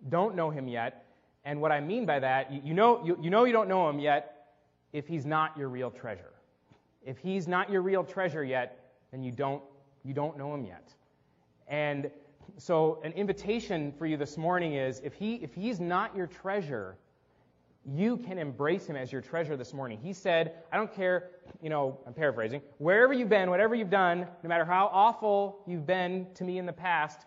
don't 0.09 0.35
know 0.35 0.51
him 0.51 0.67
yet, 0.67 1.05
and 1.45 1.61
what 1.61 1.73
I 1.73 1.81
mean 1.81 2.07
by 2.07 2.19
that, 2.21 2.51
you, 2.51 2.61
you 2.65 2.75
know, 2.75 3.05
you, 3.05 3.19
you 3.21 3.31
know 3.31 3.45
you 3.45 3.53
don't 3.53 3.69
know 3.69 3.89
him 3.89 3.99
yet 3.99 4.47
if 4.93 5.07
he's 5.07 5.27
not 5.27 5.57
your 5.57 5.69
real 5.69 5.91
treasure. 5.91 6.33
If 7.03 7.19
he's 7.19 7.47
not 7.47 7.71
your 7.71 7.83
real 7.83 8.05
treasure 8.05 8.45
yet, 8.45 8.91
then 9.11 9.23
you 9.23 9.33
don't, 9.33 9.63
you 10.05 10.15
don't 10.15 10.37
know 10.37 10.55
him 10.55 10.65
yet. 10.65 10.93
And 11.69 12.11
so 12.57 13.01
an 13.05 13.13
invitation 13.13 13.93
for 13.93 14.07
you 14.07 14.17
this 14.17 14.37
morning 14.37 14.75
is 14.75 15.01
if 15.05 15.15
he 15.15 15.37
if 15.37 15.55
he's 15.55 15.81
not 15.81 16.15
your 16.17 16.27
treasure, 16.27 16.97
you 17.85 18.17
can 18.19 18.39
embrace 18.39 18.87
him 18.87 18.97
as 18.97 19.11
your 19.11 19.21
treasure 19.21 19.57
this 19.57 19.73
morning. 19.73 19.99
He 20.03 20.13
said, 20.13 20.55
I 20.71 20.77
don't 20.77 20.95
care, 20.95 21.31
you 21.63 21.71
know, 21.71 21.99
I'm 22.07 22.13
paraphrasing, 22.13 22.61
wherever 22.79 23.13
you've 23.13 23.31
been, 23.31 23.51
whatever 23.51 23.75
you've 23.75 23.91
done, 23.91 24.27
no 24.43 24.49
matter 24.49 24.65
how 24.65 24.91
awful 24.93 25.63
you've 25.67 25.87
been 25.87 26.27
to 26.35 26.45
me 26.45 26.59
in 26.59 26.67
the 26.67 26.73
past, 26.73 27.27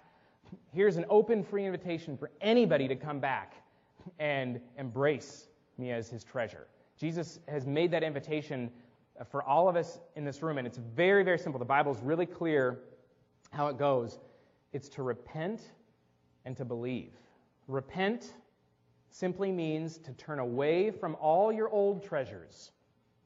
here's 0.71 0.97
an 0.97 1.05
open, 1.09 1.43
free 1.43 1.65
invitation 1.65 2.17
for 2.17 2.29
anybody 2.39 2.87
to 2.87 2.95
come 2.95 3.19
back 3.19 3.55
and 4.19 4.59
embrace 4.77 5.47
me 5.77 5.91
as 5.91 6.09
his 6.09 6.23
treasure. 6.23 6.67
Jesus 6.97 7.39
has 7.47 7.65
made 7.65 7.89
that 7.91 8.03
invitation 8.03 8.69
for 9.29 9.43
all 9.43 9.67
of 9.67 9.75
us 9.75 9.99
in 10.15 10.23
this 10.23 10.43
room, 10.43 10.57
and 10.57 10.67
it's 10.67 10.77
very, 10.77 11.23
very 11.23 11.39
simple. 11.39 11.57
The 11.57 11.65
Bible 11.65 11.91
is 11.91 12.01
really 12.01 12.25
clear 12.25 12.79
how 13.51 13.67
it 13.67 13.77
goes. 13.77 14.19
It's 14.71 14.89
to 14.89 15.03
repent 15.03 15.61
and 16.45 16.55
to 16.57 16.65
believe. 16.65 17.13
Repent 17.67 18.33
simply 19.13 19.51
means 19.51 19.99
to 19.99 20.11
turn 20.13 20.39
away 20.39 20.89
from 20.89 21.15
all 21.21 21.53
your 21.53 21.69
old 21.69 22.03
treasures. 22.03 22.71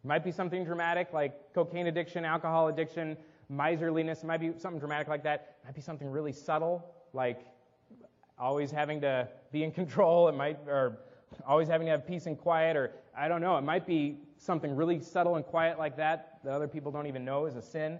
It 0.04 0.08
might 0.08 0.22
be 0.22 0.34
something 0.34 0.66
dramatic 0.66 1.14
like 1.14 1.54
cocaine 1.54 1.88
addiction, 1.88 2.26
alcohol 2.26 2.68
addiction, 2.68 3.16
miserliness. 3.48 4.22
It 4.22 4.26
might 4.26 4.42
be 4.42 4.52
something 4.58 4.80
dramatic 4.80 5.08
like 5.08 5.24
that. 5.24 5.56
It 5.64 5.68
might 5.68 5.76
be 5.76 5.82
something 5.82 6.10
really 6.10 6.34
subtle 6.34 6.86
like 7.14 7.40
always 8.38 8.70
having 8.70 9.00
to 9.00 9.30
be 9.54 9.64
in 9.64 9.72
control. 9.82 10.28
It 10.28 10.36
might, 10.36 10.60
or 10.68 11.00
always 11.48 11.70
having 11.70 11.86
to 11.88 11.92
have 11.92 12.06
peace 12.06 12.26
and 12.26 12.38
quiet, 12.38 12.76
or 12.76 12.92
I 13.18 13.30
don't 13.30 13.42
know. 13.42 13.58
It 13.58 13.64
might 13.64 13.88
be 13.88 14.20
something 14.38 14.76
really 14.76 15.00
subtle 15.00 15.38
and 15.38 15.46
quiet 15.46 15.80
like 15.80 15.96
that 15.98 16.40
that 16.44 16.52
other 16.52 16.68
people 16.68 16.92
don't 16.92 17.08
even 17.08 17.24
know 17.24 17.46
is 17.46 17.56
a 17.56 17.62
sin. 17.62 17.98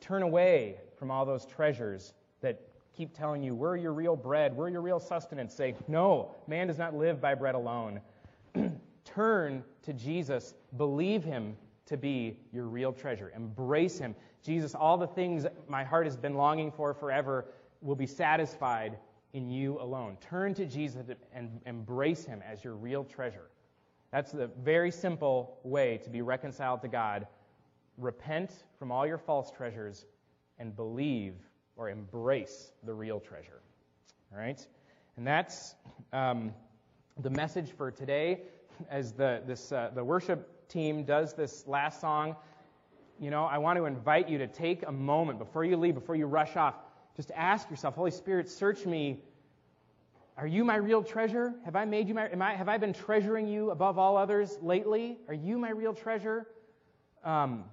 Turn 0.00 0.22
away 0.22 0.76
from 0.96 1.10
all 1.10 1.26
those 1.26 1.44
treasures 1.44 2.14
that 2.40 2.69
keep 2.96 3.16
telling 3.16 3.42
you, 3.42 3.54
we're 3.54 3.76
your 3.76 3.92
real 3.92 4.16
bread, 4.16 4.54
we're 4.56 4.68
your 4.68 4.80
real 4.80 5.00
sustenance. 5.00 5.54
Say, 5.54 5.74
no, 5.88 6.34
man 6.46 6.66
does 6.66 6.78
not 6.78 6.94
live 6.94 7.20
by 7.20 7.34
bread 7.34 7.54
alone. 7.54 8.00
Turn 9.04 9.64
to 9.82 9.92
Jesus, 9.92 10.54
believe 10.76 11.24
him 11.24 11.56
to 11.86 11.96
be 11.96 12.38
your 12.52 12.66
real 12.66 12.92
treasure, 12.92 13.32
embrace 13.34 13.98
him. 13.98 14.14
Jesus, 14.42 14.74
all 14.74 14.96
the 14.96 15.06
things 15.06 15.46
my 15.68 15.84
heart 15.84 16.06
has 16.06 16.16
been 16.16 16.34
longing 16.34 16.70
for 16.70 16.94
forever 16.94 17.46
will 17.82 17.96
be 17.96 18.06
satisfied 18.06 18.96
in 19.32 19.48
you 19.48 19.80
alone. 19.80 20.16
Turn 20.20 20.54
to 20.54 20.66
Jesus 20.66 21.06
and 21.32 21.60
embrace 21.66 22.24
him 22.24 22.42
as 22.48 22.64
your 22.64 22.74
real 22.74 23.04
treasure. 23.04 23.50
That's 24.10 24.32
the 24.32 24.48
very 24.62 24.90
simple 24.90 25.58
way 25.62 25.98
to 25.98 26.10
be 26.10 26.22
reconciled 26.22 26.82
to 26.82 26.88
God. 26.88 27.26
Repent 27.96 28.50
from 28.78 28.90
all 28.90 29.06
your 29.06 29.18
false 29.18 29.50
treasures 29.50 30.06
and 30.58 30.74
believe 30.74 31.34
or 31.76 31.88
embrace 31.88 32.72
the 32.84 32.92
real 32.92 33.20
treasure. 33.20 33.60
All 34.32 34.38
right? 34.38 34.64
And 35.16 35.26
that's 35.26 35.74
um, 36.12 36.52
the 37.20 37.30
message 37.30 37.70
for 37.72 37.90
today. 37.90 38.42
As 38.90 39.12
the, 39.12 39.42
this, 39.46 39.72
uh, 39.72 39.90
the 39.94 40.02
worship 40.02 40.68
team 40.68 41.04
does 41.04 41.34
this 41.34 41.66
last 41.66 42.00
song, 42.00 42.36
you 43.18 43.30
know, 43.30 43.44
I 43.44 43.58
want 43.58 43.76
to 43.76 43.84
invite 43.84 44.28
you 44.30 44.38
to 44.38 44.46
take 44.46 44.86
a 44.86 44.92
moment 44.92 45.38
before 45.38 45.64
you 45.64 45.76
leave, 45.76 45.94
before 45.94 46.16
you 46.16 46.26
rush 46.26 46.56
off, 46.56 46.74
just 47.16 47.30
ask 47.36 47.68
yourself, 47.68 47.94
Holy 47.94 48.10
Spirit, 48.10 48.48
search 48.48 48.86
me. 48.86 49.22
Are 50.38 50.46
you 50.46 50.64
my 50.64 50.76
real 50.76 51.02
treasure? 51.02 51.52
Have 51.66 51.76
I 51.76 51.84
made 51.84 52.08
you 52.08 52.14
my, 52.14 52.30
I, 52.32 52.54
have 52.54 52.70
I 52.70 52.78
been 52.78 52.94
treasuring 52.94 53.46
you 53.46 53.70
above 53.72 53.98
all 53.98 54.16
others 54.16 54.56
lately? 54.62 55.18
Are 55.28 55.34
you 55.34 55.58
my 55.58 55.70
real 55.70 55.92
treasure? 55.92 56.46
Um, 57.22 57.64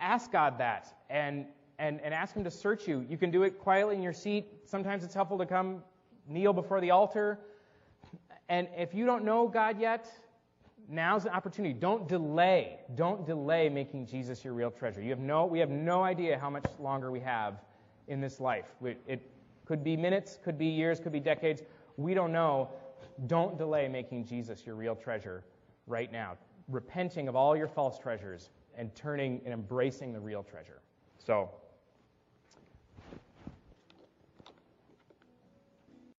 ask 0.00 0.32
God 0.32 0.56
that 0.58 0.86
and, 1.10 1.44
and, 1.80 2.00
and 2.02 2.14
ask 2.14 2.36
Him 2.36 2.44
to 2.44 2.50
search 2.50 2.86
you. 2.86 3.04
You 3.08 3.16
can 3.16 3.30
do 3.30 3.42
it 3.42 3.58
quietly 3.58 3.96
in 3.96 4.02
your 4.02 4.12
seat. 4.12 4.46
Sometimes 4.66 5.02
it's 5.02 5.14
helpful 5.14 5.38
to 5.38 5.46
come 5.46 5.82
kneel 6.28 6.52
before 6.52 6.80
the 6.80 6.90
altar. 6.90 7.40
And 8.48 8.68
if 8.76 8.94
you 8.94 9.06
don't 9.06 9.24
know 9.24 9.48
God 9.48 9.80
yet, 9.80 10.08
now's 10.88 11.24
the 11.24 11.34
opportunity. 11.34 11.72
Don't 11.72 12.06
delay. 12.06 12.80
Don't 12.94 13.24
delay 13.24 13.68
making 13.68 14.06
Jesus 14.06 14.44
your 14.44 14.52
real 14.52 14.70
treasure. 14.70 15.00
You 15.00 15.10
have 15.10 15.18
no, 15.18 15.46
we 15.46 15.58
have 15.58 15.70
no 15.70 16.02
idea 16.02 16.38
how 16.38 16.50
much 16.50 16.66
longer 16.78 17.10
we 17.10 17.20
have 17.20 17.62
in 18.08 18.20
this 18.20 18.40
life. 18.40 18.66
It 19.06 19.22
could 19.64 19.82
be 19.82 19.96
minutes, 19.96 20.38
could 20.44 20.58
be 20.58 20.66
years, 20.66 21.00
could 21.00 21.12
be 21.12 21.20
decades. 21.20 21.62
We 21.96 22.12
don't 22.12 22.32
know. 22.32 22.68
Don't 23.26 23.56
delay 23.56 23.88
making 23.88 24.26
Jesus 24.26 24.66
your 24.66 24.74
real 24.74 24.94
treasure 24.94 25.44
right 25.86 26.12
now. 26.12 26.36
Repenting 26.68 27.28
of 27.28 27.36
all 27.36 27.56
your 27.56 27.68
false 27.68 27.98
treasures 27.98 28.50
and 28.76 28.94
turning 28.94 29.40
and 29.44 29.54
embracing 29.54 30.12
the 30.12 30.20
real 30.20 30.42
treasure. 30.42 30.80
So, 31.18 31.50